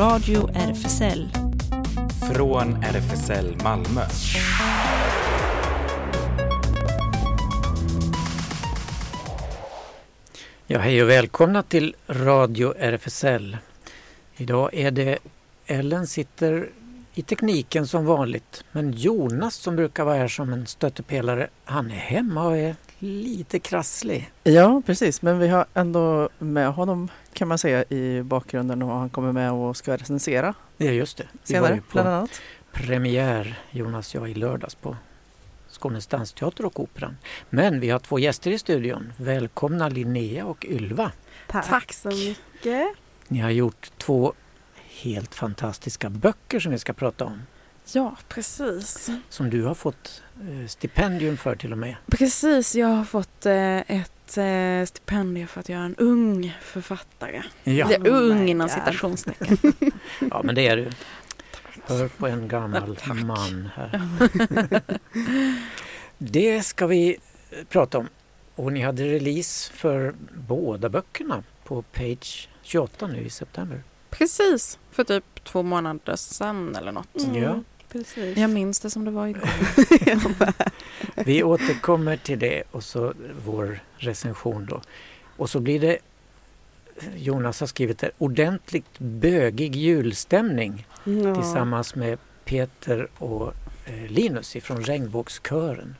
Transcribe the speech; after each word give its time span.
Radio 0.00 0.50
RFSL. 0.54 1.28
Från 2.32 2.82
RFSL 2.82 3.56
Malmö. 3.62 4.00
Ja, 10.66 10.78
hej 10.78 11.02
och 11.02 11.08
välkomna 11.08 11.62
till 11.62 11.94
Radio 12.06 12.74
RFSL. 12.78 13.56
Idag 14.36 14.74
är 14.74 14.90
det 14.90 15.18
Ellen 15.66 16.06
sitter 16.06 16.68
i 17.14 17.22
tekniken 17.22 17.86
som 17.86 18.04
vanligt. 18.04 18.64
Men 18.72 18.92
Jonas 18.92 19.54
som 19.54 19.76
brukar 19.76 20.04
vara 20.04 20.16
här 20.16 20.28
som 20.28 20.52
en 20.52 20.66
stöttepelare, 20.66 21.48
han 21.64 21.90
är 21.90 21.94
hemma 21.94 22.46
och 22.46 22.56
är 22.56 22.76
lite 23.02 23.58
krasslig. 23.58 24.30
Ja, 24.44 24.82
precis. 24.86 25.22
Men 25.22 25.38
vi 25.38 25.48
har 25.48 25.66
ändå 25.74 26.28
med 26.38 26.72
honom 26.72 27.08
kan 27.32 27.48
man 27.48 27.58
säga 27.58 27.84
i 27.88 28.22
bakgrunden 28.22 28.82
och 28.82 28.88
han 28.88 29.10
kommer 29.10 29.32
med 29.32 29.52
och 29.52 29.76
ska 29.76 29.96
recensera 29.96 30.54
Ja, 30.76 30.90
just 30.90 31.16
det. 31.16 31.28
Vi 31.32 31.54
var 31.54 31.60
senare 31.60 31.74
ju 31.74 31.82
bland 31.92 32.06
på 32.08 32.12
annat. 32.14 32.40
premiär, 32.72 33.58
Jonas 33.70 34.14
och 34.14 34.20
jag, 34.20 34.30
i 34.30 34.34
lördags 34.34 34.74
på 34.74 34.96
Skånes 35.68 36.06
dansteater 36.06 36.64
och 36.64 36.80
Operan. 36.80 37.16
Men 37.50 37.80
vi 37.80 37.90
har 37.90 37.98
två 37.98 38.18
gäster 38.18 38.50
i 38.50 38.58
studion. 38.58 39.12
Välkomna 39.16 39.88
Linnea 39.88 40.44
och 40.44 40.66
Ylva. 40.68 41.12
Tack. 41.46 41.68
Tack. 41.68 41.92
så 41.92 42.08
mycket. 42.08 42.88
Ni 43.28 43.38
har 43.38 43.50
gjort 43.50 43.90
två 43.98 44.32
helt 45.02 45.34
fantastiska 45.34 46.10
böcker 46.10 46.60
som 46.60 46.72
vi 46.72 46.78
ska 46.78 46.92
prata 46.92 47.24
om. 47.24 47.42
Ja, 47.92 48.16
precis. 48.28 49.10
Som 49.28 49.50
du 49.50 49.62
har 49.62 49.74
fått 49.74 50.22
eh, 50.40 50.66
stipendium 50.68 51.36
för 51.36 51.56
till 51.56 51.72
och 51.72 51.78
med. 51.78 51.96
Precis, 52.06 52.74
jag 52.74 52.88
har 52.88 53.04
fått 53.04 53.46
eh, 53.46 53.78
ett 53.78 54.36
eh, 54.36 54.86
stipendium 54.86 55.48
för 55.48 55.60
att 55.60 55.68
jag 55.68 55.80
är 55.80 55.84
en 55.84 55.96
ung 55.96 56.58
författare. 56.62 57.42
Ja, 57.64 57.72
Jag 57.72 57.92
är 57.92 58.00
Oh 58.00 58.30
ung 58.30 58.44
my 58.44 58.50
inom 58.50 58.68
citationstecken. 58.68 59.58
ja 60.30 60.42
men 60.44 60.54
det 60.54 60.66
är 60.68 60.76
du. 60.76 60.90
Hör 61.84 62.08
på 62.08 62.26
en 62.26 62.48
gammal 62.48 62.98
Ja, 63.06 63.14
man 63.14 63.70
här. 63.74 64.00
Det 66.18 66.62
ska 66.62 66.86
vi 66.86 67.16
prata 67.68 67.98
om. 67.98 68.08
Och 68.54 68.72
ni 68.72 68.80
hade 68.80 69.04
release 69.04 69.72
för 69.72 70.14
båda 70.34 70.88
böckerna 70.88 71.42
på 71.64 71.82
page 71.82 72.48
28 72.62 73.06
nu 73.06 73.20
i 73.20 73.30
september. 73.30 73.82
Precis, 74.10 74.78
för 74.90 75.04
typ 75.04 75.44
två 75.44 75.62
månader 75.62 76.16
sedan 76.16 76.76
eller 76.76 76.92
något. 76.92 77.16
Mm. 77.24 77.42
Ja. 77.42 77.60
Precis. 77.92 78.38
Jag 78.38 78.50
minns 78.50 78.80
det 78.80 78.90
som 78.90 79.04
det 79.04 79.10
var 79.10 79.26
igår. 79.26 79.48
Vi 81.24 81.42
återkommer 81.42 82.16
till 82.16 82.38
det 82.38 82.62
och 82.70 82.84
så 82.84 83.12
vår 83.44 83.80
recension 83.96 84.66
då. 84.66 84.80
Och 85.36 85.50
så 85.50 85.60
blir 85.60 85.80
det 85.80 85.98
Jonas 87.16 87.60
har 87.60 87.66
skrivit 87.66 87.98
det, 87.98 88.10
ordentligt 88.18 88.98
bögig 88.98 89.76
julstämning 89.76 90.86
Ja. 91.04 91.34
tillsammans 91.34 91.94
med 91.94 92.18
Peter 92.44 93.08
och 93.18 93.52
eh, 93.86 94.06
Linus 94.10 94.56
ifrån 94.56 94.84
Regnbågskören 94.84 95.96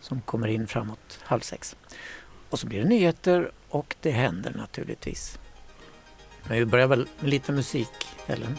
som 0.00 0.20
kommer 0.20 0.48
in 0.48 0.66
framåt 0.66 1.18
halv 1.22 1.40
sex. 1.40 1.76
Och 2.50 2.58
så 2.58 2.66
blir 2.66 2.82
det 2.82 2.88
nyheter 2.88 3.50
och 3.68 3.96
det 4.00 4.10
händer 4.10 4.52
naturligtvis. 4.56 5.38
Men 6.48 6.58
vi 6.58 6.64
börjar 6.64 6.86
väl 6.86 7.08
med 7.20 7.30
lite 7.30 7.52
musik, 7.52 7.90
Ellen? 8.26 8.58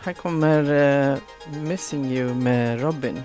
Här 0.00 0.12
kommer 0.12 0.72
uh, 1.12 1.18
Missing 1.62 2.12
You 2.12 2.34
med 2.34 2.80
Robin. 2.80 3.22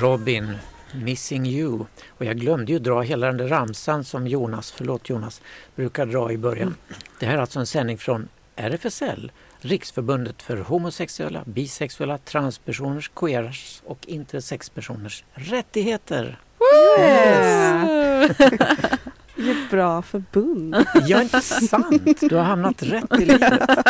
Robin, 0.00 0.56
Missing 0.94 1.46
You. 1.46 1.84
Och 2.08 2.24
jag 2.24 2.36
glömde 2.36 2.72
ju 2.72 2.78
dra 2.78 3.00
hela 3.00 3.26
den 3.26 3.36
där 3.36 3.48
ramsan 3.48 4.04
som 4.04 4.26
Jonas, 4.26 4.72
förlåt 4.72 5.08
Jonas, 5.08 5.42
brukar 5.76 6.06
dra 6.06 6.32
i 6.32 6.38
början. 6.38 6.74
Det 7.18 7.26
här 7.26 7.34
är 7.34 7.38
alltså 7.38 7.58
en 7.58 7.66
sändning 7.66 7.98
från 7.98 8.28
RFSL, 8.56 9.32
Riksförbundet 9.60 10.42
för 10.42 10.56
homosexuella, 10.56 11.42
bisexuella, 11.46 12.18
transpersoners, 12.18 13.10
queers 13.16 13.82
och 13.84 13.98
intersexpersoners 14.06 15.24
rättigheter. 15.34 16.38
Vilket 19.36 19.70
bra 19.70 20.02
förbund. 20.02 20.76
Ja, 21.06 21.22
inte 21.22 21.40
sant? 21.40 22.20
Du 22.20 22.36
har 22.36 22.44
hamnat 22.44 22.82
rätt 22.82 23.20
i 23.20 23.24
livet. 23.24 23.68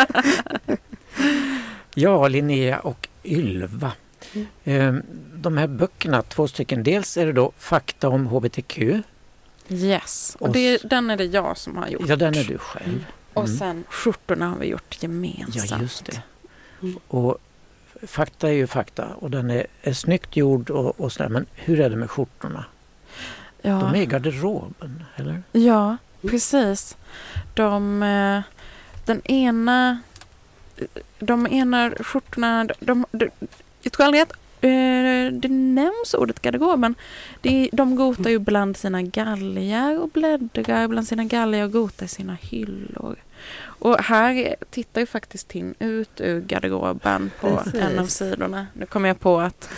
Ja, 1.93 2.27
Linnea 2.27 2.79
och 2.79 3.07
Ylva. 3.23 3.91
Eh, 4.63 4.93
De 5.35 5.57
här 5.57 5.67
böckerna, 5.67 6.21
två 6.21 6.47
stycken. 6.47 6.83
Dels 6.83 7.17
är 7.17 7.25
det 7.25 7.33
då 7.33 7.51
Fakta 7.57 8.09
om 8.09 8.27
HBTQ. 8.27 9.01
Yes, 9.69 10.37
och 10.39 10.47
Och 10.47 10.53
det, 10.53 10.77
den 10.83 11.09
är 11.09 11.17
det 11.17 11.25
jag 11.25 11.57
som 11.57 11.77
har 11.77 11.87
gjort. 11.87 12.01
Ja, 12.07 12.15
den 12.15 12.35
är 12.35 12.43
du 12.43 12.57
själv. 12.57 13.05
Och 13.33 13.43
Mm. 13.45 13.57
sen 13.57 13.83
skjortorna 13.89 14.49
har 14.49 14.57
vi 14.57 14.65
gjort 14.65 15.03
gemensamt. 15.03 15.71
Ja, 15.71 15.81
just 15.81 16.05
det. 16.05 16.21
Mm. 16.81 16.99
Och 17.07 17.37
fakta 18.07 18.47
är 18.49 18.53
ju 18.53 18.67
fakta 18.67 19.07
och 19.19 19.31
den 19.31 19.49
är, 19.51 19.67
är 19.81 19.93
snyggt 19.93 20.35
gjord 20.35 20.69
och, 20.69 20.99
och 20.99 21.11
sådär. 21.11 21.29
Men 21.29 21.45
hur 21.53 21.79
är 21.79 21.89
det 21.89 21.95
med 21.95 22.11
skjortorna? 22.11 22.65
Ja. 23.61 23.71
De 23.79 23.95
är 23.95 24.01
i 24.01 24.05
garderoben, 24.05 25.03
eller? 25.15 25.43
Ja, 25.51 25.97
precis. 26.21 26.97
De, 27.53 28.03
eh, 28.03 28.41
den 29.05 29.21
ena, 29.25 30.01
de 31.19 31.47
ena 31.47 31.91
skjortorna, 31.99 32.67
de, 32.79 33.05
de, 33.11 33.29
jag 33.81 33.93
tror 33.93 34.05
aldrig 34.05 34.23
att 34.23 34.31
eh, 34.61 35.39
det 35.39 35.49
nämns 35.51 36.13
ordet 36.13 36.41
garderob, 36.41 36.79
men 36.79 36.95
det, 37.41 37.69
de 37.73 37.95
gotar 37.95 38.29
ju 38.29 38.39
bland 38.39 38.77
sina 38.77 39.01
galgar 39.01 39.99
och 39.99 40.09
bläddrar 40.09 40.87
bland 40.87 41.07
sina 41.07 41.23
galgar 41.23 41.63
och 41.63 41.71
gotar 41.71 42.05
i 42.05 42.09
sina 42.09 42.37
hyllor. 42.41 43.15
Och 43.63 43.97
här 43.97 44.55
tittar 44.69 45.01
ju 45.01 45.07
faktiskt 45.07 45.47
Tin 45.47 45.75
ut 45.79 46.21
ur 46.21 46.41
garderoben 46.41 47.31
på 47.39 47.57
Precis. 47.57 47.73
en 47.73 47.99
av 47.99 48.05
sidorna. 48.05 48.67
Nu 48.73 48.85
kommer 48.85 49.07
jag 49.07 49.19
på 49.19 49.39
att, 49.39 49.69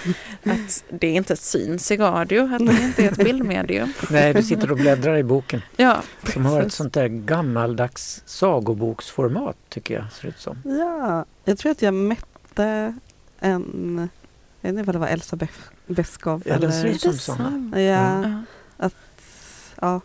att 0.43 0.83
det 0.89 1.07
inte 1.07 1.35
syns 1.35 1.91
i 1.91 1.97
radio, 1.97 2.55
att 2.55 2.65
det 2.67 2.81
inte 2.83 3.05
är 3.05 3.11
ett 3.11 3.17
bildmedium. 3.17 3.93
Nej, 4.09 4.33
du 4.33 4.43
sitter 4.43 4.71
och 4.71 4.77
bläddrar 4.77 5.17
i 5.17 5.23
boken 5.23 5.61
Ja, 5.77 6.01
som 6.33 6.45
har 6.45 6.61
ett 6.61 6.73
sånt 6.73 6.93
där 6.93 7.07
gammaldags 7.07 8.23
sagoboksformat 8.25 9.57
tycker 9.69 9.93
jag. 9.93 10.11
Ser 10.11 10.27
ut 10.27 10.39
som. 10.39 10.57
Ja, 10.65 11.25
jag 11.45 11.57
tror 11.57 11.71
att 11.71 11.81
jag 11.81 11.93
mätte 11.93 12.95
en, 13.43 14.09
jag 14.61 14.69
vet 14.71 14.79
inte 14.79 14.83
vad 14.83 14.95
det 14.95 14.99
var, 14.99 15.07
Elsa 15.07 15.35
Bef- 15.35 15.69
Beskow 15.87 16.41
Ja, 16.45 16.53
den 16.53 16.63
eller... 16.71 16.81
ser 16.81 16.87
ut 16.87 17.01
som 17.01 17.13
sådana. 17.17 17.79
Ja, 17.81 18.23
Ja. 18.77 18.89
ja. 19.81 20.01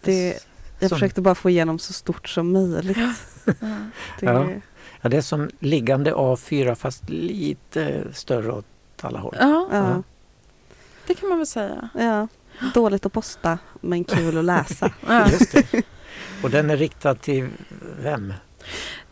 Det, 0.00 0.38
jag 0.78 0.88
Som- 0.88 0.96
försökte 0.98 1.20
bara 1.20 1.34
få 1.34 1.50
igenom 1.50 1.78
så 1.78 1.92
stort 1.92 2.28
som 2.28 2.52
möjligt. 2.52 2.96
Ja. 2.96 3.12
Det, 4.20 4.26
Ja. 4.26 4.48
Ja, 5.00 5.08
det 5.08 5.16
är 5.16 5.20
som 5.22 5.50
liggande 5.58 6.12
A4 6.14 6.74
fast 6.74 7.10
lite 7.10 8.04
större 8.12 8.52
åt 8.52 8.64
alla 9.00 9.18
håll. 9.18 9.36
Ja, 9.40 9.68
ja, 9.72 10.02
det 11.06 11.14
kan 11.14 11.28
man 11.28 11.38
väl 11.38 11.46
säga. 11.46 11.88
ja. 11.98 12.28
Dåligt 12.74 13.06
att 13.06 13.12
posta, 13.12 13.58
men 13.80 14.04
kul 14.04 14.38
att 14.38 14.44
läsa. 14.44 14.92
Ja. 15.06 15.30
Just 15.30 15.52
det. 15.52 15.82
Och 16.42 16.50
den 16.50 16.70
är 16.70 16.76
riktad 16.76 17.14
till 17.14 17.48
vem? 18.02 18.34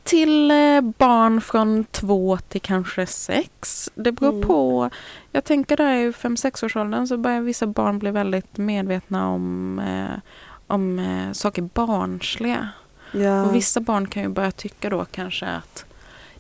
Till 0.03 0.51
eh, 0.51 0.81
barn 0.81 1.41
från 1.41 1.85
två 1.85 2.39
till 2.49 2.61
kanske 2.61 3.07
sex. 3.07 3.91
Det 3.95 4.13
beror 4.13 4.33
Mm. 4.33 4.49
på. 4.49 4.91
Jag 5.33 5.45
tänker 5.45 5.77
där 5.77 5.95
i 5.97 6.13
fem 6.13 6.37
sexårsåldern 6.37 7.07
så 7.07 7.17
börjar 7.17 7.41
vissa 7.41 7.67
barn 7.67 7.99
bli 7.99 8.11
väldigt 8.11 8.57
medvetna 8.57 9.29
om, 9.29 9.79
eh, 9.79 10.19
om 10.67 10.99
eh, 10.99 11.33
saker 11.33 11.63
barnsliga. 11.63 12.69
Ja. 13.13 13.43
Och 13.45 13.55
vissa 13.55 13.81
barn 13.81 14.07
kan 14.09 14.23
ju 14.23 14.29
börja 14.29 14.51
tycka 14.51 14.91
då 14.91 15.05
kanske 15.05 15.47
att 15.47 15.85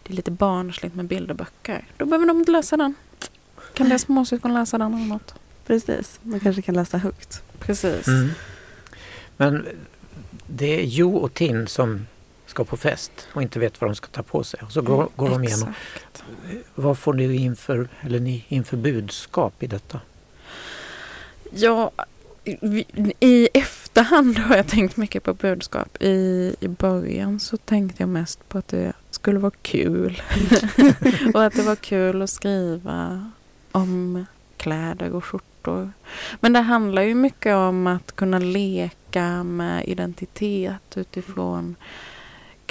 det 0.02 0.12
är 0.12 0.16
lite 0.16 0.30
barnsligt 0.30 0.94
med 0.94 1.04
bilderböcker. 1.06 1.84
Då 1.96 2.04
behöver 2.04 2.26
de 2.26 2.38
inte 2.38 2.52
läsa 2.52 2.76
den. 2.76 2.94
Kan 3.74 3.88
deras 3.88 4.02
småsyskon 4.02 4.54
läsa 4.54 4.78
den 4.78 4.94
eller 4.94 5.06
något? 5.06 5.34
Precis, 5.66 6.20
man 6.22 6.40
kanske 6.40 6.62
kan 6.62 6.74
läsa 6.74 6.98
högt. 6.98 7.42
Precis. 7.58 8.06
Mm. 8.08 8.30
Men 9.36 9.66
det 10.46 10.80
är 10.80 10.84
Jo 10.84 11.16
och 11.16 11.34
Tin 11.34 11.66
som 11.66 12.06
ska 12.52 12.64
på 12.64 12.76
fest 12.76 13.12
och 13.32 13.42
inte 13.42 13.58
vet 13.58 13.80
vad 13.80 13.90
de 13.90 13.94
ska 13.94 14.06
ta 14.06 14.22
på 14.22 14.44
sig. 14.44 14.60
Och 14.62 14.72
så 14.72 14.82
går, 14.82 15.08
går 15.16 15.30
de 15.30 15.44
igenom. 15.44 15.68
Exakt. 15.68 16.24
Vad 16.74 16.98
får 16.98 17.12
du 17.12 17.34
inför, 17.34 17.88
eller 18.00 18.20
ni 18.20 18.44
inför 18.48 18.76
budskap 18.76 19.62
i 19.62 19.66
detta? 19.66 20.00
Ja, 21.50 21.90
i, 22.44 22.84
i 23.20 23.48
efterhand 23.54 24.38
har 24.38 24.56
jag 24.56 24.66
tänkt 24.66 24.96
mycket 24.96 25.22
på 25.22 25.34
budskap. 25.34 26.02
I, 26.02 26.56
I 26.60 26.68
början 26.68 27.40
så 27.40 27.56
tänkte 27.56 28.02
jag 28.02 28.08
mest 28.08 28.48
på 28.48 28.58
att 28.58 28.68
det 28.68 28.92
skulle 29.10 29.38
vara 29.38 29.52
kul. 29.62 30.22
och 31.34 31.44
att 31.44 31.56
det 31.56 31.62
var 31.62 31.76
kul 31.76 32.22
att 32.22 32.30
skriva 32.30 33.30
om 33.72 34.26
kläder 34.56 35.14
och 35.14 35.24
skjortor. 35.24 35.92
Men 36.40 36.52
det 36.52 36.60
handlar 36.60 37.02
ju 37.02 37.14
mycket 37.14 37.54
om 37.54 37.86
att 37.86 38.16
kunna 38.16 38.38
leka 38.38 39.42
med 39.42 39.88
identitet 39.88 40.96
utifrån 40.96 41.76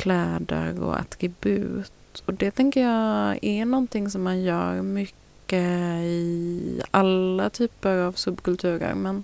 kläder 0.01 0.83
och 0.83 0.99
attribut. 0.99 1.91
Och 2.25 2.33
det 2.33 2.51
tänker 2.51 2.81
jag 2.81 3.39
är 3.41 3.65
någonting 3.65 4.09
som 4.09 4.23
man 4.23 4.41
gör 4.41 4.81
mycket 4.81 5.63
i 6.03 6.81
alla 6.91 7.49
typer 7.49 7.97
av 7.97 8.13
subkulturer. 8.13 8.93
Men 8.93 9.23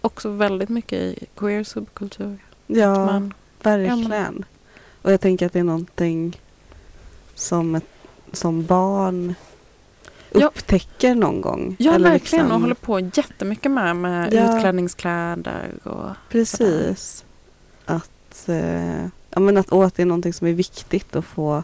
också 0.00 0.28
väldigt 0.28 0.68
mycket 0.68 0.98
i 0.98 1.26
queer 1.36 1.64
subkultur. 1.64 2.38
Ja, 2.66 3.06
Man, 3.06 3.34
verkligen. 3.62 4.44
Och 5.02 5.12
jag 5.12 5.20
tänker 5.20 5.46
att 5.46 5.52
det 5.52 5.58
är 5.58 5.64
någonting 5.64 6.40
som, 7.34 7.74
ett, 7.74 7.86
som 8.32 8.64
barn 8.64 9.34
Ja. 10.34 10.46
upptäcker 10.46 11.14
någon 11.14 11.40
gång. 11.40 11.76
ja, 11.78 11.94
Eller 11.94 12.10
verkligen. 12.10 12.44
liksom- 12.44 12.56
Och 12.56 12.60
håller 12.60 12.74
på 12.74 13.00
jättemycket 13.00 13.70
med, 13.70 13.96
med 13.96 14.32
Ja. 14.32 14.56
utklädningskläder. 14.56 15.70
Och 15.84 16.10
Precis. 16.28 17.24
Att, 17.84 18.48
eh, 18.48 19.06
ja, 19.34 19.40
men 19.40 19.56
att, 19.56 19.68
och 19.68 19.84
att 19.84 19.94
det 19.94 20.02
är 20.02 20.06
någonting 20.06 20.32
som 20.32 20.46
är 20.46 20.52
viktigt 20.52 21.16
att 21.16 21.24
få 21.24 21.62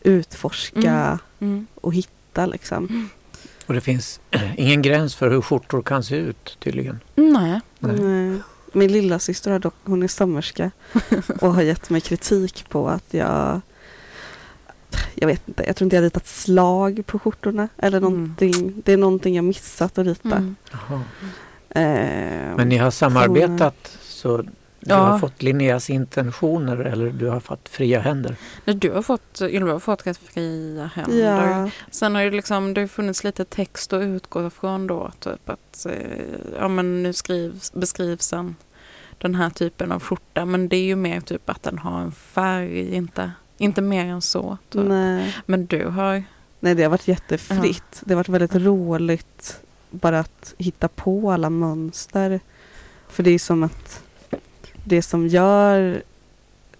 utforska 0.00 1.18
Mm. 1.40 1.66
och 1.74 1.94
hitta. 1.94 2.46
Liksom. 2.46 3.08
Och 3.66 3.74
det 3.74 3.80
finns 3.80 4.20
ingen 4.56 4.82
gräns 4.82 5.14
för 5.14 5.30
hur 5.30 5.40
skjortor 5.40 5.82
kan 5.82 6.02
se 6.04 6.16
ut 6.16 6.56
tydligen. 6.60 7.00
Nej. 7.14 7.60
Nej. 7.78 7.96
Nej. 8.00 8.38
Min 8.72 8.92
lilla 8.92 9.18
syster 9.18 9.50
har 9.50 9.58
dock, 9.58 9.74
hon 9.84 10.02
är 10.02 10.08
sömmerska 10.08 10.70
och 11.40 11.54
har 11.54 11.62
gett 11.62 11.90
mig 11.90 12.00
kritik 12.00 12.64
på 12.68 12.88
att 12.88 13.04
jag 13.14 13.60
jag 15.14 15.26
vet 15.26 15.48
inte, 15.48 15.64
jag 15.66 15.76
tror 15.76 15.86
inte 15.86 15.96
jag 15.96 16.02
ritat 16.04 16.26
slag 16.26 17.02
på 17.06 17.18
skjortorna 17.18 17.68
eller 17.76 17.98
Mm. 17.98 18.12
någonting. 18.12 18.82
Det 18.84 18.92
är 18.92 18.96
någonting 18.96 19.34
jag 19.36 19.44
missat 19.44 19.98
att 19.98 20.06
rita. 20.06 20.36
Mm. 20.36 20.56
Jaha. 20.72 21.02
Eh, 21.70 22.56
Men 22.56 22.68
ni 22.68 22.76
har 22.76 22.90
samarbetat 22.90 23.98
så 24.02 24.44
du 24.80 24.90
Ja. 24.90 24.96
har 24.96 25.18
fått 25.18 25.42
Linneas 25.42 25.90
intentioner 25.90 26.76
eller 26.76 27.10
du 27.10 27.26
har 27.26 27.40
fått 27.40 27.68
fria 27.68 28.00
händer? 28.00 28.36
Nej, 28.64 28.76
Du 28.76 28.90
har 28.90 29.02
fått, 29.02 29.40
Ylva 29.42 29.72
har 29.72 29.78
fått 29.80 30.06
rätt 30.06 30.16
fria 30.18 30.86
händer. 30.94 31.24
ja, 31.64 31.70
Sen 31.90 32.14
har 32.14 32.22
det, 32.24 32.30
liksom, 32.30 32.74
det 32.74 32.80
har 32.80 32.88
funnits 32.88 33.24
lite 33.24 33.44
text 33.44 33.92
att 33.92 34.02
utgå 34.02 34.50
från 34.50 34.86
då. 34.86 35.10
Typ 35.20 35.48
att 35.48 35.86
eh, 35.86 35.92
ja, 36.58 36.68
men 36.68 37.02
nu 37.02 37.12
skrivs, 37.12 37.72
beskrivs 37.72 38.32
en, 38.32 38.56
den 39.18 39.34
här 39.34 39.50
typen 39.50 39.92
av 39.92 40.00
skjorta. 40.02 40.44
Men 40.44 40.68
det 40.68 40.76
är 40.76 40.84
ju 40.84 40.96
mer 40.96 41.20
typ 41.20 41.50
att 41.50 41.62
den 41.62 41.78
har 41.78 42.00
en 42.00 42.12
färg, 42.12 42.94
inte, 42.94 43.32
inte 43.58 43.82
mer 43.82 44.04
än 44.04 44.22
så. 44.22 44.58
Typ. 44.70 44.88
nej. 44.88 45.36
Men 45.46 45.66
du 45.66 45.84
har... 45.86 46.22
nej, 46.60 46.74
det 46.74 46.82
har 46.82 46.90
varit 46.90 47.08
jättefritt. 47.08 48.00
Det 48.04 48.14
har 48.14 48.16
varit 48.16 48.28
väldigt 48.28 48.54
roligt 48.54 49.60
bara 49.90 50.18
att 50.20 50.54
hitta 50.58 50.88
på 50.88 51.30
alla 51.32 51.50
mönster. 51.50 52.40
För 53.08 53.22
det 53.22 53.30
är 53.30 53.38
som 53.38 53.62
att 53.62 54.02
det 54.88 55.02
som 55.02 55.26
gör 55.28 56.02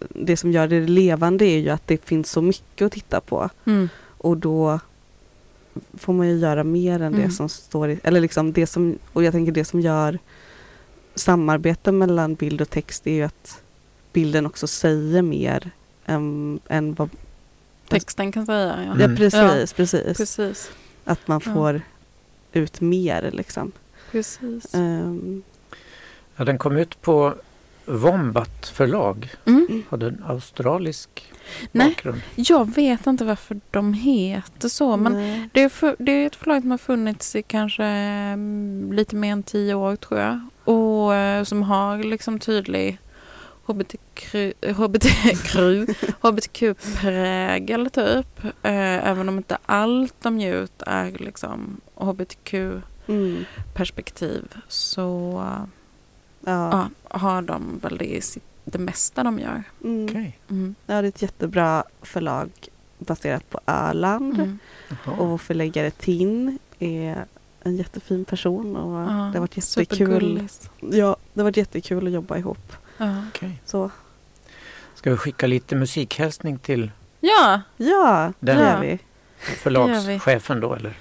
det 0.09 0.37
som 0.37 0.53
gör 0.53 0.69
det 0.69 0.81
levande 0.81 1.45
är 1.45 1.59
ju 1.59 1.69
att 1.71 1.87
det 1.87 2.05
finns 2.05 2.31
så 2.31 2.43
mycket 2.43 2.87
att 2.87 2.93
titta 2.93 3.21
på. 3.21 3.51
Mm. 3.67 3.89
Och 4.19 4.37
då 4.37 4.81
får 5.99 6.13
man 6.13 6.29
ju 6.29 6.37
göra 6.39 6.65
mer 6.65 6.95
än 7.03 7.15
Mm. 7.15 7.21
det 7.29 7.31
som 7.35 7.49
står 7.49 7.91
i, 7.91 8.01
eller 8.03 8.21
liksom 8.21 8.53
det 8.53 8.67
som, 8.67 8.99
och 9.13 9.25
jag 9.25 9.33
tänker 9.33 9.53
det 9.53 9.65
som 9.65 9.81
gör 9.81 10.19
samarbete 11.15 11.93
mellan 11.93 12.35
bild 12.35 12.61
och 12.61 12.71
text 12.71 13.07
är 13.07 13.13
ju 13.15 13.23
att 13.23 13.63
bilden 14.13 14.47
också 14.47 14.67
säger 14.67 15.23
mer 15.23 15.71
än, 16.07 16.61
än 16.69 16.95
vad, 16.95 17.11
Texten 17.89 18.33
kan 18.33 18.47
säga. 18.47 18.75
Ja. 18.87 18.93
Mm. 18.95 19.01
ja 19.11 19.17
precis, 19.17 19.73
precis. 19.73 20.17
Precis. 20.17 20.71
Att 21.05 21.29
man 21.29 21.41
Ja. 21.47 21.55
får 21.55 21.81
ut 22.53 22.81
mer 22.81 23.31
liksom. 23.33 23.73
Precis. 24.11 24.75
Ehm, 24.75 25.43
Ja, 26.37 26.45
den 26.45 26.59
kom 26.59 26.77
ut 26.77 27.03
på 27.03 27.35
Wombat 27.89 28.67
förlag. 28.67 29.31
Mm. 29.45 29.83
Hade 29.89 30.07
en 30.07 30.25
australisk 30.27 31.33
Nej. 31.73 31.89
bakgrund. 31.89 32.21
Jag 32.35 32.75
vet 32.75 33.07
inte 33.07 33.25
varför 33.25 33.61
de 33.71 33.93
heter 33.93 34.69
så. 34.69 34.97
Men 34.97 35.13
nej. 35.13 35.49
Det 35.53 35.63
är, 35.63 35.69
för, 35.69 35.97
det 35.99 36.13
är 36.13 36.27
ett 36.27 36.37
förlag 36.37 36.63
som 36.63 36.71
har 36.71 36.79
funnits 36.79 37.37
i 37.37 37.43
kanske 37.43 37.85
mm, 37.85 38.93
lite 38.93 39.17
mer 39.17 39.33
än 39.33 39.43
tio 39.43 39.75
år 39.75 39.97
tror 39.97 40.21
jag. 40.21 40.41
Och 40.65 41.15
eh, 41.15 41.45
som 41.45 41.63
har 41.63 41.99
liksom 41.99 42.39
tydlig 42.39 42.99
HBTQ, 43.67 44.35
HBTQ, 44.77 45.57
HBTQ-prägel 46.21 47.91
typ. 47.91 48.45
Eh, 48.45 49.09
även 49.09 49.29
om 49.29 49.37
inte 49.37 49.59
allt 49.67 50.15
de 50.23 50.39
ger 50.39 50.55
ut 50.55 50.83
är 50.87 51.11
liksom 51.11 51.81
HBTQ-perspektiv 51.95 54.45
Mm. 54.53 54.63
så 54.69 55.45
Ja. 56.45 56.71
ja, 56.71 57.19
har 57.19 57.43
de 57.43 57.79
väl 57.83 57.99
det 57.99 58.05
i 58.17 58.21
sitt, 58.21 58.45
det 58.65 58.79
mesta 58.79 59.23
de 59.23 59.39
gör. 59.39 59.63
Mm. 59.85 60.05
Okej. 60.05 60.39
Mm. 60.51 60.75
ja, 60.87 60.95
det 61.03 61.07
är 61.07 61.09
ett 61.09 61.23
jättebra 61.23 61.85
förlag 62.03 62.51
baserat 62.99 63.51
på 63.51 63.61
Öland. 63.67 64.35
Mm. 64.35 64.59
Och 65.19 65.29
vår 65.29 65.39
förläggare 65.39 65.91
Tin 65.91 66.59
är 66.79 67.25
en 67.63 67.77
jättefin 67.77 68.25
person 68.25 68.77
och 68.77 69.01
Ja, 69.01 69.07
det 69.07 69.39
har 69.39 69.41
varit 69.41 69.57
jättekul. 69.57 70.49
Ja, 70.81 71.17
det 71.33 71.41
har 71.41 71.45
varit 71.45 71.57
jättekul 71.57 72.07
att 72.07 72.13
jobba 72.13 72.37
ihop. 72.37 72.73
Ja. 72.99 73.23
Okej. 73.29 73.63
Så 73.65 73.91
Ska 74.95 75.11
vi 75.11 75.17
skicka 75.17 75.47
lite 75.47 75.77
musikhälsning 75.77 76.59
till 76.59 76.91
ja, 77.21 77.61
ja, 77.77 78.33
det 78.41 78.53
gör 78.53 78.81
vi. 78.81 78.99
förlagschefen 79.39 80.61
då 80.61 80.75
eller 80.75 80.95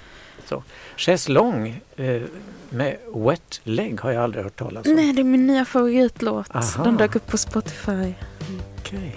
så? 0.48 0.62
Chess 0.96 1.28
Long 1.28 1.80
eh, 1.96 2.22
med 2.70 2.96
Wet 3.14 3.60
Leg 3.64 4.00
har 4.00 4.10
jag 4.10 4.22
aldrig 4.24 4.44
hört 4.44 4.56
talas 4.58 4.86
om. 4.86 4.94
nej 4.94 5.12
det 5.12 5.22
är 5.22 5.24
min 5.24 5.46
nya 5.46 5.64
favoritlåt. 5.64 6.46
Aha. 6.54 6.84
Den 6.84 6.96
dök 6.96 7.16
upp 7.16 7.26
på 7.26 7.38
Spotify. 7.38 8.14
Okej. 8.78 9.16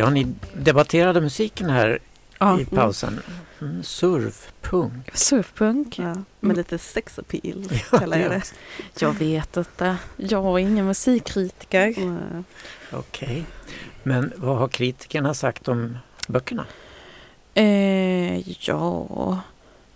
Ja, 0.00 0.10
ni 0.10 0.26
debatterade 0.54 1.20
musiken 1.20 1.70
här 1.70 1.98
Ja. 2.38 2.60
i 2.60 2.64
pausen. 2.64 3.20
Mm, 3.60 3.82
surf, 3.82 4.52
punk. 4.62 5.10
Surfpunk. 5.16 5.98
Ja, 5.98 6.04
med 6.04 6.24
Mm. 6.42 6.56
lite 6.56 6.78
sex 6.78 7.18
appeal 7.18 7.64
Ja, 7.92 7.98
kallar 7.98 8.18
jag 8.18 8.30
det. 8.30 8.42
Jag 9.00 9.12
vet 9.12 9.56
inte. 9.56 9.96
Jag 10.16 10.44
är 10.44 10.58
ingen 10.58 10.86
musikkritiker. 10.86 11.94
Okej. 12.92 13.44
Men 14.02 14.32
vad 14.36 14.58
har 14.58 14.68
kritikerna 14.68 15.34
sagt 15.34 15.68
om 15.68 15.98
böckerna? 16.28 16.66
Eh, 17.54 18.48
ja, 18.66 19.38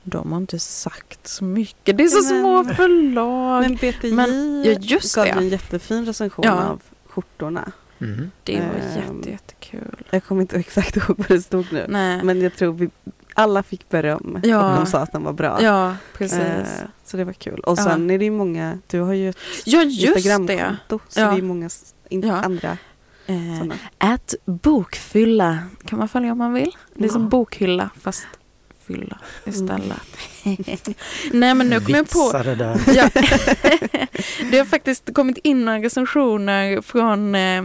de 0.02 0.32
har 0.32 0.38
inte 0.38 0.58
sagt 0.58 1.26
så 1.28 1.44
mycket. 1.44 1.96
Det 1.99 2.04
är 2.04 2.08
så 2.08 2.34
Men- 2.34 2.40
små 2.42 2.75
förlag. 2.75 3.61
Men 3.62 3.75
BTJ 3.76 4.12
Men- 4.12 4.64
ja, 4.66 4.73
just 4.80 5.14
gav 5.14 5.25
det. 5.25 5.30
en 5.30 5.49
jättefin 5.49 6.06
recension 6.06 6.44
Ja. 6.44 6.52
av 6.64 6.80
skjortorna. 7.06 7.73
Mm. 8.04 8.30
det 8.44 8.56
var 8.56 8.62
Ehm, 8.62 9.16
jätte, 9.16 9.30
jättekul. 9.30 10.04
Jag 10.11 10.25
kommer 10.25 10.40
inte 10.40 10.56
exakt 10.56 10.96
ihåg 10.96 11.14
vad 11.18 11.28
det 11.28 11.42
stod 11.42 11.66
nu. 11.73 11.87
Nej. 11.88 12.23
Men 12.25 12.40
jag 12.40 12.56
tror 12.56 12.73
vi 12.73 12.90
alla 13.34 13.62
fick 13.62 13.88
beröm 13.88 14.40
Ja. 14.42 14.70
och 14.70 14.76
de 14.76 14.87
sa 14.87 14.99
att 14.99 15.12
den 15.12 15.23
var 15.25 15.32
bra. 15.32 15.58
ja, 15.62 15.96
precis. 16.18 16.38
Eh, 16.38 16.66
så 17.04 17.16
det 17.16 17.25
var 17.25 17.32
kul. 17.32 17.61
Och 17.61 17.78
Ja. 17.78 17.84
sen 17.84 18.11
är 18.11 18.18
det 18.18 18.25
ju 18.25 18.30
många, 18.30 18.78
du 18.87 19.00
har 19.00 19.12
ju 19.12 19.28
ett 19.30 19.37
ja. 19.64 19.82
Instagramkonto 19.82 20.99
så 21.08 21.20
Ja. 21.20 21.30
det 21.30 21.38
är 21.38 21.42
många 21.42 21.70
in, 22.08 22.23
Ja. 22.23 22.34
andra 22.42 22.78
Eh. 23.26 24.12
Ät 24.12 24.34
bokfylla 24.44 25.58
kan 25.84 25.99
man 25.99 26.08
följa 26.08 26.32
om 26.32 26.38
man 26.38 26.52
vill. 26.52 26.76
Det 26.94 27.04
är 27.04 27.08
som 27.08 27.23
Ja. 27.23 27.28
bokhylla 27.28 27.90
fast 28.00 28.26
fylla 28.86 29.18
istället. 29.44 30.02
Nej 31.32 31.54
men 31.54 31.68
nu 31.68 31.80
kommer 31.80 31.98
jag 31.98 32.10
på 32.10 32.22
Vitsade 32.24 32.54
där. 32.54 32.80
Ja. 32.94 33.08
det 34.50 34.58
har 34.58 34.64
faktiskt 34.64 35.14
kommit 35.14 35.38
in 35.38 35.64
några 35.64 35.78
recensioner 35.78 36.80
från 36.80 37.34
eh, 37.34 37.62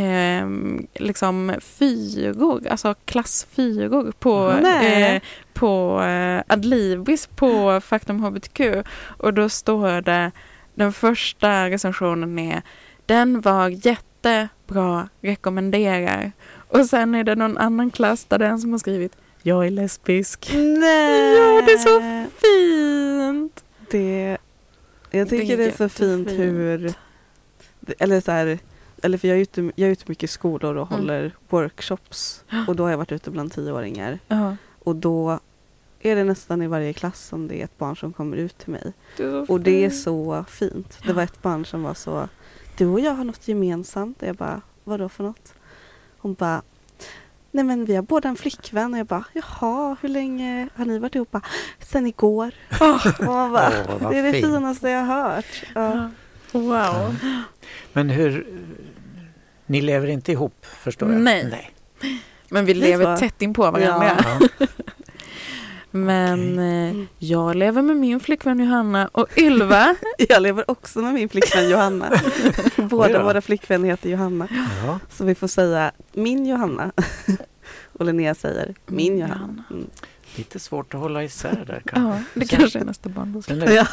eh, 0.00 0.46
liksom 0.94 1.54
fyror, 1.60 2.66
alltså 2.68 2.94
klassfyror 3.04 4.12
på, 4.18 4.50
eh, 4.66 5.22
på 5.52 6.02
eh, 6.02 6.42
Adlibris 6.46 7.26
på 7.26 7.80
Faktum 7.80 8.20
HBTQ. 8.20 8.60
Och 9.18 9.34
då 9.34 9.48
står 9.48 10.00
det, 10.00 10.30
den 10.74 10.92
första 10.92 11.70
recensionen 11.70 12.38
är 12.38 12.62
Den 13.06 13.40
var 13.40 13.68
jättebra, 13.68 15.08
rekommenderar. 15.20 16.32
Och 16.68 16.86
sen 16.86 17.14
är 17.14 17.24
det 17.24 17.34
någon 17.34 17.58
annan 17.58 17.90
klass 17.90 18.24
där 18.24 18.38
det 18.38 18.46
är 18.46 18.50
en 18.50 18.58
som 18.58 18.72
har 18.72 18.78
skrivit 18.78 19.16
Jag 19.42 19.66
är 19.66 19.70
lesbisk. 19.70 20.50
Nej! 20.54 21.36
Ja, 21.36 21.62
det 21.66 21.72
är 21.72 21.78
så 21.78 22.00
fint! 22.40 23.64
Det, 23.90 24.28
jag 24.30 24.38
Det 25.10 25.18
är 25.20 25.24
tycker 25.40 25.56
det 25.56 25.64
är 25.64 25.76
så 25.76 25.88
fint 25.88 26.28
hur, 26.30 26.92
eller 27.98 28.20
så 28.20 28.30
här, 28.32 28.58
eller 29.02 29.18
för 29.18 29.28
jag 29.28 29.36
är 29.36 29.40
ute, 29.42 29.60
jag 29.76 29.88
är 29.88 29.92
ute 29.92 30.04
mycket 30.06 30.24
i 30.24 30.32
skolor 30.32 30.76
och 30.76 30.86
Mm. 30.92 31.00
håller 31.00 31.32
workshops 31.48 32.44
och 32.68 32.76
då 32.76 32.82
har 32.82 32.90
jag 32.90 32.98
varit 32.98 33.12
ute 33.12 33.30
bland 33.30 33.52
tioåringar 33.52 34.18
Ja. 34.28 34.56
och 34.78 34.96
då 34.96 35.40
är 36.00 36.16
det 36.16 36.24
nästan 36.24 36.62
i 36.62 36.66
varje 36.66 36.92
klass 36.92 37.26
som 37.26 37.48
det 37.48 37.60
är 37.60 37.64
ett 37.64 37.78
barn 37.78 37.96
som 37.96 38.12
kommer 38.12 38.36
ut 38.36 38.58
till 38.58 38.70
mig. 38.70 38.92
Det 39.16 39.26
Och 39.28 39.60
det 39.60 39.84
är 39.84 39.90
så 39.90 40.44
fint. 40.48 40.98
Det 41.06 41.12
var 41.12 41.22
ett 41.22 41.42
barn 41.42 41.64
som 41.66 41.82
var 41.82 41.94
så, 41.94 42.28
du 42.78 42.86
och 42.86 43.00
jag 43.00 43.12
har 43.14 43.24
något 43.24 43.48
gemensamt. 43.48 44.22
Och 44.22 44.28
jag 44.28 44.36
bara, 44.36 44.60
vadå 44.84 45.08
för 45.08 45.24
något? 45.24 45.54
Hon 46.18 46.34
bara, 46.34 46.62
nej 47.52 47.64
men 47.64 47.84
vi 47.84 47.94
har 47.94 48.02
båda 48.02 48.28
en 48.28 48.36
flickvän. 48.36 48.92
Och 48.92 48.98
jag 49.00 49.06
bara, 49.06 49.24
jaha, 49.32 49.96
hur 50.00 50.08
länge 50.08 50.68
har 50.74 50.84
ni 50.84 50.98
varit 50.98 51.14
ihop? 51.14 51.30
Bara, 51.30 51.42
Sen 51.78 52.06
igår. 52.06 52.54
Man 53.26 53.52
bara, 53.52 53.72
Åh, 53.88 53.96
vad 54.00 54.12
det 54.12 54.18
är 54.18 54.22
det 54.22 54.32
fint. 54.32 54.46
finaste 54.46 54.88
jag 54.88 55.00
har 55.04 55.30
hört. 55.34 55.64
Ja. 55.74 56.10
Wow. 56.52 57.16
Men 57.92 58.10
hur... 58.10 58.46
Ni 59.66 59.80
lever 59.80 60.08
inte 60.08 60.32
ihop 60.32 60.66
förstår 60.66 61.12
jag? 61.12 61.20
Nej. 61.20 61.48
Nej. 61.50 61.70
Men 62.48 62.64
vi 62.64 62.74
lever 62.74 63.16
tätt 63.16 63.42
in 63.42 63.54
på 63.54 63.62
varandra. 63.70 64.16
Ja. 64.40 64.66
Men 65.92 66.58
eh, 66.58 67.04
jag 67.18 67.56
lever 67.56 67.82
med 67.82 67.96
min 67.96 68.20
flickvän 68.20 68.58
Johanna 68.60 69.08
och 69.12 69.38
Ylva. 69.38 69.96
Jag 70.28 70.42
lever 70.42 70.70
också 70.70 70.98
med 70.98 71.14
min 71.14 71.28
flickvän 71.28 71.68
Johanna. 71.70 72.12
Båda 72.76 73.22
våra 73.24 73.40
flickvänner 73.40 73.88
heter 73.88 74.10
Johanna. 74.10 74.48
Ja. 74.86 74.98
Så 75.10 75.24
vi 75.24 75.34
får 75.34 75.46
säga 75.48 75.92
min 76.12 76.46
Johanna. 76.46 76.92
Och 77.92 78.04
Linnea 78.04 78.34
säger 78.34 78.74
min 78.86 79.18
Johanna. 79.18 79.64
Mm. 79.70 79.86
Lite 80.36 80.58
svårt 80.58 80.94
att 80.94 81.00
hålla 81.00 81.24
isär 81.24 81.64
där 81.66 81.82
kanske. 81.86 82.10
ja, 82.18 82.22
det 82.34 82.46
Sen- 82.46 82.58
kanske 82.58 82.78
är 82.78 82.84
nästa 82.84 83.08
barn. 83.08 83.42
Ja, 83.74 83.86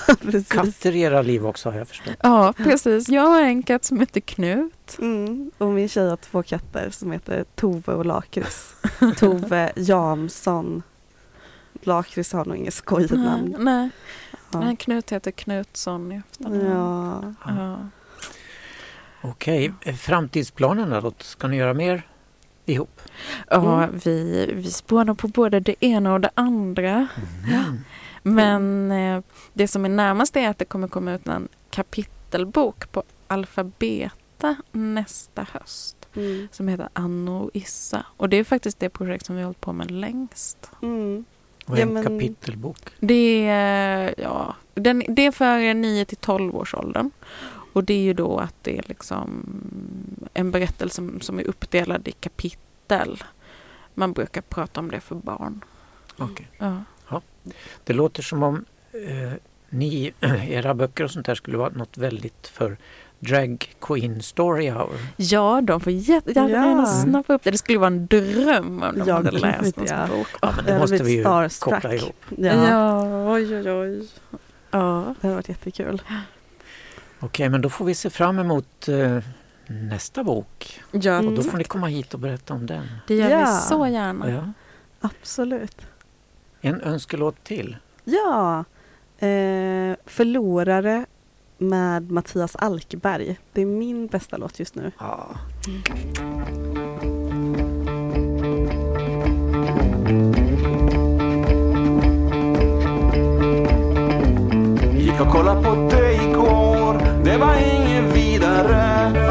katter 0.47 0.95
i 0.95 1.01
era 1.01 1.21
liv 1.21 1.45
också 1.47 1.69
har 1.69 1.77
jag 1.77 1.87
förstått. 1.87 2.13
Ja, 2.23 2.53
precis. 2.57 3.09
Jag 3.09 3.21
har 3.21 3.41
en 3.41 3.63
katt 3.63 3.85
som 3.85 3.99
heter 3.99 4.19
Knut. 4.19 4.97
Mm. 4.99 5.51
Och 5.57 5.67
min 5.67 5.89
tjej 5.89 6.09
har 6.09 6.17
två 6.17 6.43
katter 6.43 6.89
som 6.89 7.11
heter 7.11 7.45
Tove 7.55 7.93
och 7.93 8.05
Lakrits. 8.05 8.73
Tove 9.17 9.71
Jansson. 9.75 10.83
Lakrits 11.81 12.33
har 12.33 12.45
nog 12.45 12.55
inget 12.57 12.73
skojigt 12.73 13.11
namn. 13.11 13.55
nej. 13.59 13.89
Ja. 14.51 14.59
nej, 14.59 14.75
Knut 14.75 15.11
heter 15.11 15.31
Knutsson 15.31 16.11
i 16.11 16.15
efternamn. 16.15 16.65
Ja. 16.65 17.33
Ja. 17.45 17.77
Okej, 19.21 19.73
eh, 19.81 19.95
framtidsplanerna 19.95 21.01
då? 21.01 21.13
Ska 21.19 21.47
ni 21.47 21.57
göra 21.57 21.73
mer 21.73 22.01
ihop? 22.65 23.01
Ja, 23.49 23.83
Mm. 23.83 23.99
vi, 24.03 24.45
vi 24.55 24.71
spånar 24.71 25.13
på 25.13 25.27
både 25.27 25.59
det 25.59 25.85
ena 25.85 26.13
och 26.13 26.21
det 26.21 26.29
andra. 26.35 27.07
Mm. 27.47 27.79
Men 28.23 28.91
eh, 28.91 29.23
det 29.53 29.67
som 29.67 29.85
är 29.85 29.89
närmast 29.89 30.35
är 30.35 30.49
att 30.49 30.57
det 30.57 30.65
kommer 30.65 30.87
komma 30.87 31.13
ut 31.13 31.27
en 31.27 31.47
kapitelbok 31.69 32.91
på 32.91 33.03
alfabeta 33.27 34.55
nästa 34.71 35.45
höst. 35.51 35.95
Mm. 36.15 36.47
Som 36.51 36.67
heter 36.67 36.89
Anno 36.93 37.31
och 37.43 37.49
Issa. 37.53 38.05
Och 38.17 38.29
det 38.29 38.37
är 38.37 38.43
faktiskt 38.43 38.79
det 38.79 38.89
projekt 38.89 39.25
som 39.25 39.35
vi 39.35 39.41
har 39.41 39.45
hållit 39.45 39.61
på 39.61 39.73
med 39.73 39.91
längst. 39.91 40.71
Och 41.69 41.77
en 41.77 41.87
Ja, 41.87 41.93
men- 41.93 42.03
kapitelbok. 42.03 42.77
Det 42.99 43.45
är, 43.47 44.15
ja, 44.17 44.55
den, 44.73 45.03
det 45.07 45.25
är 45.25 45.31
för 45.31 45.73
9 45.73 46.05
till 46.05 46.17
12 46.17 46.55
års 46.55 46.73
åldern. 46.73 47.11
Och 47.73 47.83
det 47.83 47.93
är 47.93 48.01
ju 48.01 48.13
då 48.13 48.37
att 48.37 48.55
det 48.61 48.77
är 48.77 48.83
liksom 48.87 49.43
en 50.33 50.51
berättelse 50.51 50.95
som, 50.95 51.21
som 51.21 51.39
är 51.39 51.47
uppdelad 51.47 52.07
i 52.07 52.11
kapitel. 52.11 53.23
Man 53.93 54.13
brukar 54.13 54.41
prata 54.41 54.79
om 54.79 54.91
det 54.91 54.99
för 54.99 55.15
barn. 55.15 55.61
Okej. 56.17 56.47
Ja. 56.57 56.83
Det 57.83 57.93
låter 57.93 58.23
som 58.23 58.43
om 58.43 58.65
eh, 58.91 59.33
ni, 59.69 60.13
era 60.49 60.73
böcker 60.73 61.03
och 61.03 61.11
sånt 61.11 61.25
där 61.25 61.35
skulle 61.35 61.57
vara 61.57 61.69
något 61.69 61.97
väldigt 61.97 62.47
för 62.47 62.77
Drag 63.19 63.75
Queen 63.81 64.21
Story 64.21 64.69
Hour. 64.69 64.89
Ja, 65.17 65.61
de 65.63 65.79
får 65.81 65.93
jättegärna 65.93 66.81
Ja. 66.81 66.85
snappa 67.03 67.33
upp 67.33 67.43
det. 67.43 67.51
Det 67.51 67.57
skulle 67.57 67.79
vara 67.79 67.87
en 67.87 68.07
dröm 68.07 68.83
om 68.83 68.99
de 68.99 69.03
Ja, 69.07 69.15
hade 69.15 69.31
läst 69.31 69.77
en 69.77 69.85
ja. 69.87 70.07
bok. 70.07 70.27
Ja, 70.41 70.53
men 70.55 70.65
det 70.65 70.71
Jag 70.71 70.79
måste 70.81 71.03
vi 71.03 71.11
ju 71.15 71.21
starstruck. 71.21 71.73
koppla 71.73 71.93
ihop. 71.95 72.15
Ja, 72.37 72.69
Ja, 72.69 73.33
oj, 73.33 73.55
oj, 73.57 73.71
oj. 73.71 74.07
Ja. 74.71 75.15
det 75.21 75.27
har 75.27 75.33
varit 75.35 75.49
jättekul. 75.49 76.01
Okej, 77.19 77.49
men 77.49 77.61
då 77.61 77.69
får 77.69 77.85
vi 77.85 77.95
se 77.95 78.09
fram 78.09 78.39
emot 78.39 78.87
eh, 78.87 79.17
nästa 79.67 80.23
bok. 80.23 80.79
Ja, 80.91 81.17
Och 81.17 81.23
då 81.23 81.29
Mm. 81.31 81.43
får 81.43 81.57
ni 81.57 81.63
komma 81.63 81.87
hit 81.87 82.13
och 82.13 82.19
berätta 82.19 82.53
om 82.53 82.65
den. 82.65 82.87
det 83.07 83.15
gör 83.15 83.29
Ja. 83.29 83.39
vi 83.39 83.45
så 83.69 83.87
gärna. 83.87 84.29
Ja. 84.31 84.51
Absolut. 85.01 85.77
En 86.61 86.81
önskelåt 86.81 87.43
till. 87.43 87.77
Ja, 88.03 88.59
eh, 89.19 89.95
Förlorare 90.05 91.05
med 91.59 92.11
Mattias 92.11 92.55
Alkberg. 92.55 93.39
Det 93.53 93.61
är 93.61 93.65
min 93.65 94.07
bästa 94.07 94.37
låt 94.37 94.59
just 94.59 94.75
nu. 94.75 94.91
Ja. 94.99 95.27
Gick 104.97 105.21
och 105.21 105.31
kollade 105.31 105.63
på 105.63 105.75
dig 105.75 106.15
igår, 106.29 107.23
det 107.23 107.37
var 107.37 107.55
inget 107.55 108.15
vidare. 108.15 109.28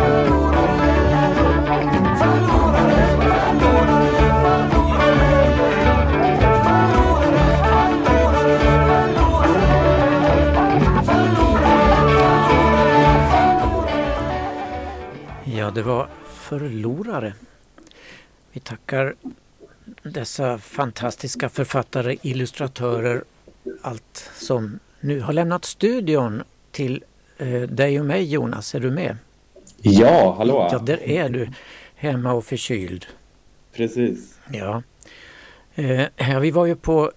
Det 15.78 15.82
var 15.82 16.08
Förlorare. 16.26 17.34
Vi 18.52 18.60
tackar 18.60 19.14
dessa 20.02 20.58
fantastiska 20.58 21.48
författare, 21.48 22.16
illustratörer, 22.22 23.24
allt 23.82 24.30
som 24.34 24.78
nu 25.00 25.20
har 25.20 25.32
lämnat 25.32 25.64
studion 25.64 26.42
till 26.70 27.04
eh, 27.38 27.60
dig 27.62 28.00
och 28.00 28.06
mig 28.06 28.32
Jonas. 28.32 28.74
Är 28.74 28.80
du 28.80 28.90
med? 28.90 29.16
Ja, 29.82 30.34
hallå! 30.38 30.68
Ja, 30.72 30.78
där 30.78 31.02
är 31.02 31.28
du. 31.28 31.48
Hemma 31.94 32.32
och 32.32 32.44
förkyld. 32.44 33.06
Precis. 33.72 34.38
Ja. 34.52 34.82
Eh, 35.74 36.40
vi 36.40 36.50
var 36.50 36.66
ju 36.66 36.76
på 36.76 37.12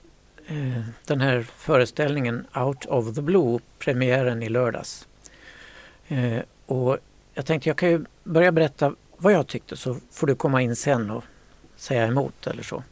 eh, 0.47 0.81
den 1.05 1.21
här 1.21 1.41
föreställningen 1.57 2.45
Out 2.55 2.85
of 2.85 3.15
the 3.15 3.21
Blue, 3.21 3.59
premiären 3.79 4.43
i 4.43 4.49
lördags. 4.49 5.07
Eh, 6.07 6.39
och 6.65 6.97
jag 7.33 7.45
tänkte 7.45 7.69
jag 7.69 7.77
kan 7.77 7.89
ju 7.89 8.05
börja 8.23 8.51
berätta 8.51 8.95
vad 9.17 9.33
jag 9.33 9.47
tyckte 9.47 9.77
så 9.77 9.97
får 10.11 10.27
du 10.27 10.35
komma 10.35 10.61
in 10.61 10.75
sen 10.75 11.11
och 11.11 11.23
säga 11.75 12.07
emot 12.07 12.47
eller 12.47 12.63
så. 12.63 12.83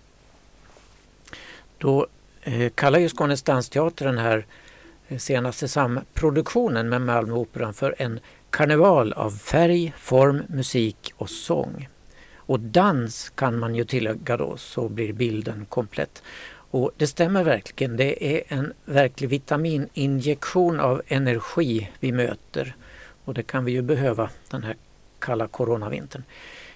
Då 1.78 2.08
eh, 2.42 2.70
kallar 2.70 3.00
ju 3.00 3.10
Skånes 3.10 3.44
dansteater 3.44 4.06
den 4.06 4.18
här 4.18 4.46
eh, 5.08 5.18
senaste 5.18 5.68
samproduktionen 5.68 6.90
med 6.90 7.02
Malmöoperan 7.02 7.74
för 7.74 7.96
en 7.98 8.20
karneval 8.50 9.14
av 9.14 9.32
färg, 9.32 9.94
form, 9.98 10.42
musik 10.48 11.14
och 11.16 11.30
sång. 11.30 11.90
Och 12.36 12.60
dans 12.60 13.30
kan 13.30 13.60
man 13.60 13.76
ju 13.76 13.86
tillägga 13.86 14.38
då 14.38 14.58
så 14.58 14.90
blir 14.90 15.14
bilden 15.14 15.66
komplett. 15.70 16.24
Och 16.72 16.92
det 16.98 17.08
stämmer 17.08 17.44
verkligen. 17.44 17.98
Det 17.98 18.36
är 18.36 18.44
en 18.48 18.74
verklig 18.86 19.30
vitamininjektion 19.30 20.80
av 20.80 21.02
energi 21.08 21.90
vi 22.00 22.12
möter. 22.12 22.76
Och 23.26 23.34
det 23.34 23.44
kan 23.44 23.66
vi 23.66 23.72
ju 23.72 23.82
behöva 23.82 24.30
den 24.50 24.64
här 24.64 24.76
kalla 25.20 25.48
coronavintern. 25.48 26.24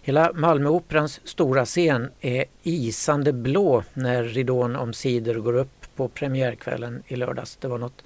Hela 0.02 0.32
Malmöoperans 0.34 1.22
stora 1.24 1.66
scen 1.66 2.12
är 2.22 2.46
isande 2.64 3.34
blå 3.34 3.84
när 3.94 4.24
ridån 4.24 4.76
omsider 4.76 5.36
går 5.36 5.54
upp 5.54 5.96
på 5.96 6.08
premiärkvällen 6.08 7.04
i 7.08 7.16
lördags. 7.16 7.56
Det 7.56 7.68
var 7.68 7.78
något 7.78 8.04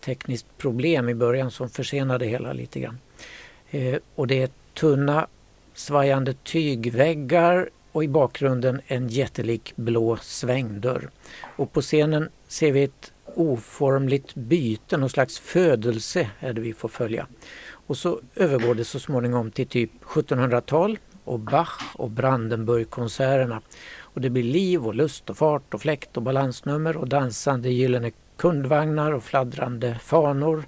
tekniskt 0.00 0.46
problem 0.58 1.08
i 1.08 1.14
början 1.14 1.50
som 1.50 1.70
försenade 1.70 2.26
hela 2.26 2.52
lite 2.52 2.80
grann. 2.80 2.98
Eh, 3.70 3.96
och 4.14 4.26
det 4.26 4.42
är 4.42 4.50
tunna 4.74 5.26
svajande 5.74 6.32
tygväggar 6.32 7.70
och 7.92 8.04
i 8.04 8.08
bakgrunden 8.08 8.80
en 8.86 9.08
jättelik 9.08 9.72
blå 9.76 10.16
svängdörr. 10.16 11.10
Och 11.56 11.72
på 11.72 11.82
scenen 11.82 12.28
ser 12.48 12.72
vi 12.72 12.82
ett 12.82 13.12
oformligt 13.34 14.34
byte, 14.34 14.96
någon 14.96 15.10
slags 15.10 15.38
födelse 15.38 16.30
är 16.40 16.52
det 16.52 16.60
vi 16.60 16.72
får 16.72 16.88
följa. 16.88 17.26
Och 17.90 17.98
så 17.98 18.20
övergår 18.34 18.74
det 18.74 18.84
så 18.84 19.00
småningom 19.00 19.50
till 19.50 19.66
typ 19.66 19.90
1700-tal 20.04 20.98
och 21.24 21.38
Bach 21.38 21.82
och 21.94 22.10
Brandenburgkonserterna. 22.10 23.60
Och 24.00 24.20
det 24.20 24.30
blir 24.30 24.42
liv 24.42 24.86
och 24.86 24.94
lust 24.94 25.30
och 25.30 25.36
fart 25.36 25.74
och 25.74 25.80
fläkt 25.80 26.16
och 26.16 26.22
balansnummer 26.22 26.96
och 26.96 27.08
dansande 27.08 27.70
gyllene 27.70 28.10
kundvagnar 28.36 29.12
och 29.12 29.24
fladdrande 29.24 29.98
fanor 30.02 30.64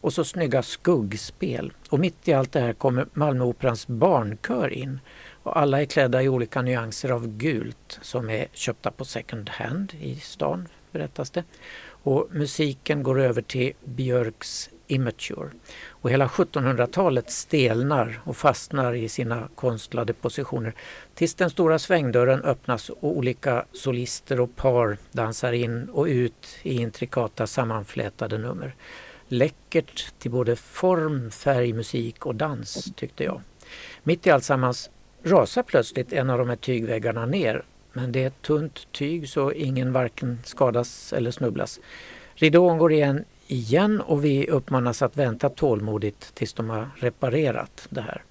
och 0.00 0.12
så 0.12 0.24
snygga 0.24 0.62
skuggspel. 0.62 1.72
Och 1.90 1.98
mitt 1.98 2.28
i 2.28 2.32
allt 2.32 2.52
det 2.52 2.60
här 2.60 2.72
kommer 2.72 3.06
Malmöoperans 3.12 3.86
barnkör 3.86 4.68
in. 4.68 5.00
Och 5.42 5.58
alla 5.58 5.80
är 5.80 5.86
klädda 5.86 6.22
i 6.22 6.28
olika 6.28 6.62
nyanser 6.62 7.10
av 7.10 7.26
gult 7.26 7.98
som 8.02 8.30
är 8.30 8.46
köpta 8.52 8.90
på 8.90 9.04
second 9.04 9.48
hand 9.48 9.94
i 10.00 10.16
stan 10.16 10.68
berättas 10.92 11.30
det. 11.30 11.44
Och 11.84 12.28
musiken 12.30 13.02
går 13.02 13.20
över 13.20 13.42
till 13.42 13.72
Björks 13.84 14.70
Immature. 14.86 15.50
Och 16.02 16.10
hela 16.10 16.26
1700-talet 16.26 17.30
stelnar 17.30 18.20
och 18.24 18.36
fastnar 18.36 18.94
i 18.94 19.08
sina 19.08 19.48
konstlade 19.54 20.12
positioner 20.12 20.74
tills 21.14 21.34
den 21.34 21.50
stora 21.50 21.78
svängdörren 21.78 22.42
öppnas 22.42 22.90
och 22.90 23.16
olika 23.16 23.64
solister 23.72 24.40
och 24.40 24.56
par 24.56 24.98
dansar 25.12 25.52
in 25.52 25.88
och 25.88 26.06
ut 26.06 26.48
i 26.62 26.80
intrikata 26.80 27.46
sammanflätade 27.46 28.38
nummer. 28.38 28.74
Läckert 29.28 30.12
till 30.18 30.30
både 30.30 30.56
form, 30.56 31.30
färg, 31.30 31.72
musik 31.72 32.26
och 32.26 32.34
dans 32.34 32.92
tyckte 32.96 33.24
jag. 33.24 33.40
Mitt 34.02 34.26
i 34.26 34.30
alltsammans 34.30 34.90
rasar 35.22 35.62
plötsligt 35.62 36.12
en 36.12 36.30
av 36.30 36.38
de 36.38 36.48
här 36.48 36.56
tygväggarna 36.56 37.26
ner 37.26 37.62
men 37.92 38.12
det 38.12 38.22
är 38.22 38.26
ett 38.26 38.42
tunt 38.42 38.92
tyg 38.92 39.28
så 39.28 39.52
ingen 39.52 39.92
varken 39.92 40.38
skadas 40.44 41.12
eller 41.12 41.30
snubblas. 41.30 41.80
Ridån 42.34 42.78
går 42.78 42.92
igen 42.92 43.24
igen 43.52 44.00
och 44.00 44.24
vi 44.24 44.46
uppmanas 44.46 45.02
att 45.02 45.16
vänta 45.16 45.48
tålmodigt 45.48 46.34
tills 46.34 46.52
de 46.52 46.70
har 46.70 46.88
reparerat 46.96 47.86
det 47.88 48.00
här. 48.00 48.22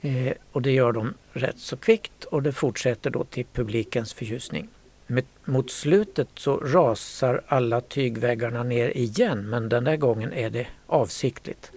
Eh, 0.00 0.32
och 0.52 0.62
det 0.62 0.72
gör 0.72 0.92
de 0.92 1.14
rätt 1.32 1.58
så 1.58 1.76
kvickt 1.76 2.24
och 2.24 2.42
det 2.42 2.52
fortsätter 2.52 3.10
då 3.10 3.24
till 3.24 3.46
publikens 3.52 4.14
förtjusning. 4.14 4.68
Med, 5.06 5.24
mot 5.44 5.70
slutet 5.70 6.28
så 6.34 6.56
rasar 6.56 7.42
alla 7.46 7.80
tygväggarna 7.80 8.62
ner 8.62 8.96
igen 8.96 9.50
men 9.50 9.68
den 9.68 9.84
där 9.84 9.96
gången 9.96 10.32
är 10.32 10.50
det 10.50 10.66
avsiktligt. 10.86 11.72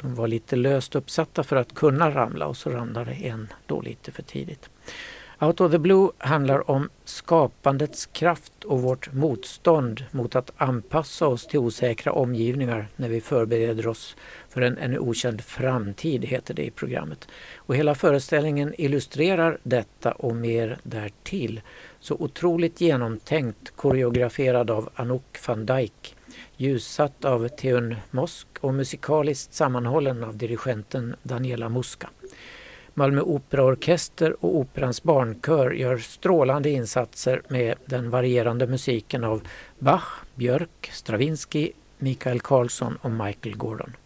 De 0.00 0.14
var 0.14 0.28
lite 0.28 0.56
löst 0.56 0.94
uppsatta 0.94 1.42
för 1.42 1.56
att 1.56 1.74
kunna 1.74 2.10
ramla 2.10 2.46
och 2.46 2.56
så 2.56 2.70
ramlade 2.70 3.12
en 3.12 3.52
då 3.66 3.80
lite 3.80 4.12
för 4.12 4.22
tidigt. 4.22 4.70
Out 5.40 5.60
of 5.60 5.72
the 5.72 5.78
Blue 5.78 6.10
handlar 6.18 6.70
om 6.70 6.88
skapandets 7.04 8.06
kraft 8.06 8.64
och 8.64 8.82
vårt 8.82 9.12
motstånd 9.12 10.04
mot 10.10 10.36
att 10.36 10.52
anpassa 10.56 11.26
oss 11.26 11.46
till 11.46 11.58
osäkra 11.58 12.12
omgivningar 12.12 12.88
när 12.96 13.08
vi 13.08 13.20
förbereder 13.20 13.86
oss 13.86 14.16
för 14.48 14.60
en 14.60 14.78
ännu 14.78 14.98
okänd 14.98 15.40
framtid, 15.40 16.24
heter 16.24 16.54
det 16.54 16.64
i 16.64 16.70
programmet. 16.70 17.28
Och 17.56 17.76
hela 17.76 17.94
föreställningen 17.94 18.74
illustrerar 18.78 19.58
detta 19.62 20.12
och 20.12 20.36
mer 20.36 20.78
därtill. 20.82 21.60
Så 22.00 22.14
otroligt 22.14 22.80
genomtänkt, 22.80 23.76
koreograferad 23.76 24.70
av 24.70 24.88
Anouk 24.94 25.38
van 25.46 25.66
Dijk, 25.66 26.16
ljussatt 26.56 27.24
av 27.24 27.48
Theun 27.48 27.96
Mosk 28.10 28.46
och 28.60 28.74
musikaliskt 28.74 29.54
sammanhållen 29.54 30.24
av 30.24 30.36
dirigenten 30.36 31.16
Daniela 31.22 31.68
Muska. 31.68 32.08
Malmö 32.98 33.20
Operaorkester 33.20 34.44
och 34.44 34.56
Operans 34.56 35.02
barnkör 35.02 35.70
gör 35.70 35.98
strålande 35.98 36.70
insatser 36.70 37.42
med 37.48 37.74
den 37.86 38.10
varierande 38.10 38.66
musiken 38.66 39.24
av 39.24 39.42
Bach, 39.78 40.08
Björk, 40.34 40.90
Stravinsky, 40.92 41.72
Mikael 41.98 42.40
Karlsson 42.40 42.98
och 43.02 43.10
Michael 43.10 43.56
Gordon. 43.56 43.96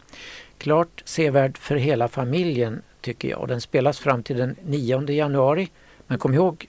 Klart 0.59 1.03
sevärd 1.05 1.59
för 1.59 1.77
hela 1.77 2.09
familjen 2.09 2.83
tycker 3.01 3.29
jag. 3.29 3.49
Den 3.49 3.61
spelas 3.61 3.99
fram 3.99 4.23
till 4.23 4.37
den 4.37 4.57
9 4.65 5.11
januari. 5.11 5.71
Men 6.07 6.19
kom 6.19 6.35
ihåg, 6.35 6.69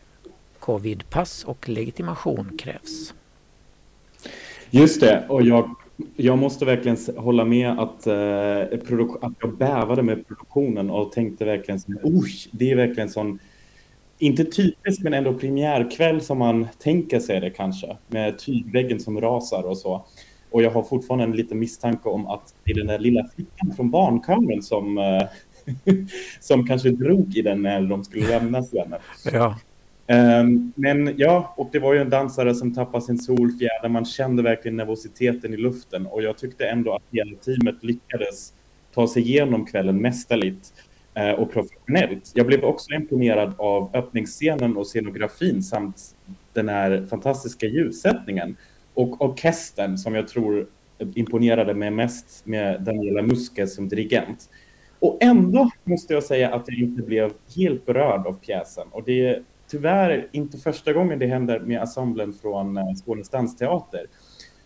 covidpass 0.60 1.44
och 1.44 1.70
legitimation 1.70 2.58
krävs. 2.58 3.14
Just 4.70 5.02
det, 5.02 5.26
och 5.30 5.42
jag, 5.42 5.76
jag 6.16 6.38
måste 6.38 6.66
verkligen 6.66 6.98
hålla 7.18 7.46
med 7.46 7.80
att, 7.80 8.08
eh, 8.08 8.62
att 9.22 9.34
jag 9.40 9.58
bävade 9.58 10.04
med 10.04 10.28
produktionen 10.28 10.90
och 10.90 11.12
tänkte 11.12 11.46
verkligen 11.46 11.80
så, 11.80 11.92
det 12.52 12.72
är 12.72 12.76
verkligen 12.76 13.10
sån, 13.10 13.40
inte 14.20 14.44
typisk 14.44 15.04
men 15.04 15.14
ändå 15.14 15.34
premiärkväll 15.34 16.22
som 16.22 16.38
man 16.38 16.68
tänker 16.80 17.20
sig 17.20 17.40
det 17.40 17.50
kanske, 17.50 17.98
med 18.08 18.40
tygväggen 18.40 19.00
som 19.00 19.22
rasar 19.22 19.64
och 19.64 19.78
så. 19.78 20.06
Och 20.52 20.64
jag 20.64 20.72
har 20.72 20.84
fortfarande 20.84 21.24
en 21.26 21.32
liten 21.32 21.60
misstanke 21.60 22.10
om 22.10 22.28
att 22.28 22.54
det 22.64 22.72
är 22.72 22.76
den 22.76 22.88
där 22.88 23.00
lilla 23.00 23.28
flickan 23.36 23.74
från 23.76 23.92
barnkammaren 23.92 24.62
som, 24.62 24.98
eh, 24.98 25.24
som 26.40 26.68
kanske 26.68 26.90
drog 26.90 27.38
i 27.38 27.42
den 27.42 27.62
när 27.62 27.82
de 27.82 28.04
skulle 28.04 28.28
lämna 28.28 28.62
scenen. 28.62 29.00
Ja, 29.32 29.58
Ehm, 30.08 30.74
men 30.76 31.14
ja, 31.18 31.54
och 31.58 31.70
det 31.72 31.80
var 31.80 31.94
ju 31.94 32.02
en 32.02 32.10
dansare 32.10 32.56
som 32.56 32.74
tappade 32.74 33.06
sin 33.06 33.18
solfjäder. 33.18 33.90
Man 33.90 34.06
kände 34.06 34.44
verkligen 34.44 34.78
nervositeten 34.78 35.54
i 35.54 35.58
luften 35.58 36.06
och 36.06 36.24
jag 36.24 36.38
tyckte 36.38 36.66
ändå 36.66 36.94
att 36.96 37.04
hela 37.12 37.38
teamet 37.38 37.84
lyckades 37.84 38.54
ta 38.94 39.08
sig 39.08 39.22
igenom 39.22 39.66
kvällen 39.66 40.02
mästerligt 40.02 40.74
eh, 41.14 41.32
och 41.32 41.52
professionellt. 41.52 42.32
Jag 42.34 42.48
blev 42.48 42.64
också 42.64 42.94
imponerad 42.94 43.54
av 43.58 43.96
öppningsscenen 43.96 44.78
och 44.78 44.88
scenografin 44.88 45.64
samt 45.64 46.16
den 46.54 46.70
här 46.70 47.08
fantastiska 47.10 47.68
ljussättningen 47.68 48.58
och 48.94 49.22
orkestern 49.22 49.98
som 49.98 50.16
jag 50.16 50.28
tror 50.28 50.68
imponerade 51.16 51.74
mig 51.74 51.92
mest 51.92 52.46
med 52.46 52.82
Daniela 52.82 53.22
Muske 53.22 53.68
som 53.68 53.90
dirigent. 53.90 54.50
Och 55.00 55.18
ändå 55.22 55.70
måste 55.84 56.14
jag 56.14 56.24
säga 56.24 56.56
att 56.56 56.64
jag 56.68 56.78
inte 56.78 57.02
blev 57.02 57.32
helt 57.56 57.86
berörd 57.86 58.28
av 58.28 58.34
pjäsen. 58.34 58.88
Och 58.92 59.04
det 59.04 59.44
tyvärr 59.74 60.30
inte 60.32 60.58
första 60.58 60.94
gången 60.94 61.20
det 61.20 61.26
händer 61.26 61.60
med 61.60 61.82
ensemblen 61.82 62.34
från 62.34 62.78
eh, 62.78 62.84
Skånes 62.96 63.30
dansteater. 63.30 64.06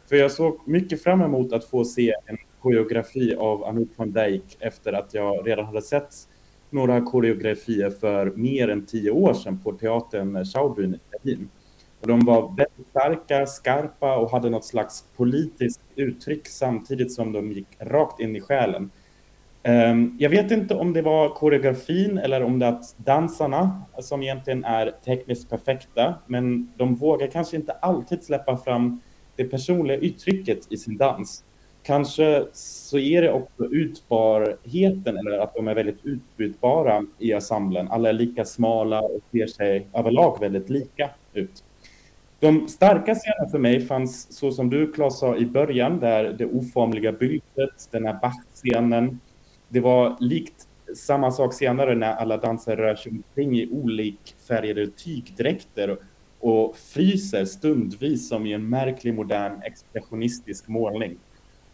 För 0.10 0.16
jag 0.16 0.32
såg 0.32 0.60
mycket 0.66 1.04
fram 1.04 1.22
emot 1.22 1.54
att 1.54 1.66
få 1.66 1.86
se 1.86 2.14
en 2.26 2.38
koreografi 2.62 3.36
av 3.36 3.64
Anouk 3.64 3.90
van 3.96 4.12
Dijk 4.12 4.58
efter 4.60 4.94
att 4.94 5.14
jag 5.14 5.48
redan 5.48 5.66
hade 5.66 5.82
sett 5.82 6.10
några 6.70 7.02
koreografier 7.02 7.90
för 7.90 8.26
mer 8.36 8.68
än 8.68 8.86
tio 8.86 9.12
år 9.12 9.34
sedan 9.34 9.60
på 9.64 9.72
teatern 9.72 10.36
Schaubühne 10.44 10.96
i 10.96 11.00
Berlin. 11.12 11.50
Och 12.02 12.08
de 12.08 12.26
var 12.26 12.42
väldigt 12.42 12.90
starka, 12.90 13.46
skarpa 13.46 14.18
och 14.18 14.32
hade 14.32 14.50
något 14.50 14.66
slags 14.66 15.04
politiskt 15.18 15.82
uttryck 15.96 16.48
samtidigt 16.48 17.12
som 17.12 17.32
de 17.32 17.52
gick 17.52 17.68
rakt 17.80 18.20
in 18.20 18.36
i 18.36 18.42
själen. 18.42 18.92
Ehm, 19.68 20.16
jag 20.20 20.30
vet 20.30 20.52
inte 20.52 20.76
om 20.76 20.94
det 20.94 21.02
var 21.02 21.30
koreografin 21.30 22.18
eller 22.18 22.44
om 22.44 22.60
det 22.60 22.66
är 22.66 22.70
att 22.70 22.96
dansarna 22.98 23.82
som 24.00 24.24
egentligen 24.24 24.64
är 24.66 24.94
tekniskt 25.06 25.50
perfekta, 25.50 26.16
men 26.28 26.72
de 26.78 26.96
vågar 26.96 27.28
kanske 27.28 27.56
inte 27.56 27.72
alltid 27.72 28.24
släppa 28.24 28.58
fram 28.58 29.02
det 29.36 29.44
personliga 29.44 29.98
uttrycket 29.98 30.72
i 30.72 30.78
sin 30.78 30.98
dans. 30.98 31.44
Kanske 31.84 32.46
så 32.54 32.98
är 32.98 33.22
det 33.22 33.32
också 33.32 33.66
utbarheten 33.66 35.18
eller 35.18 35.40
att 35.40 35.56
de 35.56 35.68
är 35.68 35.76
väldigt 35.76 36.06
utbytbara 36.06 37.06
i 37.20 37.32
ensemblen. 37.32 37.88
Alla 37.88 38.10
är 38.10 38.14
lika 38.14 38.46
smala 38.46 39.02
och 39.02 39.22
ser 39.32 39.48
sig 39.48 39.88
överlag 39.94 40.40
väldigt 40.40 40.70
lika 40.70 41.10
ut. 41.34 41.64
De 42.40 42.68
starka 42.68 43.16
scenerna 43.16 43.50
för 43.52 43.60
mig 43.60 43.80
fanns 43.82 44.38
så 44.38 44.52
som 44.52 44.70
du 44.70 44.92
Claes 44.92 45.20
sa 45.20 45.36
i 45.38 45.46
början, 45.46 46.00
där 46.00 46.34
det 46.38 46.46
oformliga 46.46 47.12
byltet, 47.12 47.90
den 47.92 48.06
här 48.06 48.20
backscenen, 48.22 49.20
det 49.70 49.80
var 49.80 50.18
likt 50.20 50.68
samma 50.96 51.32
sak 51.32 51.54
senare 51.54 51.96
när 51.96 52.14
alla 52.14 52.38
dansare 52.38 52.76
rör 52.76 52.96
sig 52.96 53.12
omkring 53.12 53.60
i 53.60 53.70
olikfärgade 53.72 54.88
tygdräkter 54.88 55.98
och 56.40 56.78
fryser 56.78 57.46
stundvis 57.46 58.30
som 58.30 58.46
i 58.46 58.54
en 58.54 58.70
märklig 58.70 59.14
modern 59.14 59.62
expressionistisk 59.64 60.68
målning. 60.68 61.18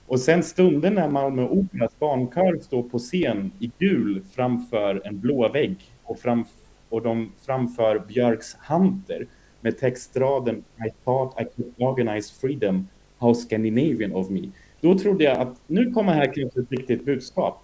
Och 0.07 0.19
sen 0.19 0.43
stunden 0.43 0.93
när 0.93 1.09
Malmö 1.09 1.47
Operas 1.47 1.99
barnkör 1.99 2.59
står 2.61 2.83
på 2.83 2.99
scen 2.99 3.51
i 3.59 3.71
gul 3.79 4.23
framför 4.35 5.01
en 5.05 5.19
blå 5.19 5.49
vägg 5.49 5.77
och, 6.03 6.19
framf 6.19 6.47
och 6.89 7.01
de 7.01 7.31
framför 7.45 7.99
Björks 7.99 8.55
Hunter 8.69 9.27
med 9.61 9.77
textraden 9.77 10.55
I 10.57 10.89
thought 11.05 11.41
I 11.41 11.45
could 11.55 11.73
organize 11.77 12.33
freedom, 12.41 12.87
how 13.17 13.33
Scandinavian 13.33 14.13
of 14.13 14.29
me. 14.29 14.49
Då 14.81 14.97
trodde 14.99 15.23
jag 15.23 15.37
att 15.37 15.61
nu 15.67 15.91
kommer 15.91 16.13
här 16.13 16.33
kanske 16.33 16.59
ett 16.59 16.71
riktigt 16.71 17.05
budskap. 17.05 17.63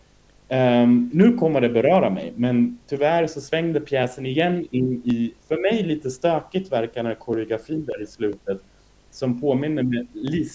Um, 0.52 1.10
nu 1.14 1.38
kommer 1.38 1.62
det 1.62 1.70
beröra 1.70 2.10
mig, 2.10 2.34
men 2.36 2.78
tyvärr 2.88 3.28
så 3.28 3.42
svängde 3.42 3.80
pjäsen 3.80 4.26
igen 4.26 4.68
in 4.72 4.94
i, 4.94 5.34
för 5.48 5.58
mig 5.58 5.84
lite 5.84 6.12
stökigt 6.12 6.72
verkande 6.72 7.16
koreografin 7.16 7.86
där 7.86 8.02
i 8.02 8.06
slutet, 8.06 8.62
som 9.12 9.42
påminner 9.42 9.84
mig 9.84 10.08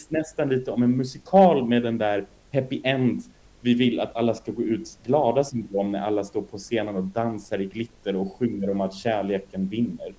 nästan 0.08 0.48
lite 0.48 0.70
om 0.70 0.82
en 0.82 0.96
musikal 0.96 1.68
med 1.68 1.82
den 1.82 1.98
där 1.98 2.24
happy 2.52 2.80
end. 2.84 3.22
Vi 3.60 3.74
vill 3.74 4.00
att 4.00 4.16
alla 4.16 4.34
ska 4.34 4.52
gå 4.52 4.62
ut 4.62 4.98
glada 5.06 5.44
som 5.44 5.68
de 5.70 5.92
när 5.92 6.00
alla 6.00 6.24
står 6.24 6.42
på 6.42 6.58
scenen 6.58 6.96
och 6.96 7.04
dansar 7.04 7.60
i 7.60 7.64
glitter 7.64 8.16
och 8.16 8.32
sjunger 8.38 8.70
om 8.70 8.80
att 8.80 8.94
kärleken 8.94 9.68
vinner. 9.68 10.14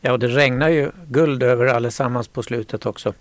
ja 0.00 0.12
och 0.12 0.18
det 0.18 0.28
regnar 0.28 0.68
ju 0.68 0.90
guld 1.08 1.42
över 1.42 1.66
allesammans 1.66 2.28
på 2.28 2.42
slutet 2.42 2.86
också. 2.86 3.14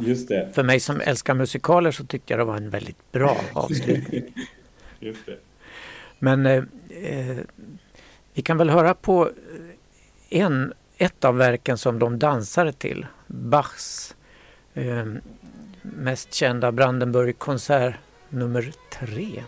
Just 0.00 0.28
det. 0.28 0.48
För 0.54 0.62
mig 0.62 0.80
som 0.80 1.00
älskar 1.00 1.34
musikaler 1.34 1.90
så 1.90 2.04
tyckte 2.04 2.32
jag 2.32 2.40
det 2.40 2.44
var 2.44 2.56
en 2.56 2.70
väldigt 2.70 3.12
bra 3.12 3.36
avslutning. 3.52 4.34
Just 5.00 5.26
det. 5.26 5.38
Men 6.18 6.46
eh, 6.46 6.62
eh, 6.90 7.38
vi 8.34 8.42
kan 8.42 8.56
väl 8.58 8.70
höra 8.70 8.94
på 8.94 9.30
en, 10.30 10.72
ett 10.98 11.24
av 11.24 11.36
verken 11.36 11.78
som 11.78 11.98
de 11.98 12.18
dansade 12.18 12.72
till. 12.72 13.06
Bachs 13.26 14.16
eh, 14.74 15.06
mest 15.82 16.34
kända 16.34 16.72
Brandenburg-konsert 16.72 17.94
nummer 18.28 18.72
tre. 18.92 19.42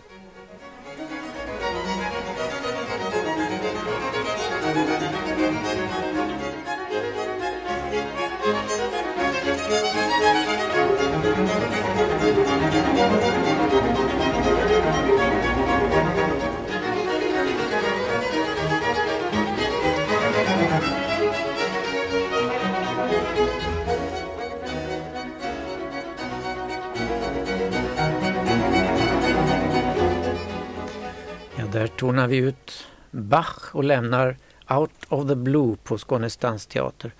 Där 31.77 31.87
tonar 31.87 32.27
vi 32.27 32.37
ut 32.37 32.87
Bach 33.11 33.75
och 33.75 33.83
lämnar 33.83 34.37
Out 34.69 34.91
of 35.09 35.27
the 35.27 35.35
Blue 35.35 35.75
på 35.83 35.97
Skånes 35.97 36.37
dansteater. 36.37 37.11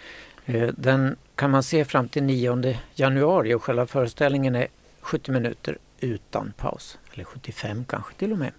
Eh, 0.46 0.68
Den 0.78 1.16
kan 1.36 1.52
man 1.52 1.64
se 1.64 1.86
fram 1.86 2.10
till 2.10 2.24
9 2.24 2.78
januari 2.96 3.54
och 3.54 3.64
själva 3.64 3.86
föreställningen 3.86 4.56
är 4.56 4.68
70 5.02 5.32
minuter 5.32 5.78
utan 6.00 6.54
paus. 6.58 6.98
Eller 7.14 7.24
75 7.24 7.86
kanske 7.86 8.14
till 8.14 8.32
och 8.32 8.38
med. 8.38 8.52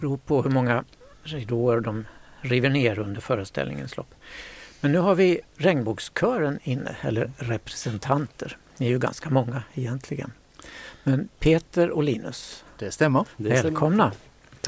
Beror 0.00 0.16
på 0.16 0.42
hur 0.42 0.50
många 0.50 0.84
ridåer 1.22 1.80
de 1.80 2.04
river 2.40 2.70
ner 2.70 2.98
under 2.98 3.20
föreställningens 3.20 3.96
lopp. 3.96 4.14
Men 4.80 4.92
nu 4.92 4.98
har 4.98 5.14
vi 5.14 5.40
regnbågskören 5.56 6.58
inne, 6.62 6.96
eller 7.02 7.30
representanter. 7.36 8.56
Ni 8.76 8.86
är 8.86 8.90
ju 8.90 8.98
ganska 8.98 9.30
många 9.30 9.62
egentligen. 9.74 10.32
Men 11.04 11.28
Peter 11.38 11.90
och 11.90 12.02
Linus, 12.02 12.64
Det 12.78 12.90
stämmer. 12.90 13.24
välkomna! 13.36 14.12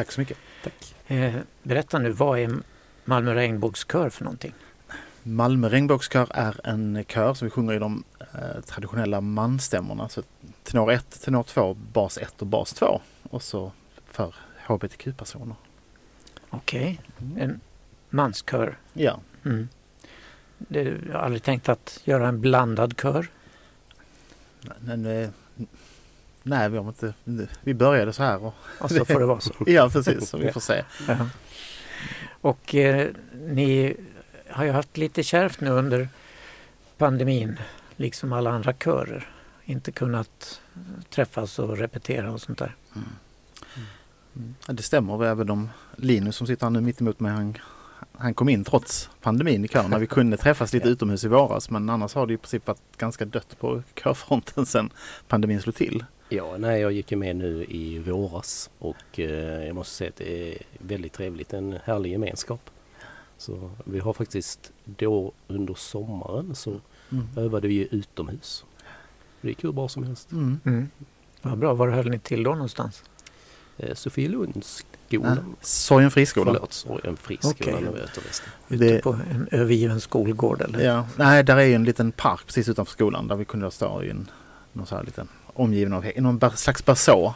Tack 0.00 0.12
så 0.12 0.20
mycket. 0.20 0.38
Tack. 0.62 0.94
Eh, 1.06 1.34
berätta 1.62 1.98
nu, 1.98 2.10
vad 2.10 2.38
är 2.38 2.52
Malmö 3.04 3.34
regnbågskör 3.34 4.10
för 4.10 4.24
någonting? 4.24 4.54
Malmö 5.22 5.68
regnbågskör 5.68 6.28
är 6.30 6.60
en 6.64 7.04
kör 7.08 7.34
som 7.34 7.46
vi 7.46 7.50
sjunger 7.50 7.72
i 7.72 7.78
de 7.78 8.04
eh, 8.20 8.60
traditionella 8.66 9.20
manstämmorna. 9.20 10.08
Så 10.08 10.22
tenor 10.62 10.92
1, 10.92 11.20
tenor 11.22 11.42
2, 11.42 11.74
bas 11.74 12.18
1 12.18 12.40
och 12.40 12.46
bas 12.46 12.72
2. 12.72 13.00
Och 13.22 13.42
så 13.42 13.72
för 14.06 14.34
hbtq-personer. 14.66 15.56
Okej, 16.50 17.00
en 17.38 17.60
manskör. 18.10 18.78
Ja, 18.92 19.20
Mm. 19.44 19.68
Det, 20.58 20.82
jag 20.82 21.12
har 21.12 21.20
aldrig 21.20 21.42
tänkt 21.42 21.68
att 21.68 22.00
göra 22.04 22.28
en 22.28 22.40
blandad 22.40 23.00
kör. 23.00 23.26
men 24.80 25.32
nej, 26.42 26.68
vi, 26.68 26.78
har 26.78 26.88
inte, 26.88 27.14
vi 27.62 27.74
började 27.74 28.12
så 28.12 28.22
här. 28.22 28.44
Och, 28.44 28.54
Och 28.80 28.90
så 28.90 29.04
får 29.04 29.20
det 29.20 29.26
vara 29.26 29.40
så. 29.40 29.52
ja, 29.66 29.90
precis. 29.92 30.28
Så 30.28 30.38
vi 30.38 30.52
får 30.52 30.60
se. 30.60 30.84
Ja. 31.08 31.16
Och 32.40 32.74
eh, 32.74 33.08
ni 33.46 33.96
har 34.48 34.64
ju 34.64 34.70
haft 34.70 34.96
lite 34.96 35.22
kärvt 35.22 35.60
nu 35.60 35.70
under 35.70 36.08
pandemin, 36.98 37.58
liksom 37.96 38.32
alla 38.32 38.50
andra 38.50 38.72
körer. 38.72 39.28
Inte 39.64 39.92
kunnat 39.92 40.60
träffas 41.10 41.58
och 41.58 41.78
repetera 41.78 42.32
och 42.32 42.40
sånt 42.40 42.58
där. 42.58 42.76
Ja, 44.66 44.72
det 44.72 44.82
stämmer. 44.82 45.24
Även 45.24 45.50
om 45.50 45.68
Linus 45.96 46.36
som 46.36 46.46
sitter 46.46 46.66
här 46.66 46.70
nu 46.70 46.80
mitt 46.80 47.00
emot 47.00 47.20
mig, 47.20 47.32
han, 47.32 47.56
han 48.12 48.34
kom 48.34 48.48
in 48.48 48.64
trots 48.64 49.10
pandemin 49.20 49.64
i. 49.64 49.68
När 49.88 49.98
vi 49.98 50.06
kunde 50.16 50.36
träffas 50.36 50.72
lite 50.72 50.88
utomhus 50.88 51.24
i 51.24 51.28
våras. 51.28 51.70
Men 51.70 51.90
annars 51.90 52.14
har 52.14 52.26
det 52.26 52.34
i 52.34 52.36
princip 52.36 52.66
varit 52.66 52.96
ganska 52.98 53.24
dött 53.24 53.56
på 53.60 53.82
körfronten 53.94 54.66
sedan 54.66 54.90
pandemin 55.28 55.60
slog 55.60 55.74
till. 55.74 56.04
Ja, 56.32 56.56
nej, 56.58 56.80
jag 56.80 56.92
gick 56.92 57.10
ju 57.10 57.16
med 57.16 57.36
nu 57.36 57.64
i 57.64 57.98
våras 57.98 58.70
och 58.78 59.18
eh, 59.20 59.66
jag 59.66 59.74
måste 59.74 59.94
säga 59.94 60.08
att 60.08 60.16
det 60.16 60.52
är 60.52 60.58
väldigt 60.78 61.12
trevligt. 61.12 61.52
En 61.52 61.78
härlig 61.84 62.12
gemenskap. 62.12 62.70
Så 63.38 63.70
vi 63.84 63.98
har 63.98 64.12
faktiskt 64.12 64.72
då 64.84 65.32
under 65.48 65.74
sommaren 65.74 66.54
så 66.54 66.80
Mm. 67.12 67.26
övade 67.36 67.68
vi 67.68 67.88
utomhus. 67.90 68.64
Det 69.40 69.48
gick 69.48 69.64
hur 69.64 69.72
bra 69.72 69.88
som 69.88 70.04
helst. 70.04 70.32
Mm. 70.32 70.60
Mm. 70.64 70.88
Vad 71.42 71.58
bra, 71.58 71.74
var 71.74 71.88
höll 71.88 72.10
ni 72.10 72.18
till 72.18 72.42
då 72.42 72.50
någonstans? 72.50 73.04
Eh, 73.78 73.94
Sofielundsskolan. 73.94 75.56
Sorgen 75.60 76.10
friskola. 76.10 76.52
Förlåt, 76.52 76.72
Sorgen 76.72 77.16
över 77.86 77.98
Öterväster. 77.98 78.48
Ute 78.68 79.00
på 79.02 79.12
en 79.30 79.48
övergiven 79.50 80.00
skolgård 80.00 80.60
eller? 80.62 80.84
Ja, 80.84 81.06
nej, 81.16 81.44
där 81.44 81.56
är 81.56 81.64
ju 81.64 81.74
en 81.74 81.84
liten 81.84 82.12
park 82.12 82.46
precis 82.46 82.68
utanför 82.68 82.92
skolan 82.92 83.28
där 83.28 83.36
vi 83.36 83.44
kunde 83.44 83.70
stå 83.70 84.02
i 84.02 84.10
en 84.10 84.30
någon 84.72 84.86
så 84.86 84.96
här 84.96 85.04
liten 85.04 85.28
omgiven 85.60 85.92
av 85.92 86.04
någon 86.16 86.56
slags 86.56 86.84
baså. 86.84 87.34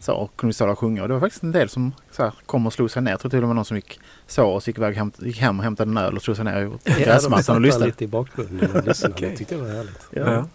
Så 0.00 0.14
och 0.14 0.36
kunde 0.36 0.48
vi 0.50 0.54
stå 0.54 0.64
där 0.64 0.72
och 0.72 0.78
sjunga 0.78 1.02
och 1.02 1.08
det 1.08 1.14
var 1.14 1.20
faktiskt 1.20 1.42
en 1.42 1.52
del 1.52 1.68
som 1.68 1.92
så 2.10 2.22
här, 2.22 2.32
kom 2.46 2.66
och 2.66 2.72
slog 2.72 2.90
sig 2.90 3.02
ner. 3.02 3.10
Jag 3.10 3.20
tror 3.20 3.30
till 3.30 3.42
och 3.42 3.48
med 3.48 3.56
någon 3.56 3.64
som 3.64 3.76
gick 3.76 4.00
så 4.26 4.48
och 4.48 4.62
så 4.62 4.70
gick, 4.70 4.78
iväg, 4.78 4.96
hem, 4.96 5.12
gick 5.18 5.38
hem 5.38 5.58
och 5.58 5.64
hämtade 5.64 5.90
en 5.90 5.96
öl 5.98 6.16
och 6.16 6.22
slog 6.22 6.36
sig 6.36 6.44
ner 6.44 6.60
Ja, 6.60 6.78
de 6.84 7.04
gräsmattan 7.04 7.56
och 7.56 7.62
lyssnade. 7.62 7.86
lite 7.86 8.04
i 8.04 8.06
bakgrunden 8.06 8.76
och 8.76 8.86
lyssnade. 8.86 9.14
Okej. 9.14 9.30
Det 9.30 9.36
tyckte 9.36 9.54
jag 9.54 9.62
var 9.62 9.68
härligt. 9.68 10.06
Ja. 10.10 10.46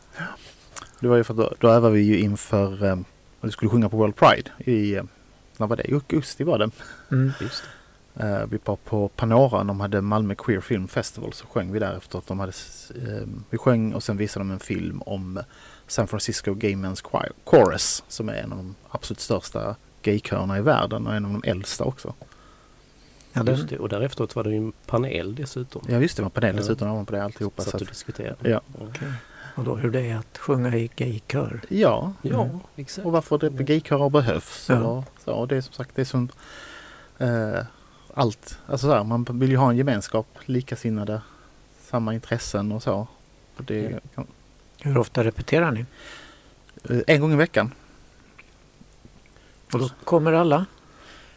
Det 1.00 1.08
var 1.08 1.18
ju 1.18 1.24
för 1.24 1.34
att 1.34 1.38
då, 1.38 1.54
då 1.60 1.68
övade 1.70 1.94
vi 1.94 2.02
ju 2.02 2.20
inför 2.20 2.86
eh, 2.86 2.94
att 2.94 3.00
vi 3.42 3.52
skulle 3.52 3.72
sjunga 3.72 3.90
på 3.90 3.98
World 3.98 4.16
Pride 4.16 4.52
i, 4.58 4.96
eh, 4.96 5.04
när 5.58 5.68
var 5.68 5.76
det? 5.76 5.92
I 5.92 5.94
augusti 5.94 6.44
var 6.44 6.58
det. 6.58 6.72
Mm. 7.12 7.32
Just 7.42 7.64
Eh, 8.16 8.46
vi 8.50 8.60
var 8.66 8.76
på 8.76 9.08
Panora, 9.08 9.64
de 9.64 9.80
hade 9.80 10.02
Malmö 10.02 10.36
Queer 10.36 10.62
Film 10.62 10.88
Festival, 10.88 11.34
så 11.34 11.46
sjöng 11.48 11.72
vi 11.72 11.80
där 11.80 11.98
efter 11.98 12.18
att 12.18 12.28
de 12.28 12.40
hade, 12.40 12.54
eh, 12.96 13.28
vi 13.50 13.58
sjöng 13.58 13.94
och 13.94 14.04
sen 14.04 14.18
visade 14.18 14.46
de 14.46 14.52
en 14.52 14.60
film 14.60 15.02
om 15.02 15.40
San 15.88 16.08
Francisco 16.08 16.54
Gay 16.54 16.76
Men's 16.76 17.30
Chorus, 17.46 18.04
som 18.08 18.30
är 18.30 18.34
en 18.34 18.52
av 18.52 18.58
de 18.58 18.76
absolut 18.90 19.20
största 19.20 19.76
gaykörerna 20.02 20.58
i 20.58 20.62
världen 20.62 21.08
och 21.08 21.16
en 21.16 21.26
av 21.26 21.32
de 21.42 21.50
äldsta 21.50 21.84
också. 21.84 22.14
Ja, 23.34 23.44
Just 23.48 23.70
det. 23.70 23.80
Och 23.80 23.90
där 23.90 24.02
efteråt 24.02 24.36
var 24.36 24.44
det 24.44 24.50
ju 24.50 24.58
en 24.58 24.74
panel 24.86 25.36
dessutom. 25.36 25.82
Ja 25.90 25.98
visst, 26.00 26.18
det 26.18 26.24
var 26.24 26.30
panel 26.30 26.56
Ja. 26.56 26.62
dessutom 26.62 26.92
ovanpå 26.92 27.12
det 27.16 27.24
alltihopa. 27.24 27.62
Satt 27.64 27.72
Så 27.72 27.78
och 27.78 27.82
att, 27.82 27.88
diskuterade. 27.90 28.50
ja. 28.50 28.62
och 29.56 29.64
då 29.64 29.76
hur 29.76 29.92
det 29.92 30.02
är 30.02 30.16
att 30.18 30.38
sjunga 30.38 30.76
i 30.76 30.90
gaykör. 30.96 31.62
ja, 31.70 32.14
Ja, 32.22 32.44
Mm. 32.44 32.60
exakt. 32.76 33.06
och 33.06 33.12
varför 33.12 33.38
det 33.38 33.50
gaykörer 33.64 34.10
behövs. 34.10 34.66
Ja. 34.70 34.80
Och, 34.80 35.04
så, 35.24 35.32
och 35.32 35.48
det 35.48 35.58
är 35.58 35.62
som 35.62 35.74
sagt 35.74 35.96
det 35.96 36.02
är 36.02 36.06
som 36.06 36.30
eh, 37.18 37.60
allt, 38.14 38.58
alltså 38.66 38.88
så 38.88 38.94
här, 38.94 39.04
man 39.04 39.24
vill 39.30 39.50
ju 39.50 39.58
ha 39.58 39.70
en 39.70 39.78
gemenskap, 39.78 40.28
likasinnade, 40.46 41.22
samma 41.82 42.14
intressen 42.14 42.72
och 42.72 42.84
så. 42.84 43.08
Och 43.58 43.64
det, 43.64 43.80
Ja. 43.92 44.00
kan, 44.16 44.28
Hur 44.84 44.98
ofta 44.98 45.24
repeterar 45.24 45.72
ni? 45.72 45.86
en 47.08 47.22
gång 47.22 47.34
i 47.34 47.36
veckan. 47.36 47.74
Och 49.74 49.80
då 49.80 49.90
kommer 50.04 50.34
alla? 50.34 50.66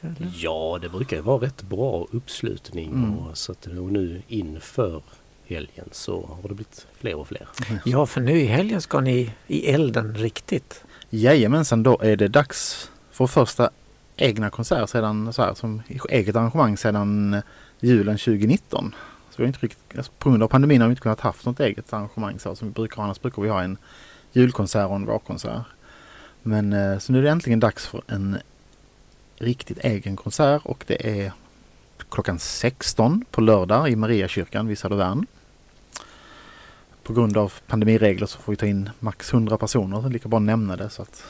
Eller? 0.01 0.33
Ja, 0.35 0.79
det 0.83 0.89
brukar 0.89 1.21
vara 1.21 1.47
rätt 1.47 1.63
bra 1.63 2.07
uppslutning. 2.11 2.89
Mm. 2.89 3.19
Och, 3.19 3.39
så 3.39 3.53
att, 3.53 3.67
och 3.67 3.93
nu 3.93 4.23
inför 4.29 5.03
helgen 5.47 5.89
så 5.93 6.27
har 6.43 6.49
det 6.49 6.55
blivit 6.55 6.87
fler 6.99 7.15
och 7.15 7.29
fler. 7.29 7.49
Ja, 7.85 8.07
för 8.07 8.21
nu 8.21 8.41
i 8.41 8.47
helgen 8.47 8.81
ska 8.81 9.01
ni 9.01 9.33
i 9.47 9.67
elden 9.71 10.15
riktigt. 10.15 10.85
Jajamensan, 11.11 11.83
då 11.83 11.99
är 12.03 12.17
det 12.17 12.29
dags 12.29 12.91
för 13.11 13.27
första 13.27 13.71
egna 14.17 14.51
konsert 14.51 14.91
sedan, 14.91 15.33
så 15.33 15.43
här, 15.43 15.55
som 15.55 15.83
eget 16.09 16.37
arrangemang 16.37 16.77
sedan 16.77 17.43
julen 17.81 18.19
2019. 18.19 18.95
Så 19.37 19.43
vi 19.43 19.45
har 19.45 19.49
inte 19.49 19.59
riktigt, 19.59 19.97
alltså, 19.97 20.13
på 20.19 20.31
grund 20.31 20.43
av 20.43 20.49
pandemin 20.49 20.81
har 20.81 20.89
vi 20.89 20.93
inte 20.93 21.03
kunnat 21.03 21.21
haft 21.21 21.47
något 21.47 21.61
eget 21.61 21.93
arrangemang 21.93 22.39
så 22.39 22.57
som 22.57 22.69
vi 22.69 22.75
brukar 22.75 22.97
ha. 22.97 23.05
Annars 23.05 23.21
brukar 23.21 23.43
vi 23.43 23.49
ha 23.49 23.63
en 23.63 23.79
julkonsert 24.33 24.89
och 24.89 24.97
en 24.97 25.07
vårkonsert. 25.07 25.63
Men 26.43 26.73
eh, 26.73 26.99
så 26.99 27.13
nu 27.13 27.19
är 27.19 27.23
det 27.23 27.31
äntligen 27.31 27.61
dags 27.61 27.87
för 27.87 28.03
en 28.07 28.39
riktigt 29.37 29.79
egen 29.79 30.17
konsert 30.17 30.63
och 30.65 30.85
det 30.87 31.23
är 31.23 31.33
klockan 32.11 32.39
16 32.39 33.25
på 33.31 33.41
lördag 33.41 33.91
i 33.91 33.97
Mariakyrkan 33.97 34.67
vid 34.67 34.79
Södervärn. 34.79 35.27
På 37.03 37.13
grund 37.13 37.37
av 37.37 37.53
pandemiregler 37.67 38.27
så 38.27 38.39
får 38.39 38.53
vi 38.53 38.57
ta 38.57 38.67
in 38.67 38.91
max 39.01 39.33
100 39.33 39.59
personer, 39.59 39.97
så 39.97 40.03
det 40.03 40.09
är 40.09 40.13
lika 40.13 40.29
bra 40.29 40.39
att 40.39 40.43
nämna 40.43 40.77
det. 40.77 40.91
Så 40.91 41.03
att, 41.03 41.25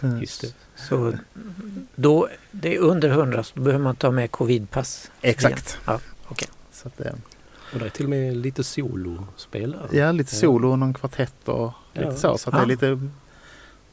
Just 0.20 0.40
det. 0.40 0.54
Så 0.76 1.12
då, 1.94 2.28
det 2.50 2.74
är 2.74 2.78
under 2.78 3.10
100 3.10 3.42
så 3.42 3.60
behöver 3.60 3.84
man 3.84 3.96
ta 3.96 4.10
med 4.10 4.30
covidpass. 4.30 5.10
Exakt. 5.20 5.78
Ja, 5.86 6.00
Så 6.72 6.88
att, 6.88 7.00
eh, 7.00 7.12
Och 7.74 7.80
det 7.80 7.86
är 7.86 7.90
till 7.90 8.04
och 8.06 8.10
med 8.10 8.36
lite 8.36 8.64
solospelare. 8.64 9.88
ja, 9.98 10.12
lite 10.12 10.34
solo 10.36 10.70
och 10.70 10.78
någon 10.78 10.94
kvartett 10.94 11.48
och 11.48 11.72
lite 11.92 12.06
Ja, 12.08 12.16
så. 12.16 12.38
Så 12.38 12.50
att 12.50 12.54
det 12.54 12.58
är 12.58 12.62
Ja. 12.62 12.66
lite 12.66 13.08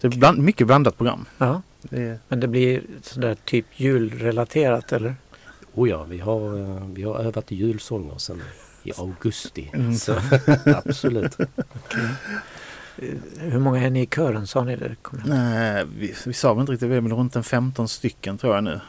det 0.02 0.08
är 0.08 0.12
bland, 0.20 0.40
mycket 0.40 0.68
blandat 0.68 0.98
program. 0.98 1.26
ja. 1.38 1.62
Det 1.82 2.02
är, 2.04 2.20
Men 2.28 2.40
det 2.40 2.48
blir 2.48 2.82
sådär 3.02 3.38
typ 3.46 3.66
julrelaterat 3.76 4.92
eller? 4.92 5.16
Oh 5.74 5.90
ja, 5.90 6.04
vi 6.04 6.20
har, 6.20 6.58
eh, 6.60 6.86
vi 6.94 7.04
har 7.04 7.16
övat 7.20 7.52
julsånger 7.52 8.18
sedan 8.18 8.42
i 8.84 8.92
augusti. 8.98 9.70
Mm. 9.74 9.96
Så 9.96 10.16
absolut. 10.86 11.40
Eh, 11.40 11.48
Hur 13.40 13.60
många 13.60 13.82
är 13.82 13.90
ni 13.90 14.02
i 14.02 14.06
kören? 14.08 14.48
Sa 14.48 14.64
ni 14.64 14.76
det? 14.76 14.96
Nej, 15.26 15.86
vi, 15.98 16.14
vi 16.26 16.34
sa 16.34 16.54
väl 16.54 16.62
inte 16.62 16.72
riktigt, 16.72 16.90
vi 16.90 16.96
är 16.96 17.02
väl 17.02 17.12
runt 17.14 17.36
en 17.36 17.44
15 17.44 17.88
stycken 17.88 18.38
tror 18.38 18.56
jag 18.56 18.64
nu. 18.64 18.80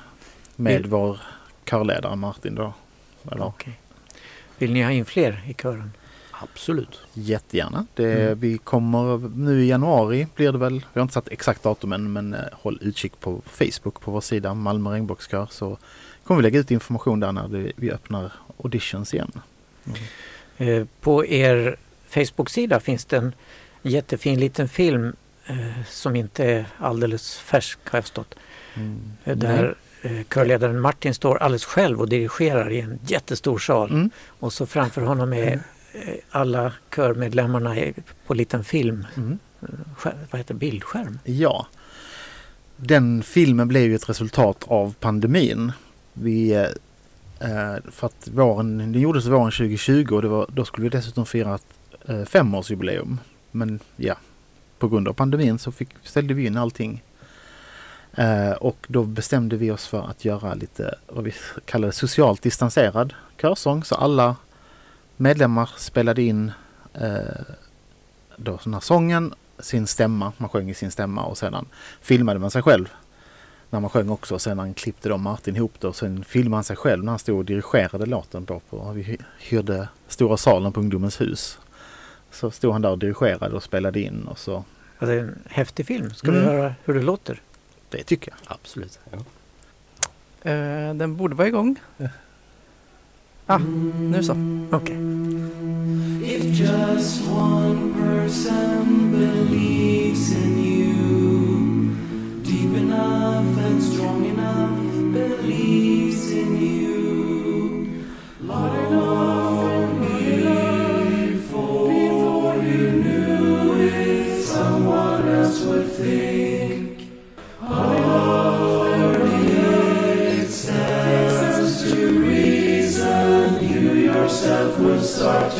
Med 0.57 0.72
Vill- 0.83 0.90
vår 0.90 1.20
körledare 1.64 2.16
Martin 2.16 2.55
då. 2.55 2.74
Eller, 3.33 3.44
Okej. 3.46 3.78
Vill 4.62 4.72
ni 4.72 4.83
ha 4.83 4.90
in 4.90 5.05
fler 5.05 5.42
i 5.46 5.55
kören? 5.55 5.92
Absolut. 6.31 7.01
Jättegärna. 7.14 7.87
Det, 7.94 8.12
Mm. 8.12 8.38
Vi 8.38 8.59
kommer 8.59 9.29
nu 9.37 9.64
i 9.64 9.68
januari 9.68 10.27
blir 10.37 10.53
det 10.53 10.59
väl, 10.59 10.75
vi 10.92 11.01
har 11.01 11.03
inte 11.03 11.14
satt 11.14 11.29
exakt 11.29 11.62
datum 11.62 11.92
än 11.92 12.12
men 12.12 12.35
eh, 12.35 12.40
håll 12.53 12.79
utkik 12.81 13.20
på 13.20 13.42
Facebook 13.46 14.01
på 14.01 14.11
vår 14.11 14.20
sida 14.20 14.55
Malmö 14.55 14.90
regnbågskör 14.90 15.46
så 15.51 15.79
kommer 16.25 16.38
vi 16.38 16.42
lägga 16.42 16.61
ut 16.61 16.70
information 16.70 17.20
där 17.20 17.33
när 17.33 17.72
vi 17.77 17.90
öppnar 17.90 18.33
auditions 18.64 19.14
igen. 19.14 19.33
Eh, 20.59 20.85
På 21.01 21.27
er 21.27 21.77
Facebook-sida 22.09 22.81
finns 22.81 23.05
det 23.05 23.16
en 23.16 23.35
jättefin 23.83 24.40
liten 24.40 24.68
film 24.68 25.16
eh, 25.46 25.85
som 25.88 26.16
inte 26.16 26.44
är 26.44 26.66
alldeles 26.79 27.37
färsk 27.38 27.79
har 27.85 27.96
jag 27.96 28.05
förstått. 28.05 28.35
Mm. 28.75 29.12
Där 29.25 29.75
körledaren 30.28 30.80
Martin 30.80 31.14
står 31.14 31.36
alldeles 31.36 31.64
själv 31.64 32.00
och 32.00 32.08
dirigerar 32.08 32.70
i 32.70 32.80
en 32.80 32.98
jättestor 33.06 33.58
sal. 33.58 33.90
Mm. 33.90 34.10
Och 34.26 34.52
så 34.52 34.66
framför 34.66 35.02
honom 35.02 35.32
är 35.32 35.52
eh, 35.92 36.14
alla 36.30 36.72
körmedlemmarna 36.94 37.76
på 38.26 38.32
en 38.32 38.36
liten 38.36 38.64
film. 38.64 39.06
Mm. 39.16 39.38
Eh, 39.62 40.12
Vad 40.30 40.38
heter 40.38 40.54
bildskärm? 40.54 41.18
Ja. 41.24 41.66
Den 42.76 43.22
filmen 43.22 43.68
blev 43.68 43.82
ju 43.82 43.94
ett 43.94 44.08
resultat 44.08 44.64
av 44.68 44.94
pandemin. 45.00 45.72
Vi, 46.12 46.52
eh, 46.52 46.60
eh, 47.50 47.76
för 47.90 48.06
att 48.06 48.28
våren, 48.28 48.78
den 48.78 49.00
gjordes 49.00 49.26
våren 49.26 49.50
2020 49.50 50.14
och 50.14 50.22
det 50.22 50.28
var, 50.28 50.46
då 50.48 50.64
skulle 50.64 50.82
vi 50.82 50.88
dessutom 50.88 51.26
fira 51.26 51.54
ett 51.54 51.66
eh, 52.08 52.24
femårsjubileum. 52.24 53.20
Men 53.50 53.80
ja, 53.96 54.14
på 54.78 54.88
grund 54.88 55.08
av 55.08 55.12
pandemin 55.12 55.58
så 55.58 55.72
fick, 55.72 55.88
ställde 56.02 56.34
vi 56.34 56.46
in 56.46 56.56
allting. 56.56 57.02
Eh, 58.16 58.51
och 58.53 58.87
då 58.88 59.03
bestämde 59.05 59.57
vi 59.57 59.70
oss 59.70 59.87
för 59.87 60.03
att 60.11 60.25
göra 60.25 60.55
lite 60.55 60.94
vad 61.07 61.25
vi 61.25 61.35
kallade 61.64 61.92
socialt 61.92 62.42
distanserad 62.42 63.14
körsång. 63.40 63.85
Så 63.85 63.94
alla 63.94 64.37
medlemmar 65.16 65.70
spelade 65.77 66.22
in 66.22 66.53
eh, 66.94 67.11
då 68.37 68.59
den 68.64 68.75
här 68.75 68.81
sången, 68.81 69.35
sin 69.59 69.87
stämma, 69.87 70.33
man 70.37 70.48
sjöng 70.48 70.70
i 70.70 70.75
sin 70.75 70.90
stämma 70.90 71.25
och 71.25 71.38
sedan 71.38 71.66
filmade 72.01 72.38
man 72.38 72.51
sig 72.51 72.62
själv 72.62 72.88
när 73.70 73.81
man 73.81 73.90
sjöng 73.90 74.09
också. 74.09 74.38
Sedan 74.38 74.75
klippte 74.75 75.09
då 75.09 75.16
Martin 75.18 75.57
ihop 75.57 75.72
det 75.81 75.87
och 75.88 75.96
sen 75.96 76.25
filmade 76.25 76.57
han 76.57 76.64
sig 76.64 76.77
själv 76.77 77.05
när 77.05 77.12
han 77.12 77.18
stod 77.18 77.38
och 77.38 77.44
dirigerade 77.44 78.07
låten 78.07 78.44
då 78.44 78.61
på, 78.70 78.92
vi 78.92 79.03
hy- 79.03 79.22
hyrde 79.38 79.88
stora 80.09 80.37
salen 80.37 80.72
på 80.72 80.81
Ungdomens 80.81 81.20
hus. 81.20 81.59
Så 82.31 82.51
stod 82.51 82.72
han 82.72 82.83
där 82.83 82.90
och 82.90 82.98
dirigerade 82.98 83.57
och 83.57 83.62
spelade 83.62 84.01
in 84.01 84.25
och 84.29 84.38
så, 84.38 84.64
Ja, 84.98 85.07
det 85.07 85.12
är 85.14 85.18
en 85.18 85.38
häftig 85.51 85.87
film. 85.87 86.11
Ska 86.14 86.31
vi 86.31 86.38
Mm. 86.38 86.51
höra 86.51 86.75
hur 86.85 86.94
det 86.94 87.03
låter? 87.03 87.40
Det 87.92 88.05
tycker 88.05 88.33
jag. 88.33 88.57
Absolut. 88.57 88.98
Ja. 89.11 89.18
Eh, 90.50 90.94
den 90.94 91.16
borde 91.16 91.35
vara 91.35 91.48
igång. 91.48 91.81
Ah, 93.46 93.59
nu 94.00 94.22
så. 94.22 94.37
Okej. 94.70 94.96
If 96.24 96.44
just 96.59 97.28
one 97.28 97.92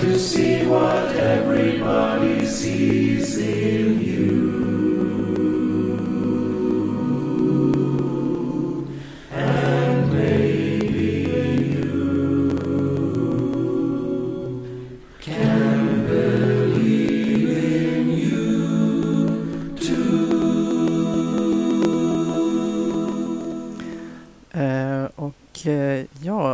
to 0.03 0.19
see 0.19 0.67
what 0.67 1.02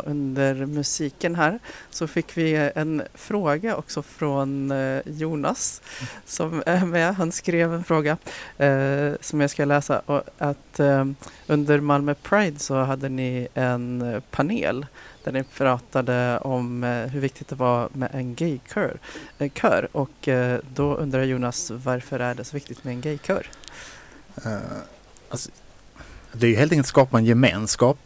under 0.09 0.67
musiken 0.67 1.35
här 1.35 1.59
så 1.91 2.07
fick 2.07 2.37
vi 2.37 2.71
en 2.75 3.03
fråga 3.15 3.77
också 3.77 4.03
från 4.03 4.71
eh, 4.71 5.01
Jonas 5.05 5.83
som 6.25 6.63
är 6.67 6.85
med. 6.85 7.15
Han 7.15 7.33
skrev 7.33 7.75
en 7.75 7.85
fråga 7.85 8.17
eh, 8.59 9.13
som 9.21 9.41
jag 9.41 9.51
ska 9.51 9.65
läsa. 9.65 9.99
Och 9.99 10.23
att 10.39 10.81
eh, 10.81 11.05
under 11.47 11.81
Malmö 11.81 12.15
Pride 12.15 12.59
så 12.59 12.75
hade 12.75 13.09
ni 13.09 13.49
en 13.55 14.03
eh, 14.03 14.21
panel 14.31 14.87
där 15.25 15.33
ni 15.33 15.45
pratade 15.45 16.39
om 16.39 16.85
eh, 16.85 17.07
hur 17.07 17.21
viktigt 17.21 17.49
det 17.49 17.57
var 17.57 17.89
med 17.93 18.11
en 18.13 18.35
gaykör. 18.35 18.99
Eh, 19.39 19.51
kör. 19.53 19.89
Och 19.93 20.29
eh, 20.29 20.61
då 20.75 20.95
undrar 20.95 21.23
Jonas 21.23 21.71
varför 21.71 22.21
är 22.21 22.35
det 22.35 22.45
så 22.45 22.57
viktigt 22.57 22.85
med 22.85 22.95
en 22.95 23.01
gaykör? 23.01 23.47
Uh, 24.47 24.59
alltså, 25.29 25.51
det 26.33 26.47
är 26.47 26.51
ju 26.51 26.57
helt 26.57 26.73
enkelt 26.73 26.85
att 26.85 26.89
skapa 26.89 27.19
en 27.19 27.25
gemenskap. 27.25 27.99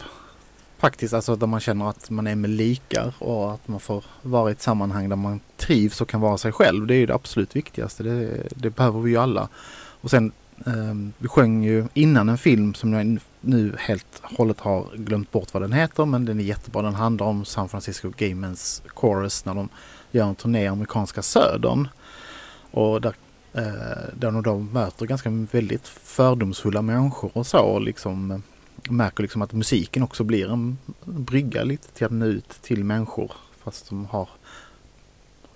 Faktiskt, 0.82 1.14
alltså 1.14 1.36
där 1.36 1.46
man 1.46 1.60
känner 1.60 1.90
att 1.90 2.10
man 2.10 2.26
är 2.26 2.34
med 2.34 2.50
likar 2.50 3.14
och 3.18 3.52
att 3.52 3.68
man 3.68 3.80
får 3.80 4.04
vara 4.22 4.50
i 4.50 4.52
ett 4.52 4.62
sammanhang 4.62 5.08
där 5.08 5.16
man 5.16 5.40
trivs 5.56 6.00
och 6.00 6.08
kan 6.08 6.20
vara 6.20 6.38
sig 6.38 6.52
själv. 6.52 6.86
Det 6.86 6.94
är 6.94 6.98
ju 6.98 7.06
det 7.06 7.14
absolut 7.14 7.56
viktigaste. 7.56 8.02
Det, 8.02 8.48
det 8.56 8.70
behöver 8.70 9.00
vi 9.00 9.10
ju 9.10 9.16
alla. 9.16 9.48
Och 10.00 10.10
sen, 10.10 10.32
eh, 10.66 10.94
vi 11.18 11.28
sjöng 11.28 11.64
ju 11.64 11.84
innan 11.94 12.28
en 12.28 12.38
film 12.38 12.74
som 12.74 12.92
jag 12.92 13.18
nu 13.40 13.74
helt 13.78 14.22
hållet 14.22 14.60
har 14.60 14.86
glömt 14.94 15.30
bort 15.30 15.54
vad 15.54 15.62
den 15.62 15.72
heter 15.72 16.04
men 16.04 16.24
den 16.24 16.40
är 16.40 16.44
jättebra. 16.44 16.82
Den 16.82 16.94
handlar 16.94 17.26
om 17.26 17.44
San 17.44 17.68
Francisco 17.68 18.12
Gamens 18.16 18.82
Chorus 18.86 19.44
när 19.44 19.54
de 19.54 19.68
gör 20.10 20.26
en 20.26 20.34
turné 20.34 20.62
i 20.62 20.66
amerikanska 20.66 21.22
södern. 21.22 21.88
Och 22.70 23.00
där 23.00 23.14
Eh, 23.54 24.14
där 24.14 24.42
de 24.42 24.72
möter 24.72 25.06
ganska 25.06 25.30
väldigt 25.30 25.88
fördomsfulla 25.88 26.82
människor 26.82 27.30
och 27.34 27.46
så 27.46 27.58
och 27.58 27.80
liksom 27.80 28.42
märker 28.90 29.22
liksom 29.22 29.42
att 29.42 29.52
musiken 29.52 30.02
också 30.02 30.24
blir 30.24 30.52
en 30.52 30.78
brygga 31.04 31.64
lite 31.64 31.88
till 31.88 32.06
att 32.06 32.12
nå 32.12 32.26
ut 32.26 32.48
till 32.48 32.84
människor 32.84 33.32
fast 33.64 33.88
de 33.88 34.06
har 34.06 34.28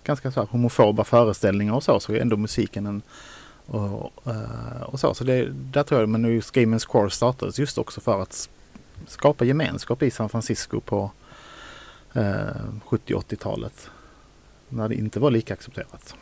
ganska 0.05 0.31
så 0.31 0.41
här 0.41 0.47
homofoba 0.47 1.05
föreställningar 1.05 1.75
och 1.75 1.83
så 1.83 2.01
så 2.01 2.13
är 2.13 2.21
ändå 2.21 2.37
musiken 2.37 2.87
en 2.87 3.03
och, 3.67 4.13
eh, 4.27 4.83
och 4.83 5.01
så. 5.01 5.15
Så 5.15 5.25
det, 5.25 5.49
där 5.51 5.83
tror 5.83 6.01
jag, 6.01 6.09
men 6.09 6.23
nu 6.23 6.43
Screamers 6.43 6.85
Core 6.85 7.11
startades 7.11 7.59
just 7.59 7.79
också 7.79 8.01
för 8.01 8.23
att 8.23 8.49
skapa 9.07 9.45
gemenskap 9.45 10.03
i 10.03 10.11
San 10.11 10.29
Francisco 10.29 10.81
på 10.81 11.11
eh, 12.15 12.23
70-80-talet. 12.85 13.91
När 14.69 14.89
det 14.89 14.95
inte 14.95 15.21
var 15.21 15.31
lika 15.31 15.55
accepterat. 15.55 16.15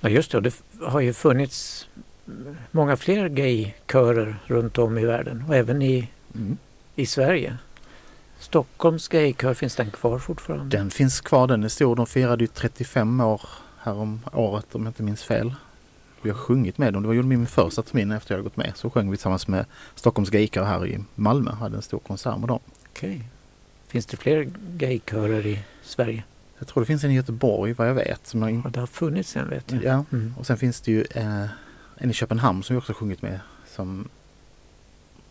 Ja 0.00 0.08
just 0.08 0.30
det, 0.30 0.36
och 0.36 0.42
det 0.42 0.54
har 0.80 1.00
ju 1.00 1.12
funnits 1.12 1.88
många 2.70 2.96
fler 2.96 3.28
gaykörer 3.28 4.36
runt 4.46 4.78
om 4.78 4.98
i 4.98 5.04
världen 5.04 5.44
och 5.48 5.54
även 5.56 5.82
i, 5.82 6.08
Mm. 6.34 6.56
i 6.96 7.06
Sverige. 7.06 7.56
Stockholms 8.38 9.08
gaykör, 9.08 9.54
finns 9.54 9.76
den 9.76 9.90
kvar 9.90 10.18
fortfarande? 10.18 10.76
Den 10.76 10.90
finns 10.90 11.20
kvar, 11.20 11.46
den 11.46 11.64
är 11.64 11.68
stor. 11.68 11.96
De 11.96 12.06
firade 12.06 12.44
ju 12.44 12.48
35 12.48 13.20
år 13.20 13.42
här 13.82 13.92
om 13.94 14.20
året 14.32 14.74
om 14.74 14.82
jag 14.82 14.90
inte 14.90 15.02
minns 15.02 15.22
fel. 15.22 15.54
Vi 16.22 16.30
har 16.30 16.36
sjungit 16.36 16.78
med 16.78 16.92
dem. 16.92 17.02
Det 17.02 17.06
var 17.08 17.14
ju 17.14 17.22
min 17.22 17.46
första 17.46 17.82
termin 17.82 18.12
efter 18.12 18.34
jag 18.34 18.44
gått 18.44 18.56
med. 18.56 18.72
Så 18.74 18.90
sjöng 18.90 19.10
vi 19.10 19.16
tillsammans 19.16 19.48
med 19.48 19.64
Stockholms 19.94 20.30
gaykör 20.30 20.64
här 20.64 20.86
i 20.86 20.98
Malmö. 21.14 21.50
Hade 21.52 21.76
en 21.76 21.82
stor 21.82 21.98
konsert 21.98 22.38
med 22.38 22.48
dem. 22.48 22.60
Okej. 22.92 23.22
Finns 23.86 24.06
det 24.06 24.16
fler 24.16 24.50
gaykörer 24.76 25.46
i 25.46 25.58
Sverige? 25.82 26.22
Jag 26.58 26.68
tror 26.68 26.82
det 26.82 26.86
finns 26.86 27.04
en 27.04 27.10
i 27.10 27.14
Göteborg 27.14 27.72
vad 27.72 27.88
jag 27.88 27.94
vet. 27.94 28.26
Som 28.26 28.42
har 28.42 28.48
in... 28.48 28.60
Ja, 28.64 28.70
det 28.70 28.80
har 28.80 28.86
funnits 28.86 29.36
en 29.36 29.48
vet 29.50 29.72
jag. 29.72 29.84
Ja, 29.84 30.04
Mm. 30.12 30.34
och 30.38 30.46
sen 30.46 30.56
finns 30.56 30.80
det 30.80 30.92
ju 30.92 31.04
eh, 31.14 31.44
en 32.00 32.10
i 32.10 32.12
Köpenhamn 32.12 32.62
som 32.62 32.76
vi 32.76 32.80
också 32.80 32.92
sjungit 32.92 33.22
med. 33.22 33.40
Som 33.66 34.08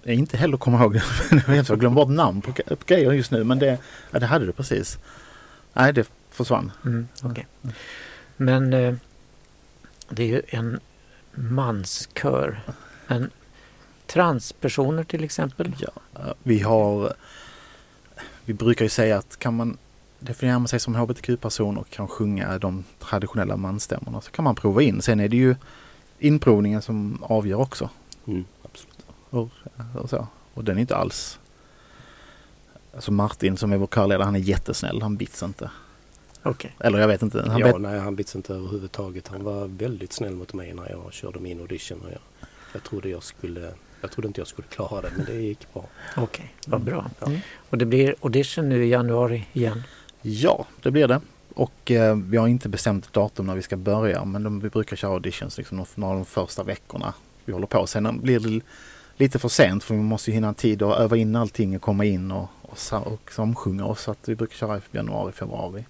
jag 0.04 0.16
inte 0.16 0.38
heller 0.38 0.58
kommer 0.58 0.80
ihåg. 0.80 0.96
jag 1.32 1.64
har 1.64 1.76
glömt 1.76 1.96
bort 1.96 2.10
namn 2.10 2.42
på, 2.42 2.54
grejer 2.86 3.12
just 3.12 3.32
nu. 3.32 3.44
Men 3.44 3.60
det, 3.60 3.78
ja, 4.12 4.20
det 4.20 4.26
hade 4.26 4.46
det 4.46 4.54
precis. 4.54 4.98
Nej, 5.74 5.94
det 5.94 6.12
försvann. 6.30 6.72
Mm, 6.86 7.08
okej. 7.24 7.48
Men 8.38 8.74
eh, 8.74 8.96
det 10.10 10.24
är 10.24 10.28
ju 10.28 10.42
en 10.48 10.80
manskör. 11.34 12.62
Men 13.08 13.32
transpersoner 14.08 15.04
till 15.04 15.24
exempel? 15.24 15.76
Ja, 15.80 15.92
vi 16.44 16.60
har... 16.60 17.14
Vi 18.46 18.54
brukar 18.54 18.86
ju 18.86 18.90
säga 18.90 19.18
att 19.18 19.40
kan 19.40 19.56
man 19.56 19.78
definiera 20.20 20.68
sig 20.68 20.80
som 20.80 20.96
hbtq-person 20.96 21.78
och 21.78 21.90
kan 21.90 22.08
sjunga 22.08 22.58
de 22.58 22.84
traditionella 23.00 23.58
mansstämmorna 23.58 24.22
så 24.22 24.32
kan 24.32 24.44
man 24.44 24.56
prova 24.56 24.82
in. 24.82 25.02
Sen 25.02 25.20
är 25.20 25.28
det 25.30 25.38
ju 25.38 25.56
inprovningen 26.20 26.82
som 26.82 27.24
avgör 27.24 27.58
också. 27.58 27.90
Mm, 28.28 28.46
absolut. 28.64 29.06
Och, 29.30 29.50
och, 29.96 30.10
så. 30.10 30.28
och 30.54 30.64
den 30.64 30.78
är 30.78 30.82
inte 30.82 30.96
alls... 30.96 31.40
Alltså 32.94 33.12
Martin 33.12 33.58
som 33.58 33.72
är 33.72 33.78
vår 33.78 33.88
körledare, 33.88 34.24
han 34.26 34.36
är 34.36 34.40
jättesnäll. 34.40 35.02
Han 35.02 35.18
bits 35.18 35.44
inte. 35.44 35.70
Okej. 36.44 36.76
Eller 36.80 37.00
jag 37.00 37.08
vet 37.08 37.22
inte. 37.22 37.46
Han 37.50 37.60
ja, 37.60 37.66
bet... 37.66 37.82
nej, 37.82 38.00
han 38.00 38.16
bits 38.16 38.36
inte 38.36 38.54
överhuvudtaget. 38.54 39.28
Han 39.28 39.44
var 39.44 39.68
väldigt 39.68 40.14
snäll 40.14 40.36
mot 40.36 40.54
mig 40.54 40.74
när 40.74 40.90
jag 40.90 41.14
körde 41.14 41.40
min 41.40 41.60
audition. 41.60 42.02
Och 42.02 42.12
jag, 42.12 42.20
jag, 42.74 42.84
trodde 42.84 43.10
jag, 43.10 43.24
skulle, 43.24 43.74
jag 44.02 44.12
trodde 44.12 44.28
inte 44.28 44.42
jag 44.42 44.48
skulle 44.48 44.68
klara 44.68 45.02
det, 45.02 45.12
men 45.18 45.26
det 45.26 45.34
gick 45.34 45.74
bra. 45.74 45.86
Okej, 46.18 46.54
vad 46.68 46.82
bra. 46.82 47.10
Ja. 47.20 47.32
Och 47.70 47.78
det 47.78 47.86
blir 47.86 48.16
audition 48.22 48.70
nu 48.70 48.86
i 48.86 48.90
januari 48.90 49.48
igen. 49.54 49.84
Ja, 50.22 50.66
det 50.82 50.92
blir 50.92 51.08
det. 51.08 51.22
Och 51.54 51.92
eh, 51.92 52.16
vi 52.16 52.38
har 52.38 52.48
inte 52.48 52.70
bestämt 52.70 53.14
datum 53.14 53.46
när 53.46 53.56
vi 53.56 53.62
ska 53.62 53.78
börja 53.78 54.26
men 54.26 54.44
de, 54.44 54.60
vi 54.60 54.70
brukar 54.70 54.96
köra 54.96 55.12
auditions 55.12 55.58
liksom 55.58 55.78
de- 55.78 55.86
några 55.96 56.12
av 56.14 56.20
de 56.20 56.26
första 56.26 56.64
veckorna 56.64 57.14
vi 57.46 57.54
håller 57.54 57.68
på. 57.68 57.88
Sen 57.88 58.20
blir 58.22 58.40
det 58.40 58.62
lite 59.18 59.40
för 59.40 59.50
sent 59.50 59.84
för 59.84 59.96
vi 59.96 60.02
måste 60.02 60.30
ju 60.32 60.36
hinna 60.36 60.54
tid 60.54 60.82
att 60.84 61.00
öva 61.00 61.18
in 61.18 61.36
allting 61.36 61.76
och 61.76 61.82
komma 61.82 62.06
in 62.06 62.32
och, 62.32 62.48
och, 62.62 62.78
och 63.08 63.32
samsjunga 63.32 63.86
oss. 63.86 64.02
Så 64.02 64.12
att 64.12 64.30
vi 64.30 64.36
brukar 64.36 64.56
köra 64.56 64.78
i 64.78 64.82
januari, 64.92 65.32
februari. 65.32 65.86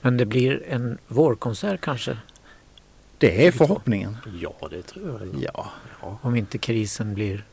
Men 0.00 0.16
det 0.16 0.26
blir 0.26 0.62
en 0.68 0.98
vårkonsert 1.08 1.80
kanske? 1.80 2.18
Det 3.18 3.46
är 3.46 3.52
förhoppningen. 3.52 4.16
Ja, 4.40 4.68
det 4.70 4.82
tror 4.82 5.20
jag. 5.20 5.42
Ja, 5.54 5.70
Ja, 6.02 6.18
Om 6.22 6.36
inte 6.36 6.58
krisen 6.58 7.14
blir 7.14 7.44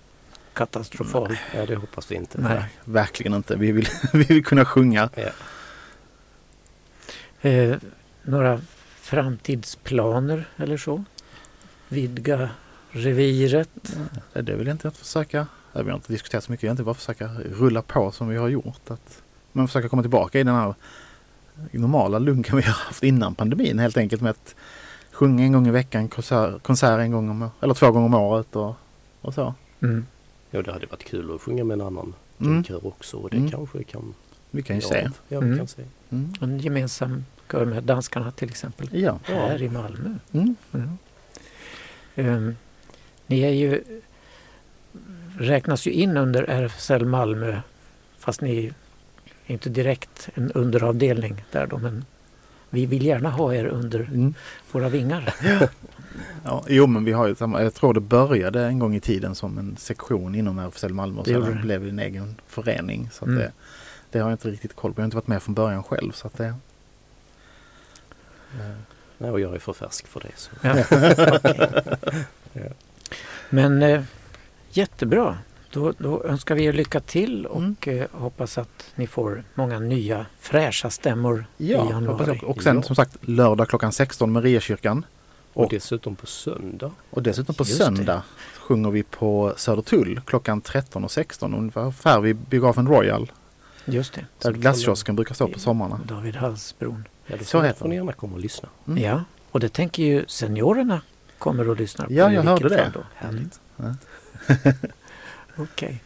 katastrofal. 0.53 1.37
ja 1.55 1.65
det 1.65 1.75
hoppas 1.75 2.11
vi 2.11 2.15
inte. 2.15 2.41
Nej. 2.41 2.63
verkligen 2.85 3.33
inte. 3.33 3.55
Vi 3.55 3.71
vill, 3.71 3.87
vi 4.13 4.23
vill 4.23 4.45
kunna 4.45 4.65
sjunga. 4.65 5.09
Ja. 5.15 5.29
Eh, 7.41 7.77
några 8.23 8.61
framtidsplaner 8.95 10.47
eller 10.57 10.77
så? 10.77 11.03
Vidga 11.87 12.49
reviret? 12.91 13.69
Det 14.33 14.51
är 14.51 14.55
väl 14.57 14.67
inte 14.67 14.87
att 14.87 14.97
försöka, 14.97 15.47
vi 15.73 15.81
har 15.89 15.95
inte 15.95 16.11
diskuterat 16.13 16.43
så 16.43 16.51
mycket, 16.51 16.63
egentligen 16.63 16.85
bara 16.85 16.93
försöka 16.95 17.27
rulla 17.33 17.81
på 17.81 18.11
som 18.11 18.27
vi 18.27 18.37
har 18.37 18.47
gjort. 18.49 18.81
Att, 18.91 19.21
men 19.51 19.67
försöka 19.67 19.89
komma 19.89 20.01
tillbaka 20.01 20.39
i 20.39 20.43
den 20.43 20.55
här 20.55 20.73
normala 21.71 22.19
lunken 22.19 22.57
vi 22.57 22.63
har 22.63 22.73
haft 22.73 23.03
innan 23.03 23.35
pandemin 23.35 23.79
helt 23.79 23.97
enkelt 23.97 24.21
med 24.21 24.29
att 24.31 24.55
sjunga 25.11 25.43
en 25.43 25.51
gång 25.51 25.67
i 25.67 25.71
veckan, 25.71 26.07
konsert, 26.07 26.63
konsert 26.63 26.99
en 26.99 27.11
gång 27.11 27.29
om, 27.29 27.49
eller 27.61 27.73
två 27.73 27.91
gånger 27.91 28.05
om 28.05 28.13
året 28.13 28.55
och, 28.55 28.75
och 29.21 29.33
så. 29.33 29.53
Mm. 29.81 30.05
Ja, 30.51 30.61
det 30.61 30.71
hade 30.73 30.85
varit 30.85 31.03
kul 31.03 31.35
att 31.35 31.41
sjunga 31.41 31.63
med 31.63 31.73
en 31.75 31.87
annan 31.87 32.13
Mm. 32.41 32.63
kör 32.63 32.87
också. 32.87 33.17
Och 33.17 33.29
det 33.29 33.37
Mm. 33.37 33.51
kanske 33.51 33.83
kan... 33.83 34.13
Vi 34.51 34.61
kan 34.61 34.75
ju 34.75 34.81
ja, 34.81 34.87
se. 34.89 35.09
Ja, 35.27 35.39
vi 35.39 35.45
Mm. 35.45 35.57
kan 35.57 35.67
se. 35.67 35.81
Mm. 36.09 36.33
En 36.41 36.59
gemensam 36.59 37.25
kör 37.51 37.65
med 37.65 37.83
danskarna 37.83 38.31
till 38.31 38.49
exempel. 38.49 38.87
Ja. 38.91 39.19
Här 39.23 39.61
i 39.61 39.69
Malmö. 39.69 40.15
Mm. 40.31 40.55
Ja. 40.71 40.79
Ehm, 42.15 42.55
ni 43.27 43.41
är 43.41 43.49
ju, 43.49 43.83
räknas 45.37 45.87
ju 45.87 45.91
in 45.91 46.17
under 46.17 46.43
RFSL 46.49 47.05
Malmö 47.05 47.59
fast 48.17 48.41
ni 48.41 48.65
är 49.45 49.53
inte 49.53 49.69
direkt 49.69 50.29
en 50.33 50.51
underavdelning 50.51 51.43
där 51.51 51.67
då 51.67 51.77
men 51.77 52.05
vi 52.69 52.85
vill 52.85 53.05
gärna 53.05 53.29
ha 53.29 53.53
er 53.53 53.65
under 53.65 53.99
Mm. 53.99 54.33
våra 54.71 54.89
vingar. 54.89 55.33
Ja, 56.43 56.63
jo 56.67 56.87
men 56.87 57.03
vi 57.05 57.11
har 57.11 57.27
ju 57.27 57.35
samma, 57.35 57.63
jag 57.63 57.73
tror 57.73 57.93
det 57.93 57.99
började 57.99 58.65
en 58.65 58.79
gång 58.79 58.95
i 58.95 58.99
tiden 58.99 59.35
som 59.35 59.57
en 59.57 59.77
sektion 59.77 60.35
inom 60.35 60.59
RFSL 60.59 60.93
Malmö 60.93 61.19
och 61.19 61.25
det. 61.27 61.59
blev 61.61 61.83
det 61.83 61.89
en 61.89 61.99
egen 61.99 62.35
förening. 62.47 63.09
Så 63.11 63.23
att 63.25 63.29
Mm. 63.29 63.39
det, 63.39 63.51
det 64.11 64.19
har 64.19 64.29
jag 64.29 64.33
inte 64.33 64.49
riktigt 64.49 64.75
koll 64.75 64.93
på. 64.93 64.99
Jag 65.01 65.03
har 65.03 65.07
inte 65.07 65.17
varit 65.17 65.27
med 65.27 65.43
från 65.43 65.55
början 65.55 65.83
själv. 65.83 66.11
Så 66.11 66.27
att 66.27 66.37
det, 66.37 66.53
Nej, 69.17 69.31
och 69.31 69.39
jag 69.39 69.55
är 69.55 69.59
för 69.59 69.73
färsk 69.73 70.07
för 70.07 70.19
det. 70.19 70.31
Så. 70.35 70.51
Ja, 70.61 70.83
okej. 72.53 72.71
Men 73.49 73.83
eh, 73.83 74.01
jättebra. 74.71 75.37
Då, 75.71 75.93
då 75.97 76.23
önskar 76.23 76.55
vi 76.55 76.63
er 76.65 76.73
lycka 76.73 76.99
till 76.99 77.45
och 77.45 77.57
Mm. 77.61 77.75
eh, 77.81 78.05
hoppas 78.11 78.57
att 78.57 78.91
ni 78.95 79.07
får 79.07 79.43
många 79.55 79.79
nya 79.79 80.25
fräscha 80.39 80.89
stämmor 80.89 81.45
i 81.57 81.71
ja, 81.71 81.89
januari. 81.89 82.39
och 82.43 82.63
sen 82.63 82.75
Ja. 82.75 82.81
som 82.81 82.95
sagt 82.95 83.17
lördag 83.21 83.67
klockan 83.69 83.91
16 83.91 84.31
Mariakyrkan. 84.31 85.05
Och 85.53 85.63
Och- 85.63 85.69
dessutom 85.71 86.15
på 86.15 86.25
söndag. 86.25 86.91
Och 87.09 87.23
dessutom 87.23 87.55
på 87.55 87.63
Just 87.63 87.77
det. 87.79 87.85
söndag 87.85 88.21
sjunger 88.57 88.89
vi 88.91 89.03
på 89.03 89.53
Södertull 89.57 90.21
klockan 90.25 90.61
13 90.61 91.03
och 91.03 91.11
16 91.11 91.53
ungefär 91.53 92.19
vid 92.19 92.35
biografen 92.35 92.87
Royal. 92.87 93.31
Just 93.85 94.13
det, 94.13 94.25
Där 94.41 94.51
glasskiosken 94.51 95.15
brukar 95.15 95.35
stå 95.35 95.47
på 95.47 95.59
sommarna. 95.59 95.99
David 96.07 96.35
Hallsbron. 96.35 97.07
Ja, 97.27 97.35
då 97.37 97.43
Så 97.43 97.57
får, 97.59 97.65
heter 97.65 97.79
får 97.79 97.87
ni 97.87 97.95
gärna 97.95 98.11
komma 98.11 98.33
och 98.33 98.39
lyssna. 98.39 98.69
Mm. 98.87 99.03
Ja, 99.03 99.23
och 99.51 99.59
det 99.59 99.69
tänker 99.69 100.03
ju 100.03 100.25
seniorerna 100.27 101.01
kommer 101.37 101.69
och 101.69 101.75
lyssnar 101.77 102.05
på. 102.05 102.13
Ja, 102.13 102.31
jag 102.31 102.43
hörde 102.43 102.69
det. 102.69 102.91
då. 102.93 103.03
Härligt. 103.15 103.59
Ja. 103.77 103.95
Okej. 105.57 106.03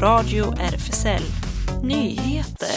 Radio 0.00 0.54
RFSL. 0.60 1.22
Nyheter. 1.82 2.68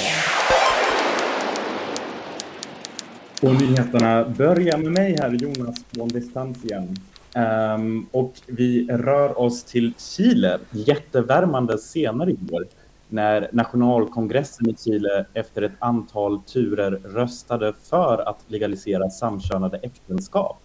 Och 3.42 3.56
nyheterna 3.62 4.30
börjar 4.30 4.78
med 4.78 4.92
mig 4.92 5.18
här, 5.22 5.30
Jonas 5.32 5.76
från 5.94 6.08
distans 6.08 6.66
igen. 6.66 6.96
Um, 7.36 8.08
och 8.12 8.34
vi 8.48 8.88
rör 8.88 9.40
oss 9.40 9.64
till 9.64 9.94
Chile, 9.98 10.60
jättevärmande 10.72 11.78
senare 11.78 12.32
igår, 12.32 12.66
när 13.10 13.50
nationalkongressen 13.52 14.70
i 14.70 14.76
Chile 14.78 15.26
efter 15.34 15.62
ett 15.62 15.76
antal 15.80 16.42
turer 16.42 16.92
röstade 16.92 17.74
för 17.84 18.30
att 18.30 18.40
legalisera 18.48 19.10
samkönade 19.10 19.78
äktenskap. 19.78 20.58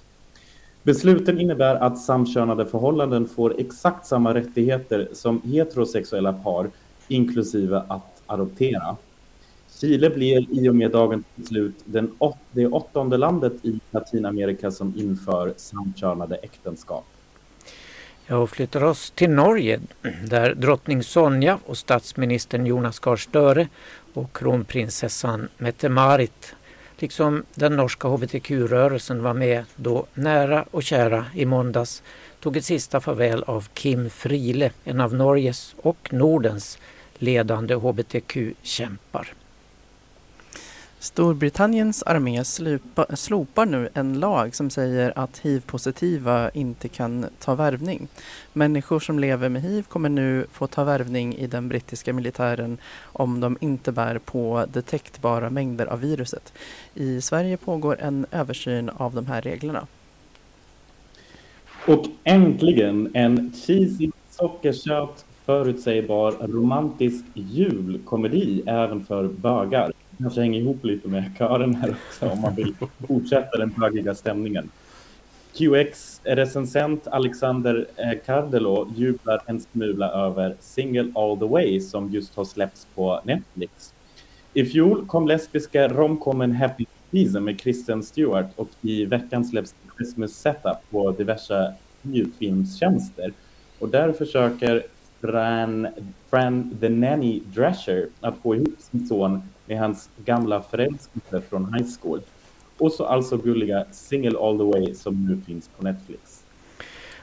Besluten 0.82 1.40
innebär 1.40 1.74
att 1.74 1.98
samkönade 1.98 2.66
förhållanden 2.66 3.28
får 3.28 3.60
exakt 3.60 4.06
samma 4.06 4.34
rättigheter 4.34 5.08
som 5.12 5.42
heterosexuella 5.44 6.32
par, 6.32 6.70
inklusive 7.08 7.82
att 7.88 8.22
adoptera. 8.26 8.96
Chile 9.80 10.10
blir 10.10 10.46
i 10.50 10.68
och 10.68 10.74
med 10.74 10.90
dagens 10.90 11.24
beslut 11.34 11.74
den 11.84 12.14
åt, 12.18 12.36
det 12.52 12.66
åttonde 12.66 13.16
landet 13.16 13.52
i 13.62 13.80
Latinamerika 13.90 14.70
som 14.70 14.94
inför 14.96 15.54
samkönade 15.56 16.36
äktenskap. 16.36 17.04
Ja, 18.26 18.36
och 18.36 18.50
flyttar 18.50 18.84
oss 18.84 19.10
till 19.10 19.30
Norge 19.30 19.80
där 20.24 20.54
drottning 20.54 21.02
Sonja 21.02 21.58
och 21.66 21.78
statsministern 21.78 22.66
Jonas 22.66 22.98
Gahr 22.98 23.16
Støre 23.16 23.68
och 24.14 24.36
kronprinsessan 24.36 25.48
Mette-Marit 25.58 26.54
liksom 27.02 27.44
den 27.54 27.76
norska 27.76 28.08
hbtq-rörelsen 28.08 29.22
var 29.22 29.34
med 29.34 29.64
då 29.76 30.06
nära 30.14 30.64
och 30.70 30.82
kära 30.82 31.26
i 31.34 31.46
måndags 31.46 32.02
tog 32.40 32.56
ett 32.56 32.64
sista 32.64 33.00
farväl 33.00 33.42
av 33.42 33.68
Kim 33.74 34.10
Friele, 34.10 34.70
en 34.84 35.00
av 35.00 35.14
Norges 35.14 35.74
och 35.82 36.12
Nordens 36.12 36.78
ledande 37.18 37.74
hbtq-kämpar. 37.74 39.34
Storbritanniens 41.02 42.02
armé 42.02 42.44
slupa, 42.44 43.16
slopar 43.16 43.66
nu 43.66 43.88
en 43.94 44.20
lag 44.20 44.54
som 44.54 44.70
säger 44.70 45.12
att 45.18 45.38
hiv-positiva 45.38 46.50
inte 46.50 46.88
kan 46.88 47.26
ta 47.38 47.54
värvning. 47.54 48.08
Människor 48.52 49.00
som 49.00 49.18
lever 49.18 49.48
med 49.48 49.62
hiv 49.62 49.82
kommer 49.82 50.08
nu 50.08 50.46
få 50.52 50.66
ta 50.66 50.84
värvning 50.84 51.34
i 51.34 51.46
den 51.46 51.68
brittiska 51.68 52.12
militären 52.12 52.78
om 53.02 53.40
de 53.40 53.56
inte 53.60 53.92
bär 53.92 54.18
på 54.18 54.66
detektbara 54.72 55.50
mängder 55.50 55.86
av 55.86 56.00
viruset. 56.00 56.52
I 56.94 57.20
Sverige 57.20 57.56
pågår 57.56 58.00
en 58.00 58.26
översyn 58.30 58.90
av 58.90 59.14
de 59.14 59.26
här 59.26 59.42
reglerna. 59.42 59.86
Och 61.86 62.06
äntligen 62.24 63.10
en 63.14 63.52
cheesy, 63.66 64.10
sockersöt, 64.30 65.24
förutsägbar, 65.46 66.32
romantisk 66.32 67.24
julkomedi 67.34 68.62
även 68.66 69.04
för 69.04 69.28
bögar. 69.28 69.92
Kanske 70.22 70.40
hänger 70.40 70.60
ihop 70.60 70.84
lite 70.84 71.08
med 71.08 71.30
kören 71.38 71.74
här 71.74 71.90
också 71.90 72.28
om 72.28 72.40
man 72.40 72.54
vill 72.54 72.74
fortsätta 73.08 73.58
den 73.58 73.70
bögiga 73.70 74.14
stämningen. 74.14 74.70
QX-recensent 75.54 77.08
Alexander 77.08 77.86
eh, 77.96 78.18
Cardelo 78.26 78.92
jublar 78.96 79.40
en 79.46 79.60
smula 79.60 80.10
över 80.10 80.56
Single 80.60 81.12
All 81.14 81.38
The 81.38 81.44
Way 81.44 81.80
som 81.80 82.10
just 82.10 82.36
har 82.36 82.44
släppts 82.44 82.86
på 82.94 83.20
Netflix. 83.24 83.94
I 84.54 84.64
fjol 84.64 85.06
kom 85.06 85.28
lesbiska 85.28 85.88
romcomen 85.88 86.52
Happy 86.52 86.86
Season 87.10 87.44
med 87.44 87.60
Kristen 87.60 88.02
Stewart 88.02 88.46
och 88.56 88.68
i 88.82 89.04
veckan 89.04 89.44
släpps 89.44 89.74
Christmas 89.96 90.32
Setup 90.32 90.90
på 90.90 91.10
diverse 91.10 91.74
ljudfilmstjänster. 92.02 93.32
Och 93.78 93.88
där 93.88 94.12
försöker 94.12 94.82
Fran, 95.20 95.88
Fran 96.30 96.76
the 96.80 96.88
Nanny 96.88 97.40
Drescher 97.54 98.08
att 98.20 98.34
få 98.42 98.54
ihop 98.54 98.74
sin 98.78 99.06
son 99.06 99.42
med 99.70 99.78
hans 99.78 100.08
gamla 100.24 100.62
förälskelse 100.62 101.42
från 101.48 101.74
high 101.74 101.88
school. 102.00 102.20
Och 102.78 102.92
så 102.92 103.04
alltså 103.04 103.36
gulliga 103.36 103.84
Single 103.92 104.38
All 104.38 104.58
The 104.58 104.64
Way 104.64 104.94
som 104.94 105.26
nu 105.26 105.40
finns 105.46 105.68
på 105.68 105.84
Netflix. 105.84 106.44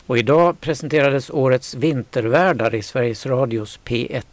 Och 0.06 0.18
idag 0.18 0.62
presenterades 0.62 1.30
årets 1.30 1.76
vintervärdar 1.76 2.76
i 2.76 2.82
Sveriges 2.82 3.26
Radios 3.26 3.80
P1. 3.86 4.26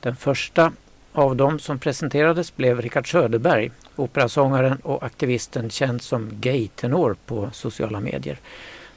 Den 0.00 0.16
första 0.16 0.72
av 1.12 1.36
dem 1.36 1.58
som 1.58 1.78
presenterades 1.78 2.56
blev 2.56 2.82
Richard 2.82 3.10
Söderberg, 3.10 3.70
operasångaren 3.96 4.78
och 4.82 5.02
aktivisten 5.02 5.70
känd 5.70 6.02
som 6.02 6.30
gay-tenor 6.40 7.16
på 7.26 7.50
sociala 7.52 8.00
medier. 8.00 8.38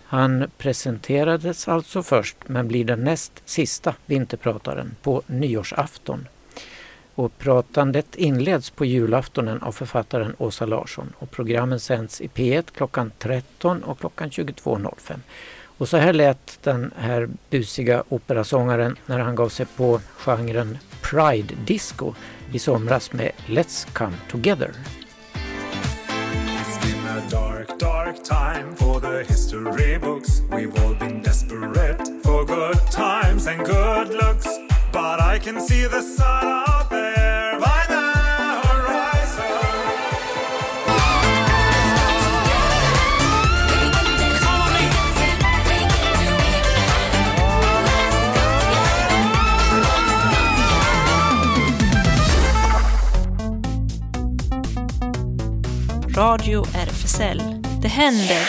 Han 0.03 0.47
presenterades 0.57 1.67
alltså 1.67 2.03
först 2.03 2.37
men 2.47 2.67
blir 2.67 2.85
den 2.85 3.03
näst 3.03 3.41
sista 3.45 3.95
vinterprataren 4.05 4.95
på 5.01 5.21
nyårsafton. 5.27 6.27
Och 7.21 7.37
pratandet 7.37 8.15
inleds 8.15 8.69
på 8.69 8.85
julaftonen 8.85 9.61
av 9.61 9.71
författaren 9.71 10.35
Åsa 10.37 10.65
Larsson 10.65 11.13
och 11.19 11.31
programmen 11.31 11.79
sänds 11.79 12.21
i 12.21 12.27
P1 12.27 12.63
klockan 12.75 13.11
13 13.19 13.83
och 13.83 13.99
klockan 13.99 14.29
22.05. 14.29 15.19
Och 15.77 15.89
så 15.89 15.97
här 15.97 16.13
lät 16.13 16.59
den 16.63 16.93
här 16.97 17.29
busiga 17.49 18.03
operasångaren 18.09 18.97
när 19.05 19.19
han 19.19 19.35
gav 19.35 19.49
sig 19.49 19.65
på 19.65 20.01
genren 20.17 20.77
Pride 21.01 21.53
Disco 21.65 22.13
i 22.53 22.59
somras 22.59 23.13
med 23.13 23.31
Let's 23.45 23.87
Come 23.93 24.17
Together. 24.31 24.71
It's 26.61 26.81
been 26.81 27.05
a 27.07 27.21
dark, 27.31 27.79
dark 27.79 28.15
time 28.23 28.75
for 28.75 28.99
the 28.99 29.23
history 29.33 29.99
books. 29.99 30.41
We've 30.51 30.85
all 30.85 30.95
been 30.95 31.21
desperate 31.21 31.97
for 32.23 32.45
good 32.45 32.91
times 32.91 33.47
and 33.47 33.59
good 33.59 34.09
looks. 34.09 34.47
But 34.93 35.21
I 35.35 35.39
can 35.39 35.61
see 35.61 35.87
the 35.87 36.01
sun 36.01 36.45
out 36.45 36.90
Radio 56.21 56.61
RFSL. 56.61 57.41
Det 57.81 57.87
händer. 57.87 58.47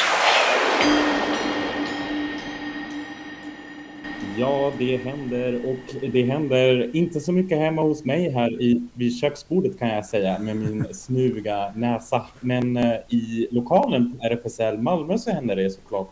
Ja, 4.38 4.72
det 4.78 4.96
händer 4.96 5.60
och 5.66 6.10
det 6.12 6.22
händer 6.22 6.96
inte 6.96 7.20
så 7.20 7.32
mycket 7.32 7.58
hemma 7.58 7.82
hos 7.82 8.04
mig 8.04 8.30
här 8.30 8.62
i, 8.62 8.88
vid 8.94 9.18
köksbordet 9.18 9.78
kan 9.78 9.88
jag 9.88 10.06
säga 10.06 10.38
med 10.38 10.56
min 10.56 10.86
snuviga 10.94 11.72
näsa. 11.76 12.26
Men 12.40 12.76
eh, 12.76 12.94
i 13.08 13.48
lokalen 13.50 14.18
på 14.18 14.26
RFSL 14.26 14.78
Malmö 14.78 15.18
så 15.18 15.30
händer 15.30 15.56
det 15.56 15.70
såklart 15.70 16.10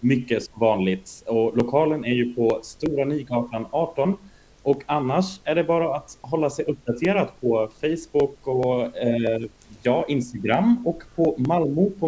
mycket 0.00 0.42
som 0.42 0.60
vanligt. 0.60 1.24
Och 1.26 1.56
lokalen 1.56 2.04
är 2.04 2.14
ju 2.14 2.34
på 2.34 2.60
Stora 2.62 3.04
Nygatan 3.04 3.66
18 3.70 4.16
och 4.62 4.82
annars 4.86 5.40
är 5.44 5.54
det 5.54 5.64
bara 5.64 5.96
att 5.96 6.18
hålla 6.20 6.50
sig 6.50 6.64
uppdaterad 6.64 7.28
på 7.40 7.68
Facebook 7.80 8.36
och 8.42 8.96
eh, 8.96 9.40
ja, 9.84 10.04
Instagram 10.08 10.86
och 10.86 11.02
på 11.16 11.34
malmo.rfsl.se. 11.38 12.04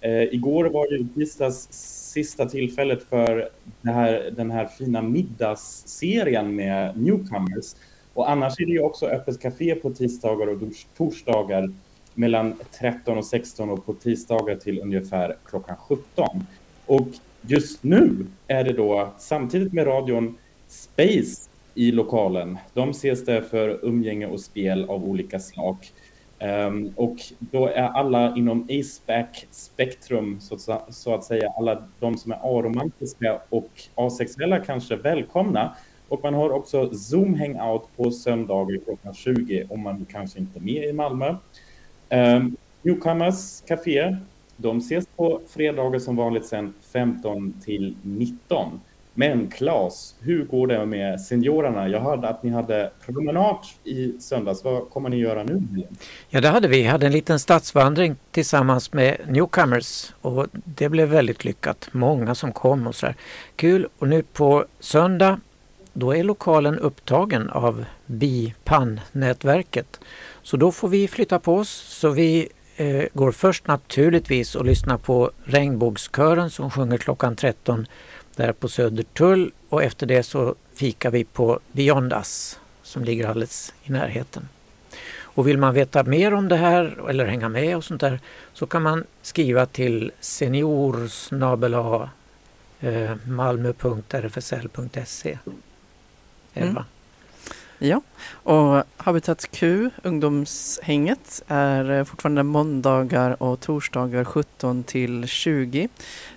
Eh, 0.00 0.22
igår 0.22 0.64
var 0.64 0.86
ju 0.90 1.06
tisdags 1.14 1.68
sista 2.12 2.46
tillfället 2.46 3.02
för 3.02 3.48
det 3.82 3.90
här, 3.90 4.32
den 4.36 4.50
här 4.50 4.66
fina 4.66 5.02
middagsserien 5.02 6.56
med 6.56 6.98
newcomers. 6.98 7.74
Och 8.14 8.30
annars 8.30 8.60
är 8.60 8.66
det 8.66 8.72
ju 8.72 8.80
också 8.80 9.06
öppet 9.06 9.40
café 9.40 9.74
på 9.74 9.90
tisdagar 9.90 10.46
och 10.46 10.60
torsdagar 10.96 11.72
mellan 12.14 12.54
13 12.78 13.18
och 13.18 13.26
16 13.26 13.70
och 13.70 13.86
på 13.86 13.94
tisdagar 13.94 14.56
till 14.56 14.80
ungefär 14.80 15.36
klockan 15.44 15.76
17. 15.76 16.26
Och 16.86 17.08
just 17.42 17.82
nu 17.82 18.26
är 18.46 18.64
det 18.64 18.72
då 18.72 19.12
samtidigt 19.18 19.72
med 19.72 19.86
radion 19.86 20.38
Space 20.68 21.49
i 21.74 21.92
lokalen. 21.92 22.58
De 22.74 22.90
ses 22.90 23.24
där 23.24 23.40
för 23.40 23.84
umgänge 23.84 24.26
och 24.26 24.40
spel 24.40 24.84
av 24.84 25.04
olika 25.04 25.38
slag. 25.38 25.76
Um, 26.68 26.92
och 26.96 27.16
då 27.38 27.66
är 27.66 27.82
alla 27.82 28.36
inom 28.36 28.62
AceBack 28.70 29.46
spektrum 29.50 30.40
så, 30.40 30.72
att- 30.72 30.94
så 30.94 31.14
att 31.14 31.24
säga, 31.24 31.52
alla 31.58 31.82
de 32.00 32.16
som 32.18 32.32
är 32.32 32.58
aromantiska 32.58 33.40
och 33.48 33.70
asexuella 33.94 34.58
kanske 34.58 34.96
välkomna. 34.96 35.76
Och 36.08 36.20
man 36.22 36.34
har 36.34 36.50
också 36.50 36.94
Zoom 36.94 37.34
hangout 37.34 37.82
på 37.96 38.10
söndagar 38.10 38.78
klockan 38.84 39.14
20 39.14 39.66
om 39.70 39.80
man 39.80 40.06
kanske 40.10 40.38
inte 40.38 40.58
är 40.58 40.62
med 40.62 40.84
i 40.84 40.92
Malmö. 40.92 41.36
Um, 42.10 42.56
Newcomers 42.82 43.60
Café, 43.66 44.16
de 44.56 44.78
ses 44.78 45.06
på 45.16 45.40
fredagar 45.48 45.98
som 45.98 46.16
vanligt 46.16 46.46
sen 46.46 46.74
15 46.92 47.52
till 47.64 47.96
19. 48.02 48.80
Men 49.14 49.50
Claes, 49.50 50.14
hur 50.20 50.44
går 50.44 50.66
det 50.66 50.86
med 50.86 51.20
seniorerna? 51.20 51.88
Jag 51.88 52.00
hörde 52.00 52.28
att 52.28 52.42
ni 52.42 52.50
hade 52.50 52.90
promenad 53.06 53.56
i 53.84 54.12
söndags. 54.20 54.64
Vad 54.64 54.90
kommer 54.90 55.08
ni 55.08 55.16
göra 55.16 55.42
nu? 55.42 55.62
Ja, 56.28 56.40
det 56.40 56.48
hade 56.48 56.68
vi. 56.68 56.82
Vi 56.82 56.86
hade 56.86 57.06
en 57.06 57.12
liten 57.12 57.38
stadsvandring 57.38 58.16
tillsammans 58.30 58.92
med 58.92 59.16
newcomers 59.28 60.14
och 60.20 60.46
det 60.52 60.88
blev 60.88 61.08
väldigt 61.08 61.44
lyckat. 61.44 61.88
Många 61.92 62.34
som 62.34 62.52
kom 62.52 62.86
och 62.86 62.94
sådär. 62.94 63.14
Kul! 63.56 63.88
Och 63.98 64.08
nu 64.08 64.22
på 64.22 64.64
söndag 64.80 65.40
då 65.92 66.16
är 66.16 66.24
lokalen 66.24 66.78
upptagen 66.78 67.50
av 67.50 67.84
BIPAN-nätverket. 68.06 70.00
Så 70.42 70.56
då 70.56 70.72
får 70.72 70.88
vi 70.88 71.08
flytta 71.08 71.38
på 71.38 71.54
oss. 71.54 71.70
Så 71.70 72.10
vi 72.10 72.48
eh, 72.76 73.04
går 73.12 73.32
först 73.32 73.66
naturligtvis 73.66 74.54
och 74.54 74.64
lyssnar 74.64 74.98
på 74.98 75.30
Regnbågskören 75.44 76.50
som 76.50 76.70
sjunger 76.70 76.98
klockan 76.98 77.36
13 77.36 77.86
där 78.40 78.52
på 78.52 78.68
Södertull 78.68 79.52
och 79.68 79.82
efter 79.82 80.06
det 80.06 80.22
så 80.22 80.54
fikar 80.74 81.10
vi 81.10 81.24
på 81.24 81.60
Beyond 81.72 82.12
Us 82.12 82.58
som 82.82 83.04
ligger 83.04 83.28
alldeles 83.28 83.74
i 83.82 83.92
närheten. 83.92 84.48
Och 85.20 85.48
vill 85.48 85.58
man 85.58 85.74
veta 85.74 86.02
mer 86.02 86.34
om 86.34 86.48
det 86.48 86.56
här 86.56 87.08
eller 87.08 87.24
hänga 87.24 87.48
med 87.48 87.76
och 87.76 87.84
sånt 87.84 88.00
där 88.00 88.20
så 88.52 88.66
kan 88.66 88.82
man 88.82 89.04
skriva 89.22 89.66
till 89.66 90.12
seniorsnabela 90.20 92.10
eh, 92.80 93.16
malmo.rfsl.se. 93.26 95.38
Elva. 96.54 96.70
Mm. 96.70 96.84
Ja, 97.82 98.00
och 98.32 98.82
Habitat 98.96 99.50
Q, 99.50 99.90
ungdomshänget, 100.02 101.42
är 101.46 101.90
eh, 101.90 102.04
fortfarande 102.04 102.42
måndagar 102.42 103.42
och 103.42 103.60
torsdagar 103.60 104.24
17 104.24 104.82
till 104.82 105.26
20. 105.26 105.88